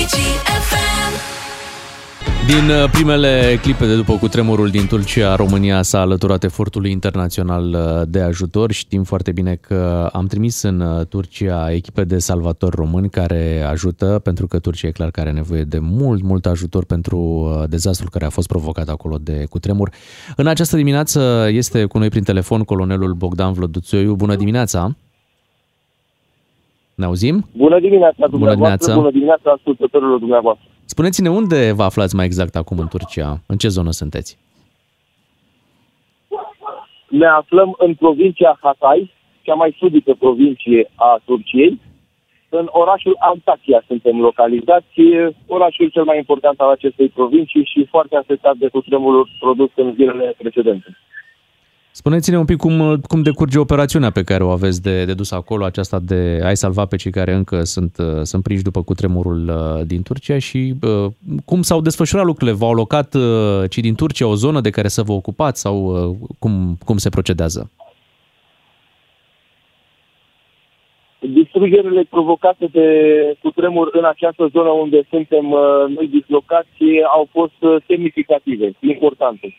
[0.03, 1.13] DGFM.
[2.47, 8.01] Din uh, primele clipe de după cutremurul din Turcia, România s-a alăturat efortului internațional uh,
[8.07, 8.71] de ajutor.
[8.71, 14.19] Știm foarte bine că am trimis în uh, Turcia echipe de salvatori români care ajută,
[14.23, 18.25] pentru că Turcia e clar că are nevoie de mult, mult ajutor pentru dezastrul care
[18.25, 19.89] a fost provocat acolo de cutremur.
[20.35, 24.15] În această dimineață este cu noi prin telefon colonelul Bogdan Vlăduțoiu.
[24.15, 24.95] Bună dimineața!
[26.95, 27.45] Ne auzim?
[27.57, 28.95] Bună dimineața, Bună dimineața!
[28.95, 30.68] Bună dimineața ascultătorilor dumneavoastră!
[30.86, 33.38] Spuneți-ne unde vă aflați mai exact acum în Turcia?
[33.48, 34.38] În ce zonă sunteți?
[37.10, 39.11] Ne aflăm în provincia Hatay,
[39.41, 41.80] cea mai sudică provincie a Turciei.
[42.49, 44.99] În orașul Antakya suntem localizați,
[45.48, 50.36] orașul cel mai important al acestei provincii și foarte afectat de cutremurul produs în zilele
[50.38, 50.98] precedente.
[51.95, 55.65] Spuneți-ne un pic cum, cum decurge operațiunea pe care o aveți de, de dus acolo,
[55.65, 59.86] aceasta de a-i salva pe cei care încă sunt, uh, sunt prinși după cutremurul uh,
[59.86, 61.11] din Turcia și uh,
[61.45, 62.57] cum s-au desfășurat lucrurile?
[62.57, 66.15] V-au alocat uh, cei din Turcia o zonă de care să vă ocupați sau uh,
[66.40, 67.72] cum, cum se procedează?
[71.20, 72.88] Distrugerile provocate de
[73.41, 75.60] cutremur în această zonă unde suntem uh,
[75.95, 76.84] noi dislocați
[77.15, 79.56] au fost uh, semnificative, importante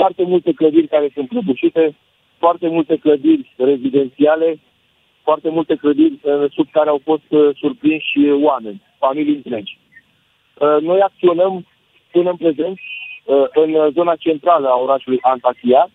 [0.00, 1.96] foarte multe clădiri care sunt prăbușite,
[2.38, 4.58] foarte multe clădiri rezidențiale,
[5.22, 9.78] foarte multe clădiri uh, sub care au fost uh, surprinși oameni, familii întregi.
[9.78, 11.66] Uh, noi acționăm
[12.12, 12.78] până în prezent
[13.54, 15.90] în zona centrală a orașului Antakya,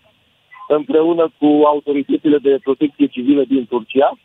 [0.68, 4.18] împreună cu autoritățile de protecție civilă din Turcia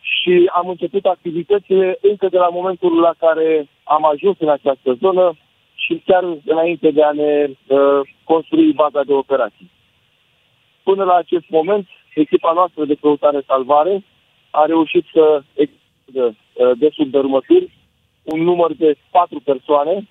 [0.00, 5.36] și am început activitățile încă de la momentul la care am ajuns în această zonă,
[5.88, 9.70] și chiar înainte de a ne uh, construi baza de operații.
[10.82, 14.04] Până la acest moment, echipa noastră de căutare-salvare
[14.50, 17.70] a reușit să excludă uh, de subdărâmături
[18.22, 20.08] un număr de patru persoane,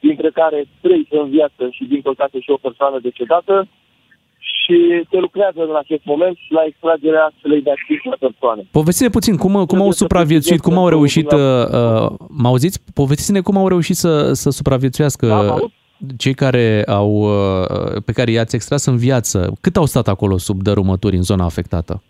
[0.00, 3.68] dintre care trei în viață și, din păcate, și o persoană decedată,
[4.68, 8.62] și se lucrează în acest moment la extragerea celei de active persoane.
[8.70, 12.10] Povestiți-ne puțin cum, cum au supraviețuit, cum au reușit, uh, uh,
[12.42, 12.80] mă auziți?
[12.94, 15.56] Povestiți-ne cum au reușit să, să supraviețuiască Da,
[16.16, 19.52] cei care au, uh, pe care i-ați extras în viață.
[19.60, 22.02] Cât au stat acolo sub dărâmături în zona afectată?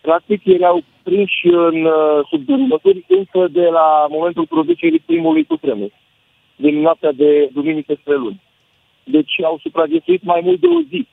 [0.00, 5.90] Practic, erau prinși în uh, sub dărâmături încă de la momentul producerii primului cutremur,
[6.56, 8.40] din noaptea de duminică spre luni.
[9.10, 11.06] Deci au supraviețuit mai mult de o zi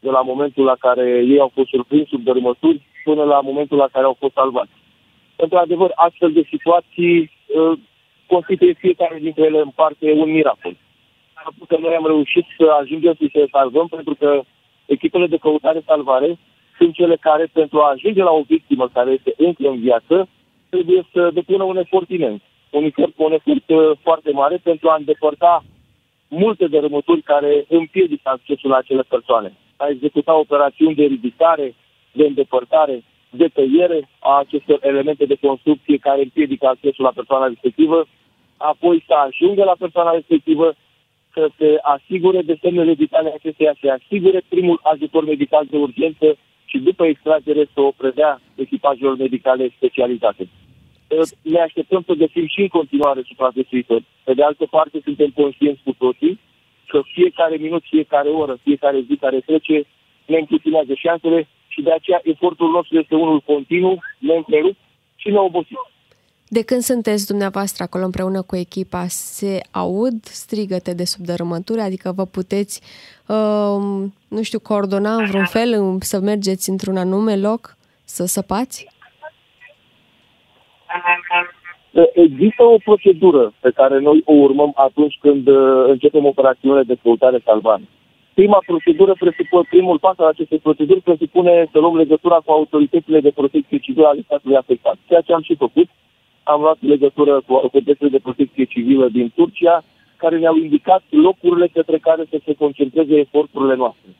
[0.00, 3.88] de la momentul la care ei au fost surprinși sub dărâmături până la momentul la
[3.92, 4.70] care au fost salvați.
[5.36, 7.78] Într-adevăr, astfel de situații uh,
[8.26, 10.76] constituie fiecare dintre ele în parte un miracol.
[11.44, 14.42] Faptul că noi am reușit să ajungem să se salvăm pentru că
[14.86, 16.38] echipele de căutare-salvare
[16.78, 20.28] sunt cele care, pentru a ajunge la o victimă care este încă în viață,
[20.68, 22.40] trebuie să depună un efort imens.
[22.70, 25.64] Un efort, un efort uh, foarte mare pentru a îndepărta
[26.30, 29.52] multe dărâmături care împiedică accesul la acele persoane.
[29.76, 31.74] A executa operațiuni de ridicare,
[32.12, 38.06] de îndepărtare, de tăiere a acestor elemente de construcție care împiedică accesul la persoana respectivă,
[38.56, 40.74] apoi să ajungă la persoana respectivă,
[41.32, 46.78] să se asigure de semnele vitale acesteia, să asigure primul ajutor medical de urgență și
[46.78, 50.48] după extragere să o predea echipajelor medicale specializate
[51.42, 54.04] ne așteptăm să găsim și în continuare supraviețuitori.
[54.24, 56.40] Pe de altă parte, suntem conștienți cu toții
[56.86, 59.86] că fiecare minut, fiecare oră, fiecare zi care trece
[60.26, 64.78] ne împuținează șansele și de aceea efortul nostru este unul continuu, neîntrerupt
[65.16, 65.76] și neobosit.
[66.48, 71.80] De când sunteți dumneavoastră acolo împreună cu echipa, se aud strigăte de subdărâmături?
[71.80, 72.80] Adică vă puteți,
[73.26, 78.86] uh, nu știu, coordona în vreun fel, să mergeți într-un anume loc, să săpați?
[82.14, 87.82] Există o procedură pe care noi o urmăm atunci când uh, începem operațiunile de căutare-salvare.
[88.34, 93.30] Prima procedură presupune, primul pas al acestei proceduri presupune să luăm legătura cu autoritățile de
[93.30, 94.96] protecție civilă ale statului afectat.
[95.06, 95.88] Ceea ce am și făcut,
[96.42, 99.82] am luat legătură cu autoritățile de protecție civilă din Turcia,
[100.16, 104.10] care ne-au indicat locurile către care să se concentreze eforturile noastre.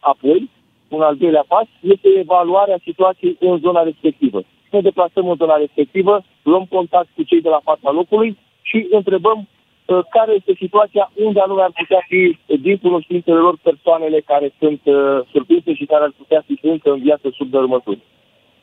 [0.00, 0.50] Apoi,
[0.88, 6.24] un al doilea pas este evaluarea situației în zona respectivă ne deplasăm în zona respectivă,
[6.42, 11.40] luăm contact cu cei de la fața locului și întrebăm uh, care este situația, unde
[11.40, 14.94] anume ar putea fi, din cunoștințele lor, persoanele care sunt uh,
[15.32, 18.00] surprinse și care ar putea fi încă în viață sub dărâmături.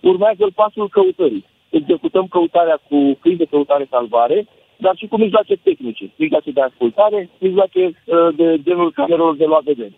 [0.01, 1.45] Urmează pasul căutării.
[1.69, 7.83] Executăm căutarea cu câini de căutare-salvare, dar și cu mijloace tehnice, mijloace de ascultare, mijloace
[7.85, 9.93] uh, de genul camerelor de luat vedere.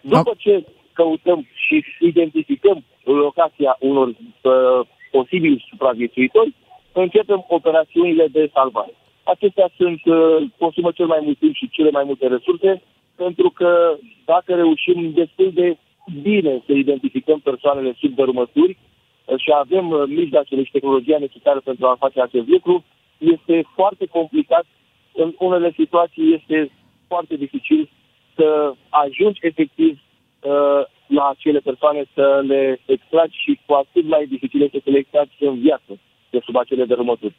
[0.00, 4.86] După ce căutăm și identificăm locația unor uh,
[5.16, 6.54] posibili supraviețuitori,
[6.92, 8.94] începem operațiunile de salvare.
[9.24, 12.82] acestea sunt, uh, consumă cel mai mult timp și cele mai multe resurse,
[13.16, 15.76] pentru că dacă reușim destul de
[16.22, 21.86] bine să identificăm persoanele sub dărâmături uh, și avem uh, mijloacele și tehnologia necesară pentru
[21.86, 22.84] a face acest lucru,
[23.18, 24.64] este foarte complicat.
[25.14, 26.70] În unele situații este
[27.06, 27.90] foarte dificil
[28.36, 29.98] să ajungi efectiv
[30.40, 30.82] uh,
[31.12, 35.32] la acele persoane să le extragi și cu atât mai dificil este să le extragi
[35.40, 35.92] în viață
[36.30, 37.34] de sub acele dărâmături.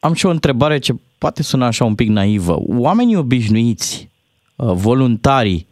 [0.00, 2.56] Am și o întrebare ce poate suna așa un pic naivă.
[2.78, 4.10] Oamenii obișnuiți,
[4.56, 5.68] uh, voluntarii,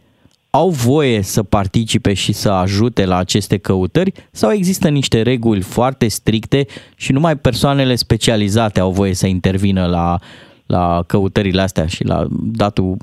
[0.49, 6.07] au voie să participe și să ajute la aceste căutări sau există niște reguli foarte
[6.07, 6.65] stricte
[6.95, 10.17] și numai persoanele specializate au voie să intervină la,
[10.65, 12.97] la căutările astea și la datul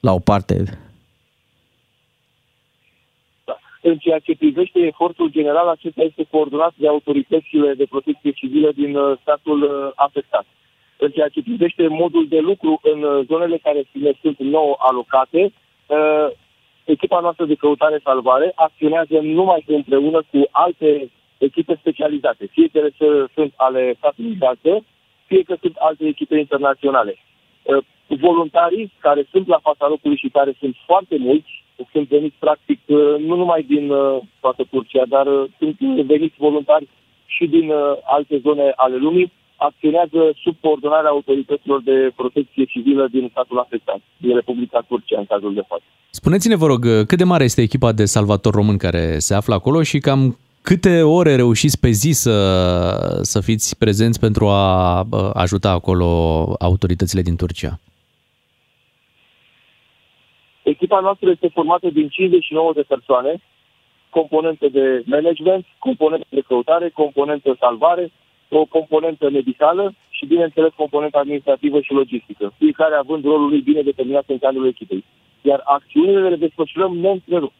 [0.00, 0.78] la o parte?
[3.90, 8.96] În ceea ce privește efortul general, acesta este coordonat de autoritățile de protecție civilă din
[8.96, 10.46] uh, statul uh, afectat.
[10.96, 15.52] În ceea ce privește modul de lucru în uh, zonele care ne sunt nou alocate,
[16.84, 22.80] echipa noastră de căutare-salvare acționează numai împreună cu alte echipe specializate, fie că
[23.34, 24.84] sunt ale statului gazdă,
[25.26, 27.16] fie că sunt alte echipe internaționale.
[28.06, 32.98] Voluntarii care sunt la fața locului și care sunt foarte mulți, sunt veniți practic uh,
[33.28, 35.76] nu numai din uh, toată Turcia, dar uh, sunt
[36.06, 36.88] veniți voluntari
[37.26, 37.72] și din
[38.16, 44.34] alte zone ale lumii, acționează sub coordonarea autorităților de protecție civilă din statul afectat, din
[44.34, 45.82] Republica Turcia, în cazul de față.
[46.10, 49.82] Spuneți-ne, vă rog, cât de mare este echipa de salvator român care se află acolo
[49.82, 52.36] și cam câte ore reușiți pe zi să,
[53.22, 56.06] să fiți prezenți pentru a ajuta acolo
[56.58, 57.78] autoritățile din Turcia?
[60.72, 63.32] Echipa noastră este formată din 59 de persoane,
[64.10, 68.12] componente de management, componente de căutare, componentă salvare,
[68.48, 74.24] o componentă medicală și, bineînțeles, componentă administrativă și logistică, fiecare având rolul lui bine determinat
[74.26, 75.04] în cadrul echipei.
[75.42, 77.54] Iar acțiunile le desfășurăm neîntrerupt.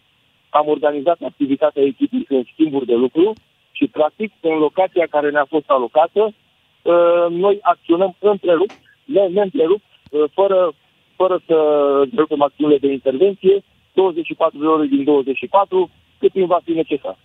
[0.51, 3.33] Am organizat activitatea echipei în schimburi de lucru
[3.73, 10.74] și, practic, în locația care ne-a fost alocată, uh, noi acționăm întrerupt, neîntrerupt, uh, fără
[11.17, 11.55] fără să
[12.03, 17.19] întrerupem acțiunile de intervenție, 24 de ore din 24, cât timp va fi necesar.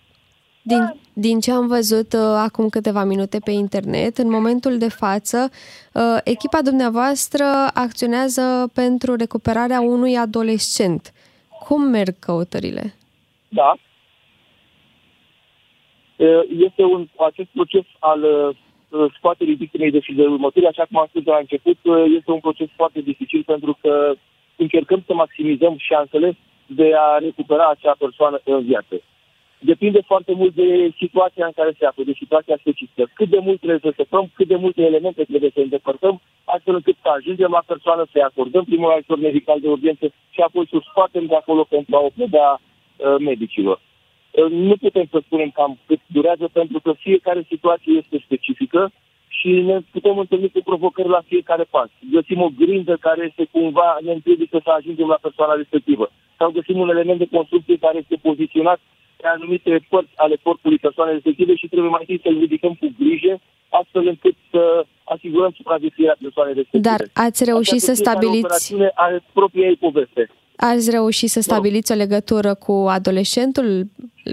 [0.62, 5.50] Din, din ce am văzut uh, acum câteva minute pe internet, în momentul de față,
[5.94, 7.44] uh, echipa dumneavoastră
[7.74, 11.12] acționează pentru recuperarea unui adolescent.
[11.64, 12.94] Cum merg căutările?
[13.48, 13.74] Da.
[16.16, 18.58] Uh, este un, acest proces al uh, Uh,
[19.16, 22.68] scoaterii victimei de următorii, așa cum am spus de la început, uh, este un proces
[22.76, 24.14] foarte dificil pentru că
[24.56, 26.36] încercăm să maximizăm șansele
[26.66, 29.00] de a recupera acea persoană în viață.
[29.58, 33.10] Depinde foarte mult de situația în care se află, de situația specifică.
[33.14, 36.96] Cât de mult trebuie să sepăm, cât de multe elemente trebuie să îndepărtăm, astfel încât
[37.02, 40.80] să ajungem la persoană, să-i acordăm primul ajutor medical de urgență și apoi să o
[40.80, 43.80] scoatem de acolo pentru a o predea uh, medicilor.
[44.50, 48.92] Nu putem să spunem cam cât durează, pentru că fiecare situație este specifică
[49.28, 51.90] și ne putem întâlni cu provocări la fiecare pas.
[52.10, 56.10] Găsim o grindă care este cumva ne împiedică să ajungem la persoana respectivă.
[56.38, 58.80] Sau găsim un element de construcție care este poziționat
[59.16, 63.40] pe anumite părți ale corpului persoanei respective și trebuie mai întâi să-l ridicăm cu grijă,
[63.68, 66.88] astfel încât să asigurăm supraviețuirea persoanei respective.
[66.88, 68.76] Dar ați reușit Această să stabiliți...
[68.94, 70.30] are propria ei poveste.
[70.56, 73.84] Ați reușit să stabiliți o legătură cu adolescentul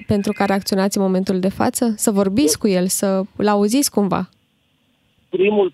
[0.07, 1.93] pentru care acționați în momentul de față?
[1.95, 4.29] Să vorbiți cu el, să-l auziți cumva?
[5.29, 5.73] Primul,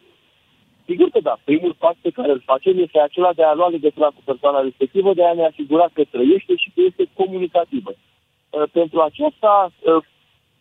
[0.85, 4.05] sigur că da, primul pas pe care îl facem este acela de a lua legătura
[4.05, 7.91] cu persoana respectivă, de a ne asigura că trăiește și că este comunicativă.
[7.93, 10.03] Uh, pentru aceasta uh,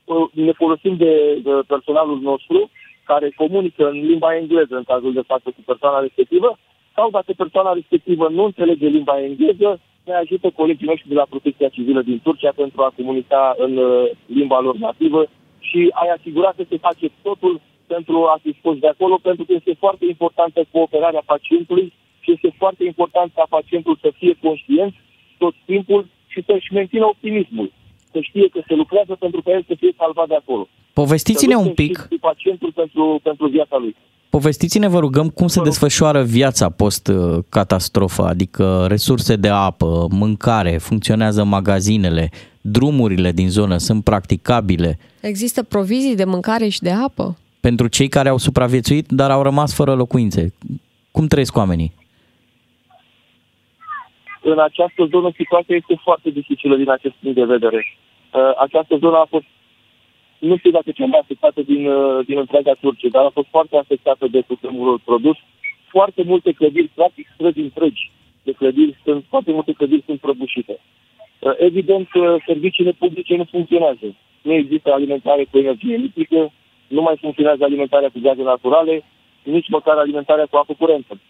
[0.05, 2.71] uh, ne folosim de personalul nostru
[3.05, 6.59] care comunică în limba engleză în cazul de față cu persoana respectivă
[6.95, 11.69] sau dacă persoana respectivă nu înțelege limba engleză, ne ajută colegii noștri de la Protecția
[11.69, 15.27] Civilă din Turcia pentru a comunica în uh, limba lor nativă
[15.59, 19.53] și ai asigura că se face totul pentru a fi scos de acolo, pentru că
[19.53, 24.95] este foarte importantă cooperarea pacientului și este foarte important ca pacientul să fie conștient
[25.39, 27.73] tot timpul și să-și mențină optimismul.
[28.13, 30.69] Să știe că se lucrează pentru că el să fie salvat de acolo.
[30.93, 32.09] Povestiți-ne un pic.
[32.21, 33.95] Pacientul pentru, pentru viața lui.
[34.39, 42.31] Povestiți-ne, vă rugăm, cum se desfășoară viața post-catastrofă, adică resurse de apă, mâncare, funcționează magazinele,
[42.61, 44.99] drumurile din zonă sunt practicabile.
[45.21, 47.37] Există provizii de mâncare și de apă?
[47.61, 50.55] Pentru cei care au supraviețuit, dar au rămas fără locuințe.
[51.11, 51.93] Cum trăiesc oamenii?
[54.43, 57.87] În această zonă situația este foarte dificilă din acest punct de vedere.
[57.87, 59.45] Uh, această zonă a fost
[60.45, 63.77] nu știu dacă cea mai afectată din, uh, din întreaga Turcie, dar a fost foarte
[63.77, 65.37] afectată de cutremurul produs.
[65.89, 68.11] Foarte multe clădiri, practic străzi întregi
[68.43, 70.79] de clădiri, sunt, foarte multe clădiri sunt prăbușite.
[71.39, 74.15] Uh, Evident că serviciile publice nu funcționează.
[74.43, 76.53] Nu există alimentare cu energie electrică,
[76.89, 79.05] nu mai funcționează alimentarea cu gaze naturale,
[79.43, 81.21] nici măcar alimentarea cu apă curentă.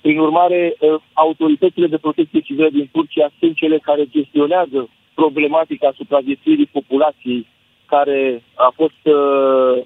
[0.00, 6.74] Prin urmare, uh, autoritățile de protecție civilă din Turcia sunt cele care gestionează problematica supraviețuirii
[6.78, 7.46] populației
[7.88, 9.84] care a fost uh,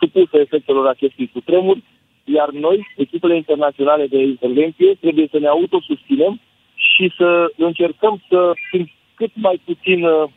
[0.00, 1.76] supusă efectelor acestui cutremur,
[2.24, 6.40] iar noi, echipele internaționale de intervenție, trebuie să ne autosusținem
[6.74, 10.28] și să încercăm să fim cât mai puțin uh,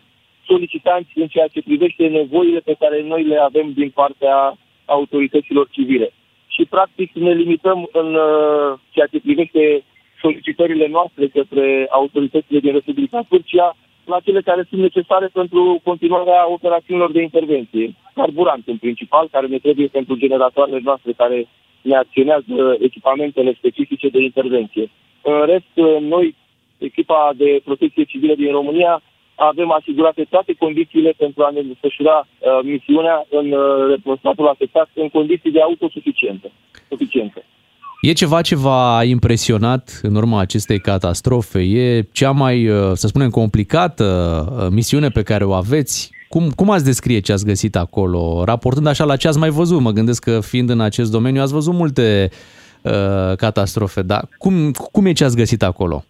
[0.46, 6.14] solicitanți în ceea ce privește nevoile pe care noi le avem din partea autorităților civile.
[6.48, 9.84] Și, practic, ne limităm în uh, ceea ce privește
[10.22, 13.76] solicitările noastre către autoritățile din Republica Turcia
[14.10, 17.96] la cele care sunt necesare pentru continuarea operațiunilor de intervenție.
[18.14, 21.48] Carburant, în principal, care ne trebuie pentru generatoarele noastre care
[21.82, 24.90] ne acționează echipamentele specifice de intervenție.
[25.22, 26.36] În rest, noi,
[26.78, 29.02] echipa de protecție civilă din România,
[29.36, 35.10] avem asigurate toate condițiile pentru a ne desfășura uh, misiunea în uh, statul afectat în
[35.10, 36.52] condiții de autosuficiență.
[36.90, 37.44] Suficiență.
[38.02, 41.60] E ceva ce v-a impresionat în urma acestei catastrofe?
[41.60, 44.06] E cea mai, uh, să spunem, complicată
[44.52, 46.12] uh, misiune pe care o aveți?
[46.30, 48.44] Cum, cum ați descrie ce ați găsit acolo?
[48.44, 51.54] Raportând așa la ce ați mai văzut, mă gândesc că fiind în acest domeniu ați
[51.54, 52.30] văzut multe
[52.82, 56.04] uh, catastrofe, dar cum, cum e ce ați găsit acolo?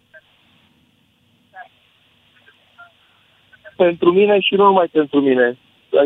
[3.75, 5.57] Pentru mine și nu numai pentru mine.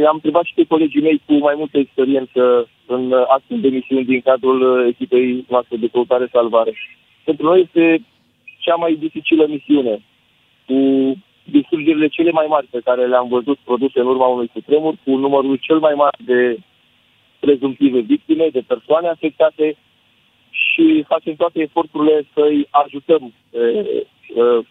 [0.01, 4.22] I-am întrebat și pe colegii mei cu mai multă experiență în astfel de misiuni din
[4.22, 6.74] cadrul echipei noastre de căutare-salvare.
[7.24, 8.06] Pentru noi este
[8.60, 10.02] cea mai dificilă misiune,
[10.65, 10.78] cu
[11.44, 15.56] distrugerile cele mai mari pe care le-am văzut produse în urma unui cutremur, cu numărul
[15.56, 16.57] cel mai mare de
[17.40, 19.76] prezumtive victime, de persoane afectate
[20.49, 23.95] și facem toate eforturile să-i ajutăm pe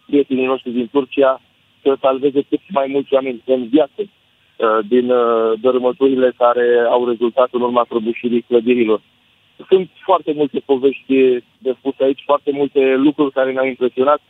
[0.05, 1.41] prietenii noștri din Turcia
[1.81, 4.07] să salveze cât mai mulți oameni în viață uh,
[4.87, 9.01] din uh, dărâmăturile care au rezultat în urma prăbușirii clădirilor.
[9.67, 11.13] Sunt foarte multe povești
[11.57, 14.21] de spus aici, foarte multe lucruri care ne-au impresionat.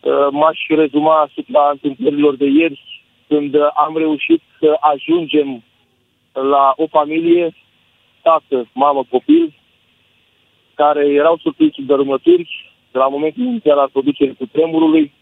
[0.00, 5.62] Uh, m-aș rezuma asupra întâmplărilor de ieri, când am reușit să ajungem
[6.32, 7.54] la o familie,
[8.22, 9.54] tată, mamă, copil,
[10.74, 15.12] care erau surprinși sub dărâmături de la momentul inițial al producerii cu tremurului.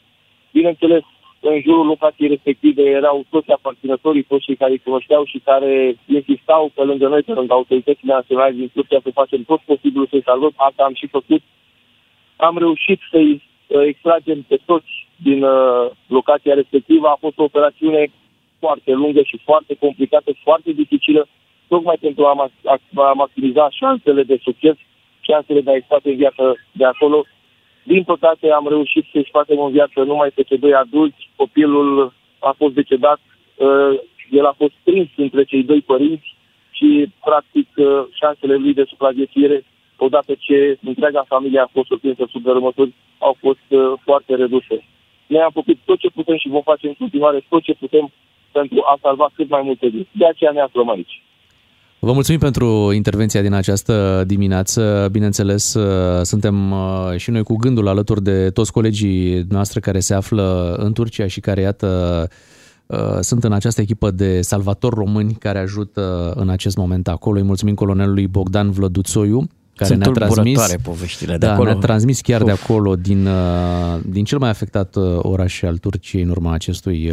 [0.53, 1.03] Bineînțeles,
[1.41, 6.71] în jurul locației respective erau toți aparținătorii, toți cei care îi cunoșteau și care insistau
[6.75, 10.53] pe lângă noi, pe lângă autoritățile naționale din Turcia, să facem tot posibilul să-i salvăm.
[10.57, 11.43] Asta am și făcut.
[12.37, 17.07] Am reușit să-i uh, extragem pe toți din uh, locația respectivă.
[17.09, 18.11] A fost o operațiune
[18.59, 21.29] foarte lungă și foarte complicată, foarte dificilă,
[21.69, 22.51] tocmai pentru a,
[22.95, 24.75] a maximiza șansele de succes,
[25.21, 27.25] șansele de a extrage în viață de acolo
[27.87, 31.31] din păcate am reușit să-i scoatem în viață numai pe cei doi adulți.
[31.37, 33.21] Copilul a fost decedat,
[33.55, 34.01] uh,
[34.31, 36.35] el a fost prins între cei doi părinți
[36.71, 39.65] și, practic, uh, șansele lui de supraviețuire,
[39.97, 44.85] odată ce întreaga familie a fost surprinsă sub dărâmături, au fost uh, foarte reduse.
[45.27, 48.13] Noi am făcut tot ce putem și vom face în continuare tot ce putem
[48.53, 50.09] pentru a salva cât mai multe vieți.
[50.13, 51.23] De aceea ne aflăm aici.
[51.99, 55.09] Vă mulțumim pentru intervenția din această dimineață.
[55.11, 60.15] Bineînțeles, uh, suntem uh, și noi cu gândul alături de toți colegii noastre care se
[60.15, 62.29] află în Turcia și care, iată,
[62.87, 67.39] uh, sunt în această echipă de salvatori români care ajută în acest moment acolo.
[67.39, 71.71] Îi mulțumim colonelului Bogdan Vlăduțoiu, care Sunt ne-a transmis, poveștile de da, acolo.
[71.71, 72.47] ne-a transmis chiar Uf.
[72.47, 73.29] de acolo, din,
[74.03, 77.13] din cel mai afectat oraș al Turciei în urma acestui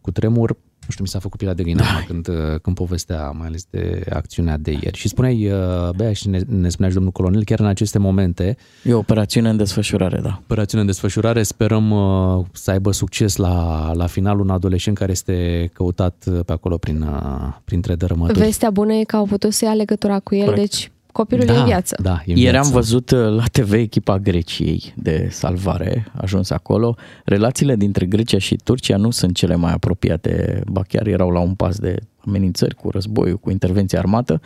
[0.00, 0.56] cutremur.
[0.90, 2.04] Nu știu, mi s-a făcut pielea de găină da.
[2.06, 2.28] când,
[2.62, 4.96] când povestea mai ales de acțiunea de ieri.
[4.98, 5.52] Și spuneai,
[5.96, 8.56] Bea, și ne, ne spunea și domnul colonel, chiar în aceste momente...
[8.82, 10.40] E o operațiune în desfășurare, da.
[10.42, 11.42] Operațiune în desfășurare.
[11.42, 16.76] Sperăm uh, să aibă succes la, la final un adolescent care este căutat pe acolo
[16.76, 18.38] prin, uh, printre dărâmături.
[18.38, 20.60] Vestea bună e că au putut să ia legătura cu el, Corect.
[20.60, 21.96] deci copilul Da, e în viață.
[22.02, 22.66] da, e în Ieri viață.
[22.68, 26.96] am văzut uh, la TV echipa Greciei de salvare, a ajuns acolo.
[27.24, 31.54] Relațiile dintre Grecia și Turcia nu sunt cele mai apropiate, ba chiar erau la un
[31.54, 31.96] pas de
[32.26, 34.40] amenințări cu războiul, cu intervenție armată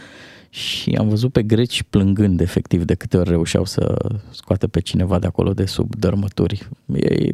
[0.50, 3.94] și am văzut pe greci plângând efectiv de câte ori reușeau să
[4.30, 6.68] scoată pe cineva de acolo de sub dărâmături.
[6.94, 7.28] E,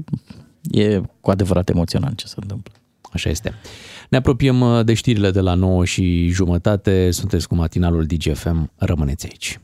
[0.83, 2.73] e cu adevărat emoționant ce se întâmplă.
[3.11, 3.55] Așa este.
[4.09, 7.11] Ne apropiem uh, de știrile de la 9 și jumătate.
[7.11, 8.71] Sunteți cu matinalul DGFM.
[8.77, 9.61] Rămâneți aici.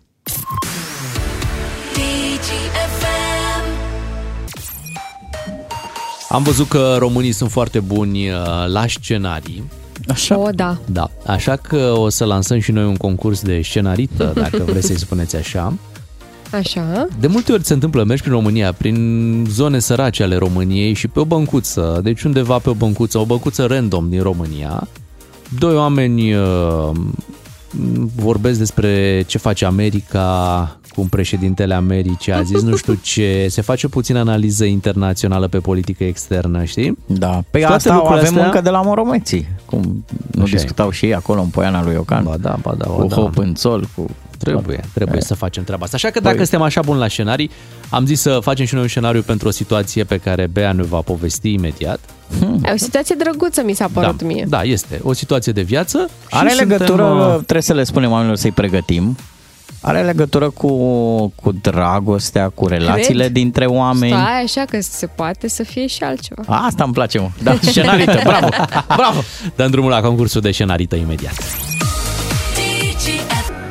[6.29, 8.37] Am văzut că românii sunt foarte buni uh,
[8.67, 9.65] la scenarii
[10.09, 10.39] Așa.
[10.39, 10.79] O, da.
[10.85, 14.99] Da, așa că o să lansăm și noi un concurs de scenarită, dacă vreți să-i
[15.07, 15.75] spuneți așa.
[16.53, 17.07] Așa.
[17.21, 21.21] De multe ori se întâmplă, mergi prin România, prin zone sărace ale României și pe
[21.21, 24.89] o băncuță, deci undeva pe o băncuță, o băncuță random din România,
[25.59, 26.91] doi oameni uh,
[28.17, 33.89] vorbesc despre ce face America, cum președintele Americii a zis nu știu ce, se face
[33.89, 36.99] puțin analiză internațională pe politică externă, știi?
[37.07, 39.49] Da, pe Toate asta o lucrurile avem astea- încă de la Moromeții.
[39.65, 40.57] Cum nu Așa e.
[40.59, 42.25] discutau și ei acolo în Poiana lui Iocan.
[42.25, 43.15] Ba da, ba da, ba cu da.
[43.17, 44.07] hop în sol, cu...
[44.39, 45.97] Trebuie, trebuie să facem treaba asta.
[45.97, 47.51] Așa că dacă Păi- suntem așa buni la scenarii,
[47.89, 50.83] am zis să facem și noi un scenariu pentru o situație pe care Bea ne
[50.83, 52.01] va povesti imediat.
[52.63, 54.45] E o situație drăguță, mi s-a părut da, mie.
[54.49, 56.09] da, este o situație de viață.
[56.31, 59.17] Are și legătură, suntem, uh, trebuie să le spunem oamenilor să-i pregătim,
[59.81, 60.69] are legătură cu,
[61.29, 63.33] cu dragostea, cu relațiile Cred?
[63.33, 64.13] dintre oameni.
[64.13, 66.43] Stai așa că se poate să fie și altceva.
[66.47, 67.29] Asta îmi place, mă.
[67.43, 68.49] Da, scenarită, bravo,
[68.97, 69.21] bravo.
[69.57, 71.35] Dăm drumul la concursul de scenarită imediat.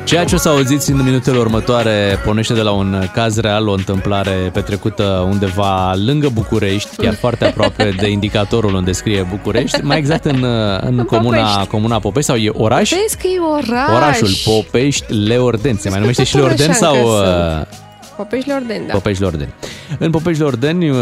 [0.06, 3.72] Ceea ce o să auziți în minutele următoare pornește de la un caz real, o
[3.72, 10.24] întâmplare petrecută undeva lângă București, chiar foarte aproape de indicatorul unde scrie București, mai exact
[10.24, 10.44] în,
[10.80, 11.68] în comuna, Popești.
[11.68, 12.90] comuna Popești sau e oraș?
[12.90, 13.96] Vezi că e oraș.
[13.96, 15.78] Orașul Popești Leordeni.
[15.78, 17.68] Se mai numește și tot oraș Leordeni sau încă uh, sunt.
[18.16, 18.92] Popești Leorden, da.
[18.92, 19.54] Popești Leordeni?
[19.98, 20.96] În Popești Leordeni, uh,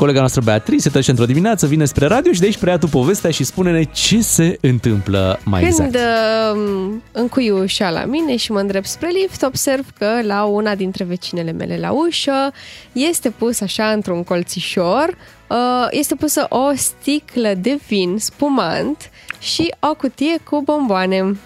[0.00, 2.86] colega noastră Beatrice se trece într-o dimineață, vine spre radio și de aici preia tu
[2.86, 5.94] povestea și spune-ne ce se întâmplă mai Când exact.
[6.54, 11.04] uh, încui ușa la mine și mă îndrept spre lift, observ că la una dintre
[11.04, 12.52] vecinele mele la ușă
[12.92, 15.16] este pus așa într-un colțișor,
[15.48, 21.36] uh, este pusă o sticlă de vin spumant și o cutie cu bomboane.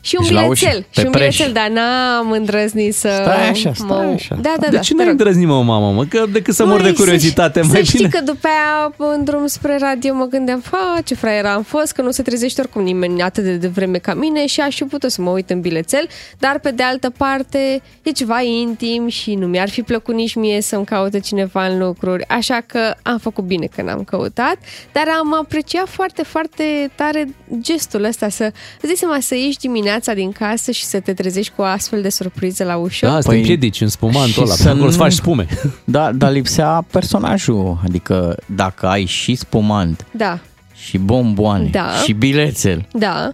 [0.00, 1.36] Și un Deci la bilețel, ușă, și pe un preș.
[1.36, 4.12] bilețel, dar n-am îndrăznit să Stai așa, stai mă...
[4.14, 4.34] așa.
[4.34, 4.78] Da, da, de da.
[4.82, 5.12] ce te nu-i rog.
[5.18, 6.04] îndrăzni, mă, mamă, mă?
[6.04, 8.08] Că decât să mor de Măi, curiozitate, să, mai să bine.
[8.08, 11.92] știi că după aia în drum spre radio mă gândeam, fa, ce fraier am fost,
[11.92, 15.10] că nu se trezește oricum nimeni atât de devreme ca mine și aș fi putut
[15.10, 16.06] să mă uit în bilețel,
[16.38, 20.60] dar pe de altă parte e ceva intim și nu mi-ar fi plăcut nici mie
[20.60, 24.56] să-mi caute cineva în lucruri, așa că am făcut bine că n-am căutat,
[24.92, 27.28] dar am apreciat foarte, foarte tare
[27.60, 28.44] gestul ăsta, să
[28.76, 32.02] îți dai seama să ieși dimineața din casă și să te trezești cu o astfel
[32.02, 33.06] de surpriză la ușă.
[33.06, 35.46] Da, să te împiedici în spumantul și ăla, să pe acolo nu- să faci spume.
[35.84, 37.78] Da, dar lipsea personajul.
[37.84, 40.38] Adică dacă ai și spumant, Da,
[40.74, 41.88] și bomboane, Da.
[42.04, 43.32] și bilețel, da.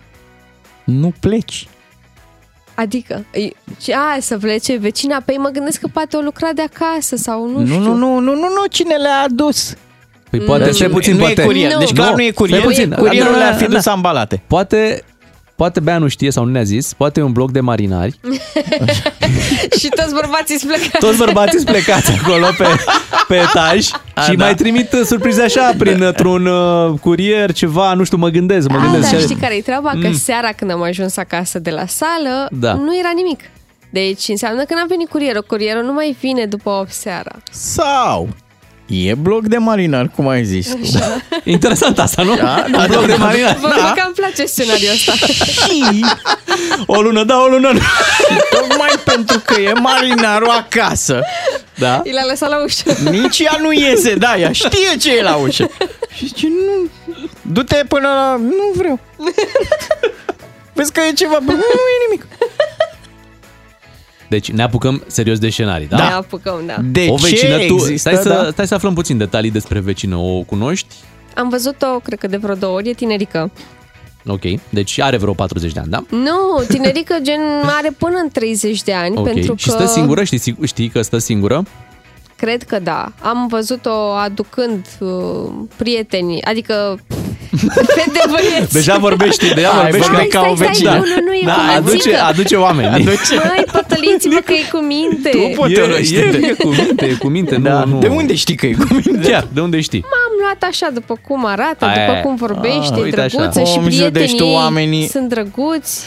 [0.84, 1.68] nu pleci.
[2.74, 3.48] Adică, e-
[3.82, 7.48] ce- a, să plece vecina, păi mă gândesc că poate o lucra de acasă sau
[7.50, 7.78] nu, Nu, știu.
[7.80, 9.74] nu, nu, nu, nu, nu, cine le-a adus?
[10.30, 11.42] Păi poate, Nu, stai puțin, nu poate...
[11.42, 11.76] e curier.
[11.76, 12.58] Deci clar nu e curier.
[12.60, 12.90] stai puțin.
[12.90, 13.92] Curierul Da, le-ar fi da, dus da.
[13.92, 14.42] ambalate.
[14.46, 15.02] Poate,
[15.56, 18.18] poate Bea nu știe sau nu ne-a zis, poate e un bloc de marinari.
[19.78, 20.98] și toți bărbații sunt plecați.
[21.06, 22.64] Toți bărbații sunt plecați acolo pe,
[23.28, 24.44] pe etaj A, și da.
[24.44, 28.80] mai trimit uh, surprize așa printr-un uh, curier, ceva, nu știu, mă gândesc, mă A,
[28.82, 29.02] gândesc.
[29.10, 29.90] dar ce- știi care e treaba?
[29.90, 30.14] Că Mm.
[30.16, 32.72] seara când am ajuns acasă de la sală, Da.
[32.72, 33.40] nu era nimic.
[33.90, 35.44] Deci înseamnă că n-a venit curierul.
[35.46, 37.30] Curierul nu mai vine după 8 seara.
[37.50, 38.28] Sau
[38.86, 40.78] e bloc de marinar, cum ai zis tu.
[41.44, 42.34] Interesant asta, nu?
[42.36, 43.58] Da, un bloc de marinari.
[43.58, 43.92] Vă da.
[43.96, 45.12] că îmi place scenariul ăsta.
[46.86, 47.80] O lună da, o lună nu.
[48.50, 51.20] Tocmai pentru că e marinarul acasă.
[51.74, 52.00] Da?
[52.04, 52.96] I l-a lăsat la ușă.
[53.10, 55.70] Nici ea nu iese, da, ea știe ce e la ușă.
[56.14, 56.90] Și zice, nu,
[57.42, 58.36] du-te până la...
[58.36, 59.00] Nu vreau.
[60.72, 62.26] Vezi că e ceva, bă, nu e nimic.
[64.34, 65.96] Deci ne apucăm serios de scenarii, da?
[65.96, 66.76] Ne apucăm, da.
[66.84, 68.50] De o vecină, ce tu, există, stai, să, da?
[68.50, 70.16] stai să aflăm puțin detalii despre vecină.
[70.16, 70.94] O cunoști?
[71.34, 73.50] Am văzut-o, cred că de vreo două ori, e tinerică.
[74.26, 76.04] Ok, deci are vreo 40 de ani, da?
[76.10, 77.40] Nu, tinerică gen
[77.78, 79.70] are până în 30 de ani, Ok, pentru și că...
[79.70, 80.24] stă singură?
[80.24, 81.62] Știi, sigur- știi că stă singură?
[82.36, 83.12] Cred că da.
[83.22, 85.10] Am văzut-o aducând uh,
[85.76, 86.98] prietenii, adică
[87.72, 88.72] fete băieți.
[88.72, 90.90] Deja vorbești, deja Hai, vorbești vorbești ca, ca o stai, vecină.
[90.90, 92.16] Nu, nu, nu, e da, cu aduce, mățică.
[92.28, 92.88] aduce oameni.
[92.88, 93.34] Aduce.
[93.34, 95.28] Măi, pătăliți-vă că e cu minte.
[95.28, 96.16] Tu pot- E, Pătălește.
[96.16, 97.56] e, e cu minte, e cu minte.
[97.56, 97.84] Da.
[97.84, 97.98] Nu, nu.
[97.98, 99.28] De unde știi că e cu mine?
[99.28, 100.00] Chiar, de unde știi?
[100.00, 102.20] M-am luat așa după cum arată, Aia după e.
[102.22, 103.36] cum vorbește, Ah, e uite așa.
[103.36, 105.06] drăguță și Cum judești prietenii tu ei oamenii.
[105.08, 106.00] sunt drăguți.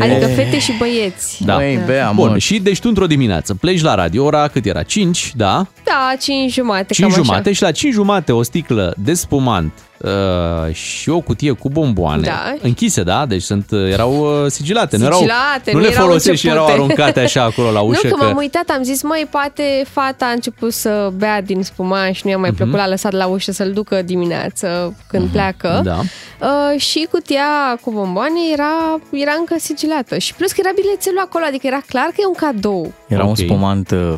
[0.00, 1.36] Adică fete și băieți.
[1.44, 1.54] Da.
[1.56, 2.38] Băi, Bea, Bun, mă.
[2.38, 4.82] și deci tu într-o dimineață pleci la radio, ora cât era?
[4.82, 5.66] 5, da?
[5.84, 7.52] Da, 5 jumate, 5 cam jumate așa.
[7.56, 9.72] și la 5 jumate o sticlă de spumant
[10.04, 12.54] uh, și o cutie cu bomboane Da.
[12.62, 13.26] închise, da?
[13.26, 16.64] Deci sunt, erau uh, sigilate, nu erau, Sigilate, nu, nu le erau folosești și erau
[16.66, 16.84] începute.
[16.92, 18.06] aruncate așa acolo la ușă.
[18.08, 22.12] nu, că m-am uitat, am zis, măi, poate fata a început să bea din spuman
[22.12, 25.80] și nu i-a mai plăcut, l-a lăsat la ușă să-l ducă dimineață când pleacă.
[25.84, 25.98] Da.
[25.98, 30.18] Uh, și cutia cu bomboane era, era încă sigilată.
[30.18, 32.92] Și plus că era bilețelul acolo, adică era clar că e un cadou.
[33.08, 33.36] Era un Ok.
[33.36, 34.14] spumant uh,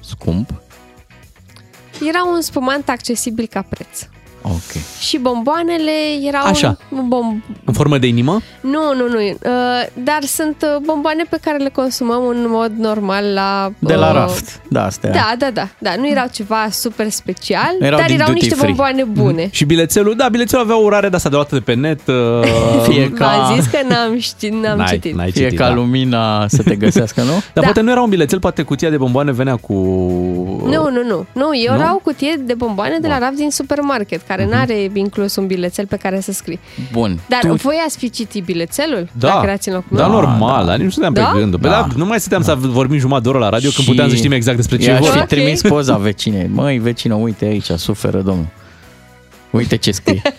[0.00, 0.50] scump.
[2.08, 4.00] Era un spumant accesibil ca preț.
[4.46, 4.82] Ok.
[5.00, 5.90] Și bomboanele
[6.26, 6.76] erau Așa.
[6.90, 7.42] un bom...
[7.64, 8.40] În formă de inimă?
[8.60, 9.18] Nu, nu, nu.
[9.18, 9.32] Uh,
[10.04, 13.72] dar sunt uh, bomboane pe care le consumăm în mod normal la...
[13.78, 14.60] De la uh, raft.
[14.68, 15.10] Da, astea.
[15.10, 15.94] Da, da, da, da.
[15.96, 18.66] Nu erau ceva super special, Erau dar din erau duty niște free.
[18.68, 19.48] bomboane bune.
[19.52, 22.00] Și bilețelul, da, bilețelul avea o urare de asta de luată de pe net.
[22.06, 22.14] uh,
[22.88, 25.14] Fie V-am zis că n-am știut, n-am N-ai- citit.
[25.14, 25.74] n-ai Fie citit, ca da.
[25.74, 27.30] lumina să te găsească, nu?
[27.32, 27.60] Dar Da.
[27.60, 29.72] poate nu era un bilețel, poate cutia de bomboane venea cu...
[30.64, 31.26] Nu, nu, nu.
[31.32, 31.80] Nu, eu Nu?
[31.80, 35.86] era o cutie de bomboane de la raft din supermarket, care n-are inclus un bilețel
[35.86, 36.58] pe care să scrii.
[36.92, 37.18] Bun.
[37.28, 37.54] Dar tu...
[37.54, 39.08] voi ați fi citit bilețelul?
[39.18, 40.20] Da, Dacă erați în locul da, meu?
[40.20, 41.24] normal, dar nici nu stăteam Da?
[41.24, 41.58] pe gândul.
[41.58, 41.72] Pe Da.
[41.72, 41.86] da.
[41.96, 44.32] nu mai stăteam să vorbim jumătate de oră la radio când Și puteam să știm
[44.32, 45.14] exact despre ce e I-aș vorba.
[45.14, 45.26] fi Ok.
[45.28, 46.50] trimis poza vecinei.
[46.52, 48.46] Măi, vecină, uite aici, suferă domnul.
[49.50, 50.22] Uite ce scrie.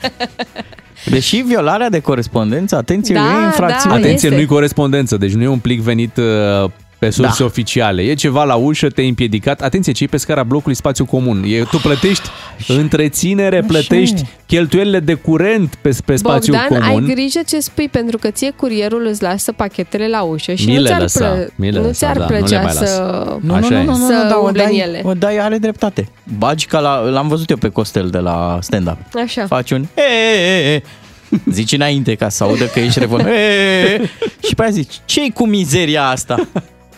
[1.05, 3.93] Deși violarea de corespondență, atenție, Da, e infracțiune.
[3.95, 4.39] da, Atenție, este.
[4.39, 6.69] nu-i corespondență, deci nu e un plic venit uh,
[6.99, 7.45] pe surse Da.
[7.45, 8.01] oficiale.
[8.01, 9.61] E ceva la ușă, te-ai împiedicat.
[9.61, 11.43] Atenție, cei pe scara blocului spațiu comun.
[11.47, 12.29] E, tu plătești
[12.67, 17.03] întreținere, plătești cheltuielile de curent pe, pe spațiu Bogdan, comun.
[17.07, 20.75] ai grijă ce spui, pentru că ție curierul îți lasă pachetele la ușă și Mi
[20.75, 22.73] nu le ți-ar, lăsa, plă- mi le nu lăsa, ți-ar da, nu le plăcea mai
[22.73, 22.89] las.
[22.93, 23.37] să...
[23.41, 23.83] Nu, Așa nu, e.
[23.83, 25.01] nu, nu, nu, Să da, o umble în dai, ele.
[25.03, 26.07] o dai, are dreptate.
[26.37, 28.97] Bagi ca la, l-am văzut eu pe Costel de la stand-up.
[29.23, 29.45] Așa.
[29.45, 30.01] Faci un e,
[30.69, 30.83] e, e,
[31.51, 33.19] Zici înainte ca să audă că ești revol.
[33.19, 34.09] E, e, e.
[34.47, 36.47] Și pe aia zici, ce cu mizeria asta?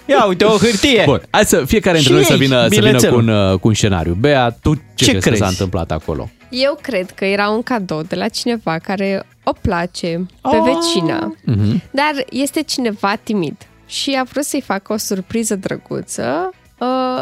[0.07, 1.03] Ia uite, o hârtie.
[1.05, 3.19] Bun, hai să fiecare dintre Și noi să aici, vină, să vină cu, bilețelul.
[3.19, 4.13] un, uh, cu un scenariu.
[4.13, 5.41] Bea, tu ce, Ce crezi, că crezi?
[5.41, 6.29] s-a întâmplat acolo?
[6.49, 10.63] Eu cred că era un cadou de la cineva care o place pe Oh.
[10.73, 11.81] vecina, Mhm.
[11.91, 13.55] dar este cineva timid
[13.85, 17.21] și a vrut să-i facă o surpriză drăguță, uh,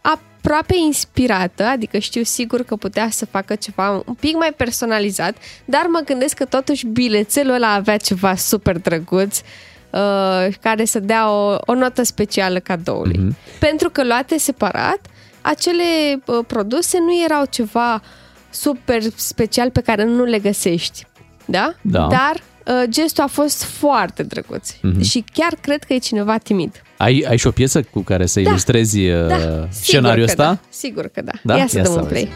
[0.00, 5.86] aproape inspirată, adică știu sigur că putea să facă ceva un pic mai personalizat, dar
[5.88, 9.40] mă gândesc că totuși bilețelul ăla avea ceva super drăguț
[9.94, 13.18] uh, care să dea o, o notă specială cadoului.
[13.18, 13.36] Mhm.
[13.58, 14.98] Pentru că luate separat,
[15.40, 15.82] acele
[16.26, 18.02] uh, produse nu erau ceva
[18.50, 21.06] super special pe care nu le găsești.
[21.44, 21.74] Da?
[21.80, 22.06] Da.
[22.10, 22.34] Dar
[22.76, 25.00] uh, gestul a fost foarte drăguț Mhm.
[25.02, 26.82] și chiar cred că e cineva timid.
[26.96, 28.48] Ai, ai și o piesă cu care să Da.
[28.48, 30.44] ilustrezi uh, Da, sigur scenariul că ăsta?
[30.44, 31.32] Da, sigur că da.
[31.42, 31.56] Da?
[31.56, 32.12] Ia să Ia dăm să un auzi.
[32.12, 32.32] play.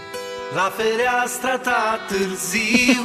[0.54, 3.02] La fereastra ta târziu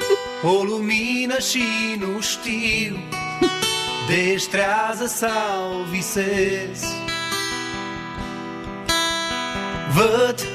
[0.60, 1.62] O lumină și
[1.98, 2.96] nu știu
[4.08, 6.94] Deștrează sau visez
[9.94, 10.46] Văd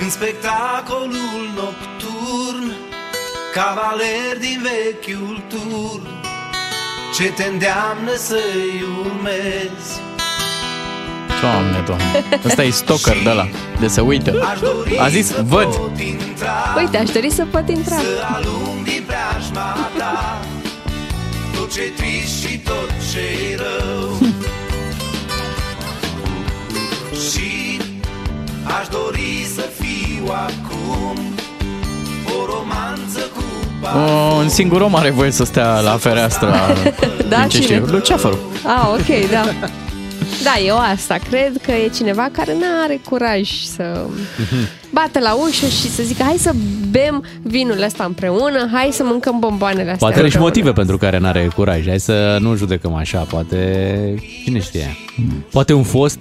[0.00, 2.72] în spectacolul nocturn
[3.54, 6.06] Cavaler din vechiul turn
[7.14, 10.00] Ce te îndeamnă să-i urmezi
[11.40, 12.24] Doamne, doamne.
[12.46, 13.48] Ăsta e stalker de la
[13.80, 14.56] de să uită.
[15.00, 15.80] Aș zis, văd.
[16.76, 17.96] Uite, aș dori să pot intra.
[17.96, 20.38] Să alung din preajma ta
[21.58, 24.18] Tot ce trist și tot ce rău
[27.30, 27.80] Și
[28.80, 31.18] aș dori să fiu acum
[32.26, 33.42] O romanță cu
[33.98, 36.54] O, un singur om are voie să stea la fereastră.
[37.28, 37.76] Da, Din ce cine?
[37.76, 37.86] știu.
[37.90, 38.38] Luceafărul.
[38.66, 39.44] Ah, ok, da.
[40.44, 41.18] Da, eu asta.
[41.28, 44.06] Cred că e cineva care nu are curaj să
[44.92, 46.54] bată la ușă și să zică hai să
[46.90, 50.48] bem vinul ăsta împreună, hai să mâncăm bomboanele astea Poate are și împreună.
[50.56, 51.86] motive pentru care n-are curaj.
[51.86, 53.18] Hai să nu judecăm așa.
[53.18, 54.14] Poate...
[54.44, 54.96] Cine știe?
[55.50, 56.18] Poate un fost?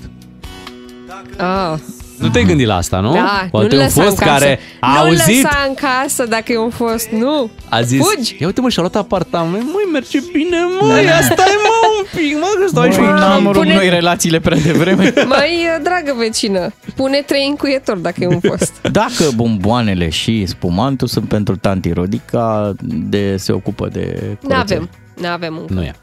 [1.38, 1.73] Ah,
[2.18, 3.14] Nu te-ai gândit la asta, nu?
[3.14, 4.31] da, Poate nu un lăsa fost în casă.
[4.44, 7.49] care a nu auzit, lăsa în casă dacă e un fost, nu.
[7.69, 8.35] a zis, Fugi!
[8.39, 11.15] ia uite mă, și-a luat apartament, măi, merge bine, măi, da.
[11.15, 14.39] asta e mă un pic, mă, că stau și Măi, n-am rupt Pune- noi relațiile
[14.39, 15.14] prea devreme.
[15.38, 18.73] Mai dragă vecină, pune trei încuietori dacă e un fost.
[18.91, 24.89] Dacă bomboanele și spumantul sunt pentru tanti Rodica, de se ocupă de Nu avem,
[25.22, 25.73] nu avem încă.
[25.73, 25.95] Nu e.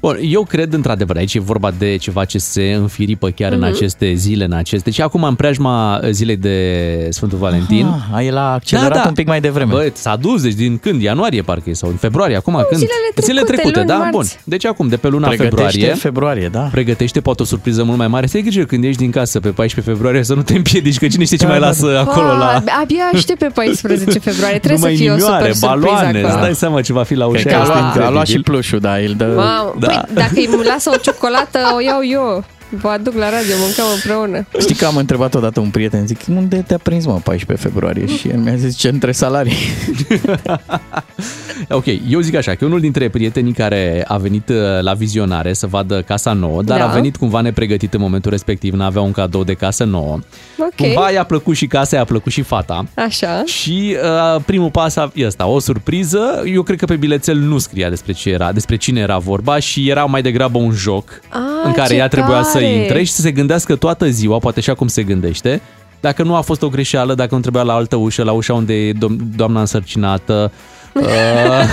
[0.00, 3.62] Bun, eu cred într-adevăr, aici e vorba de ceva ce se înfiripă chiar Mhm.
[3.62, 4.90] în aceste zile, în aceste...
[4.90, 7.86] Și acum în preajma zilei de Sfântul Valentin.
[8.14, 9.72] Ah, el a accelerat un pic mai devreme.
[9.72, 11.02] Bă, s-a dus, deci din când?
[11.02, 12.80] Ianuarie parcă e, sau în februarie, acum când?
[13.22, 13.94] zilele trecute, luni, da?
[13.96, 14.10] marți.
[14.10, 14.24] Bun.
[14.44, 16.60] Deci acum, de pe luna Pregătește februarie, februarie, da.
[16.60, 18.26] pregătește poate o surpriză mult mai mare.
[18.26, 21.06] Să ai grijă când ieși din casă pe 14 februarie să nu te împiedici, că
[21.08, 22.00] cine știe ce Da, mai da, lasă da.
[22.00, 22.46] acolo la...
[22.66, 26.18] Ah, Abia aștept pe 14 februarie, trebuie numai să fie o inimioare, super baloane, surpriză
[26.26, 26.44] îți acolo.
[26.44, 28.14] dai seama ce va fi la ușa Cred că a asta, luat, a incredibil.
[28.14, 29.24] luat și plușul, da, îl dă...
[29.36, 29.87] Mamă, Da.
[29.88, 32.44] Păi dacă îi lasă o ciocolată, o iau eu.
[32.70, 34.46] Vă aduc la radio, mâncăm împreună.
[34.58, 38.06] Știi că am întrebat odată un prieten, zic, unde te-a prins mă 14 februarie?
[38.06, 39.56] Și el mi-a zis, ce între salarii.
[41.70, 45.52] Ok, eu zic așa, că e unul dintre prietenii care a venit uh, la vizionare
[45.52, 46.84] să vadă casa nouă, dar Da.
[46.88, 50.18] a venit cumva nepregătit în momentul respectiv, n-avea un cadou de casă nouă.
[50.58, 50.74] Ok.
[50.76, 52.86] Cumva i-a plăcut și casa, i-a plăcut și fata.
[52.94, 53.42] Așa.
[53.46, 53.96] Și
[54.34, 56.42] uh, primul pas a, e ăsta, o surpriză.
[56.52, 59.88] Eu cred că pe bilețel nu scria despre ce era, despre cine era vorba și
[59.88, 62.64] era mai degrabă un joc Ah, în care ce ea trebuia să tare!
[62.72, 65.60] intre și să se gândească toată ziua, poate așa cum se gândește,
[66.00, 68.74] dacă nu a fost o greșeală, dacă nu trebuia la altă ușă, la ușa unde
[68.74, 70.52] e dom- doamna însărcinată.
[70.92, 71.04] Uh,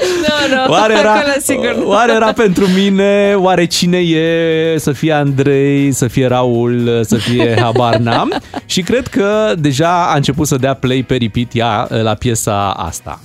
[0.00, 1.74] Nu, nu, Oare era, acolo sigur.
[1.76, 1.88] nu.
[1.88, 3.34] oare era pentru mine?
[3.36, 4.74] Oare cine e?
[4.78, 8.40] Să fie Andrei, să fie Raul, să fie habar n-am.
[8.66, 13.20] Și cred că deja a început să dea play pe repeat ea la piesa asta.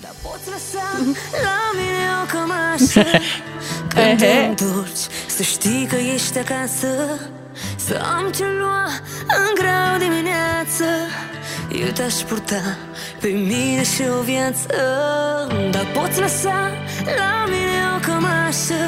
[1.44, 3.18] La mine o cămașă
[3.94, 6.88] Când te întorci Să știi că ești acasă
[7.90, 8.86] Să am ce lua
[9.41, 10.88] în grau dimineață
[11.84, 12.61] Eu te-aș purta
[13.22, 14.68] pe mine și o viață
[15.72, 16.72] Dar poți lăsa
[17.20, 18.82] la mine o cămașă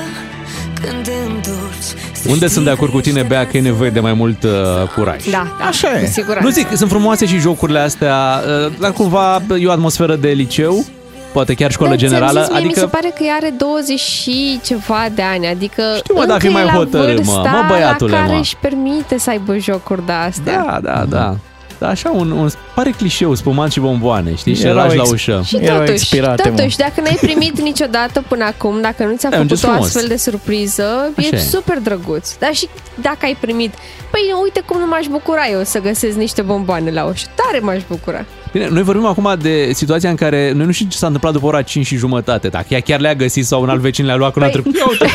[0.81, 3.57] Când te întorci să Unde știi sunt de acord că cu tine, ești Bea, că
[3.57, 4.51] e nevoie de mai mult uh,
[4.95, 5.29] curaj.
[5.29, 6.03] Da, da, Așa e.
[6.03, 6.47] cu siguranță.
[6.47, 10.85] Nu zic, sunt frumoase și jocurile astea, uh, dar cumva e o atmosferă de liceu,
[11.31, 13.53] poate chiar școală Da, ți-am generală, zis, mie mi adică se pare că ea are
[13.57, 17.07] 20 și ceva de ani, adică Știu, mă, dar încă fi mai e la hotărât,
[17.25, 17.31] mă.
[17.33, 18.39] vârsta Mă, băiatule, la care mă.
[18.39, 20.65] își permite să aibă jocuri de astea.
[20.65, 21.35] Da, da, da.
[21.81, 24.55] Da, așa un, un pare clișeu, spumant și bomboane, știi?
[24.55, 25.41] Și Erau lași la ex- ușă.
[25.45, 26.55] Și Erau totuși, expirate, mă.
[26.55, 29.63] totuși, dacă n-ai primit niciodată până acum, dacă nu ți-a Da, e un făcut gest
[29.63, 29.85] o frumos.
[29.87, 31.39] astfel de surpriză, Așa e e.
[31.39, 32.33] super drăguț.
[32.39, 32.67] Dar și
[33.01, 33.73] dacă ai primit,
[34.11, 37.25] păi uite cum nu m-aș bucura eu să găsesc niște bomboane la ușă.
[37.35, 38.25] Tare m-aș bucura.
[38.51, 41.45] Bine, noi vorbim acum de situația în care noi nu știm ce s-a întâmplat după
[41.45, 44.31] ora 5 și jumătate, dacă ea chiar le-a găsit sau un alt vecin le-a luat
[44.33, 44.61] cu Păi- păi...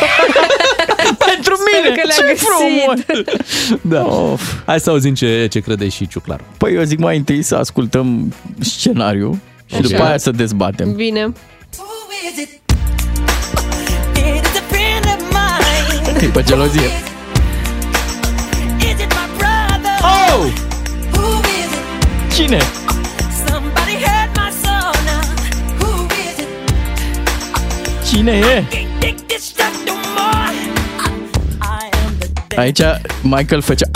[1.77, 2.55] Ia uite, Pentru Sper că
[2.97, 3.81] le-a găsit.
[3.93, 4.05] da.
[4.07, 4.53] Of.
[4.67, 6.41] Hai să auzim ce, ce crede și Ciuclar.
[6.59, 9.89] Păi eu zic mai întâi să ascultăm scenariu și Așa.
[9.89, 10.93] după aia să dezbatem.
[10.93, 11.33] Bine.
[16.21, 16.81] E pe gelozie.
[20.03, 20.53] Oh!
[22.35, 22.59] Cine?
[23.47, 24.37] Somebody heard
[32.57, 32.81] Aici
[33.23, 33.87] Michael făcea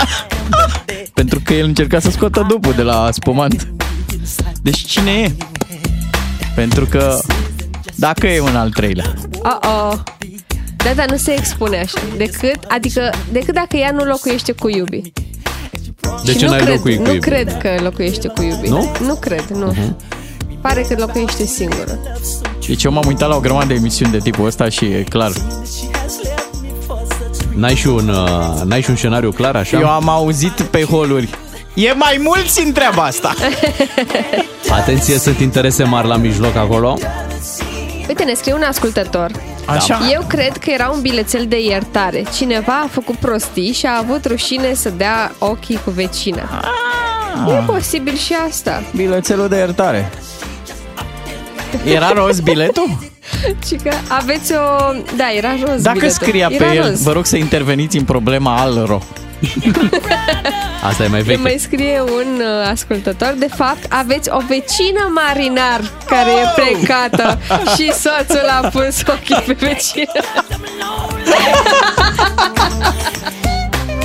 [1.21, 3.67] pentru că el încerca să scoată dupul de la spumant.
[4.61, 5.31] Deci cine e?
[6.55, 7.19] Pentru că
[7.95, 9.13] dacă e un al treilea.
[9.31, 9.99] Uh-oh.
[10.75, 11.99] Da, dar nu se expune așa.
[12.17, 15.01] Decât, adică, decât dacă ea nu locuiește cu iubi.
[16.23, 17.25] De Și ce nu n-ai cred, locui cu Nu iubi?
[17.25, 18.67] cred că locuiește cu iubi.
[18.67, 18.91] Nu?
[19.05, 19.75] Nu cred, nu.
[20.61, 21.99] Pare că locuiește singură.
[22.67, 25.31] Deci eu m-am uitat la o grămadă de emisiuni de tipul ăsta și e clar.
[27.55, 29.79] N-ai și un, uh, n-ai și un scenariu clar așa?
[29.79, 31.29] Eu am auzit pe holuri.
[31.73, 33.33] E mai mulți în treaba asta.
[34.79, 36.97] Atenție, sunt interese mari la mijloc acolo.
[38.07, 39.31] Uite, ne scrie un ascultător.
[39.65, 39.99] Așa.
[40.11, 42.23] Eu cred că era un bilețel de iertare.
[42.35, 46.49] Cineva a făcut prostii și a avut rușine să dea ochii cu vecina.
[46.51, 47.53] Ah.
[47.53, 48.83] E posibil și asta.
[48.95, 50.09] Bilețelul de iertare.
[51.85, 53.10] Era roz biletul?
[53.67, 54.91] Și că aveți o...
[55.15, 56.25] Da, era roz Dacă biletul.
[56.27, 57.03] scria era pe el, roz.
[57.03, 59.01] vă rog să interveniți în problema Alro.
[60.83, 61.41] Asta e mai Ne veche.
[61.41, 67.39] mai scrie un uh, ascultător, de fapt aveți o vecină marinar care e plecată
[67.75, 70.21] și soțul a pus ochii pe vecină.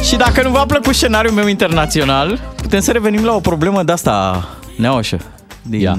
[0.02, 3.92] Și dacă nu v-a plăcut scenariul meu internațional, putem să revenim la o problemă de
[3.92, 5.18] asta neoșă.
[5.62, 5.80] Din...
[5.80, 5.98] Ia.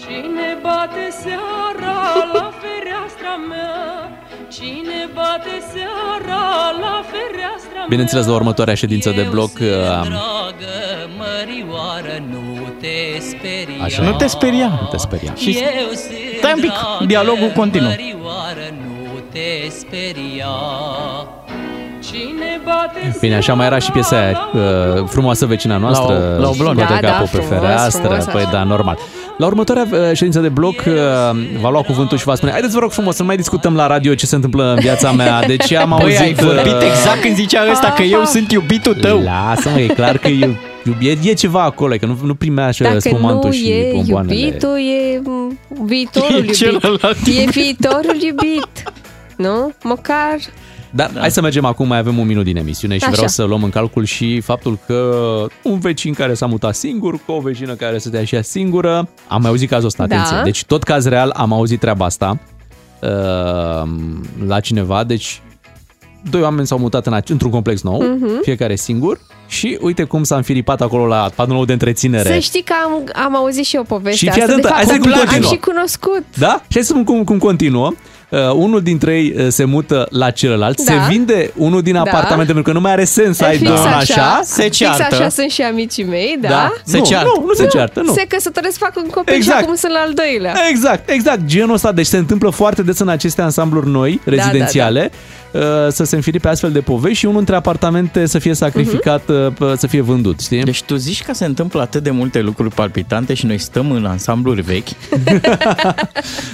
[0.00, 1.43] Cine bate seara
[5.42, 6.42] Cine bate seara
[6.80, 7.86] la fereastra mea?
[7.88, 10.74] Bineînțeles, la următoarea ședință de bloc uh, Dragă
[11.18, 13.84] mărioară, nu te speria.
[13.84, 14.02] Așa.
[14.02, 14.66] Nu te speria.
[14.80, 15.32] Nu te speria.
[15.36, 17.88] Și Eu sunt stai un pic, dragă dialogul continuă.
[17.88, 20.54] Mărioară, nu te speria.
[22.10, 24.60] Cine bate Bine, așa mai era și piesa aia, uh,
[25.06, 26.82] frumoasă vecina noastră, La o- la o blondă.
[26.82, 28.50] scoate Da, da, capul pe frumos, fereastră, frumos, păi așa.
[28.52, 28.98] da, normal.
[29.38, 30.92] La următoarea uh, ședință de bloc uh,
[31.60, 33.86] va lua cuvântul și va spune Haideți vă rog frumos să nu mai discutăm la
[33.86, 36.20] radio ce se întâmplă în viața mea Deci am Păi auzit...
[36.20, 39.22] ai vorbit uh, exact când zicea ăsta că eu sunt iubitul tău.
[39.22, 40.56] Lasă-mă, e clar că e,
[41.00, 44.38] e, e ceva acolo, că nu, nu primea așa Dacă spumantul nu și e bomboanele.
[44.38, 46.56] iubitul, e m, viitorul E iubit.
[46.56, 47.50] celălalt E iubit.
[47.50, 48.82] viitorul iubit.
[49.36, 49.72] Nu?
[49.82, 50.36] Măcar
[50.96, 51.20] Dar da.
[51.20, 53.12] hai să mergem acum, mai avem un minut din emisiune și Așa.
[53.12, 55.16] vreau să luăm în calcul și faptul că
[55.62, 59.40] un vecin care s-a mutat singur, cu o vecină care stătea și ea singură, am
[59.40, 60.14] mai auzit cazul ăsta, Da.
[60.14, 60.40] atenție.
[60.44, 62.38] Deci tot caz real am auzit treaba asta
[63.02, 63.88] uh,
[64.46, 65.42] la cineva, deci
[66.30, 68.42] doi oameni s-au mutat în, ace- într-un complex nou, Mhm.
[68.42, 72.32] fiecare singur și uite cum s-a înfiripat acolo la panul nou de întreținere.
[72.32, 74.52] Să știi că am, am auzit și eu povestea Și fii asta.
[74.52, 75.50] atentă, de hai fapt, să cum am continuă.
[75.50, 76.24] și cunoscut.
[76.38, 76.60] Da?
[76.68, 77.92] Și hai să spun cum, cum continuă.
[78.48, 80.92] Uh, unul dintre ei uh, se mută la celălalt, Da.
[80.92, 82.00] se vinde unul din Da.
[82.00, 85.50] apartamente, pentru că nu mai are sens să ai Fix două așa, Fix așa sunt
[85.50, 86.48] și amicii mei, da?
[86.48, 86.72] Da.
[86.84, 87.30] Se Nu, ceartă.
[87.36, 88.12] nu, nu se ceartă, nu.
[88.12, 89.58] Se căsătoresc, fac un copil Exact.
[89.58, 90.54] și acum sunt la al doilea.
[90.70, 91.92] Exact, exact, genul ăsta.
[91.92, 95.42] Deci se întâmplă foarte des în aceste ansambluri noi, Da, rezidențiale, uh,
[95.88, 99.56] să se înfiripe astfel de povești și unul dintre apartamente să fie sacrificat, Mhm.
[99.60, 100.62] uh, să fie vândut, știi?
[100.62, 104.04] Deci tu zici că se întâmplă atât de multe lucruri palpitante și noi stăm în
[104.04, 104.88] ansambluri vechi?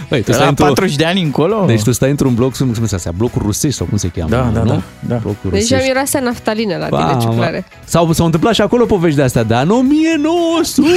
[0.09, 1.65] Băi, tu La stai într-o- 40 de ani încolo?
[1.67, 4.51] Deci tu stai într-un bloc, cum se astea, blocuri rusești sau cum se cheamă, Da,
[4.55, 4.69] da, nu?
[4.69, 5.17] da, da.
[5.17, 5.87] Blocuri Deja rusești.
[5.87, 7.65] miroase naftalină la tine, Ba, ciuclare.
[7.71, 7.77] mă.
[7.85, 10.89] Sau s-au întâmplat și acolo povești de astea, dar în 1900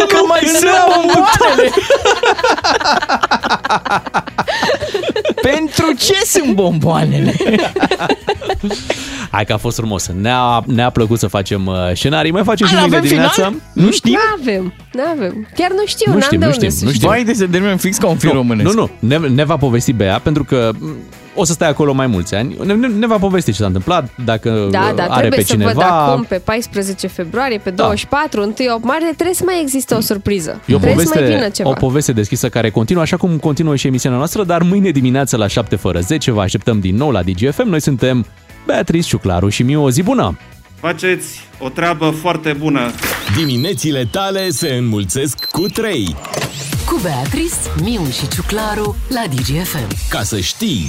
[0.00, 1.70] Încă mai sunt bomboanele!
[5.54, 7.34] Pentru ce sunt bomboanele?
[9.30, 10.06] Hai că a fost frumos.
[10.20, 12.30] Ne-a, ne-a plăcut să facem uh, scenarii.
[12.30, 13.32] Mai facem și Ai, mâine avem dimineața.
[13.34, 13.54] final?
[13.72, 14.12] Nu știm?
[14.12, 15.48] Nu avem, nu avem.
[15.54, 17.08] Chiar nu știu, Nu n-am știm, de nu unde știm, să nu știm.
[17.08, 18.74] Vai de să terminăm fix ca un film nu, românesc.
[18.74, 20.96] Nu, nu, ne, ne va povesti Bea, pentru că m,
[21.36, 22.56] o să stai acolo mai mulți ani.
[22.64, 25.44] Ne, ne, ne va povesti ce s-a întâmplat, dacă Da, uh, da, are trebuie pe
[25.46, 25.72] să cineva.
[25.72, 30.00] văd acum pe 14 februarie, pe 24, 1 8 martie, trebuie să mai existe o
[30.00, 30.60] surpriză.
[30.66, 31.68] E o trebuie să mai vină poveste, ceva.
[31.68, 35.46] o poveste deschisă care continuă, așa cum continuă și emisiunea noastră, dar mâine dimineață la
[35.46, 37.68] 7 fără 10 vă așteptăm din nou la DGFM.
[37.68, 38.26] Noi suntem
[38.66, 39.82] Beatrice, Ciuclaru și Miu.
[39.84, 40.38] O zi bună!
[40.80, 42.90] Faceți o treabă foarte bună.
[43.36, 46.16] Diminețile tale se înmulțesc cu 3.
[46.86, 49.88] Cu Beatrice, Miu și Ciuclaru la DGFM.
[50.08, 50.86] Ca să știi...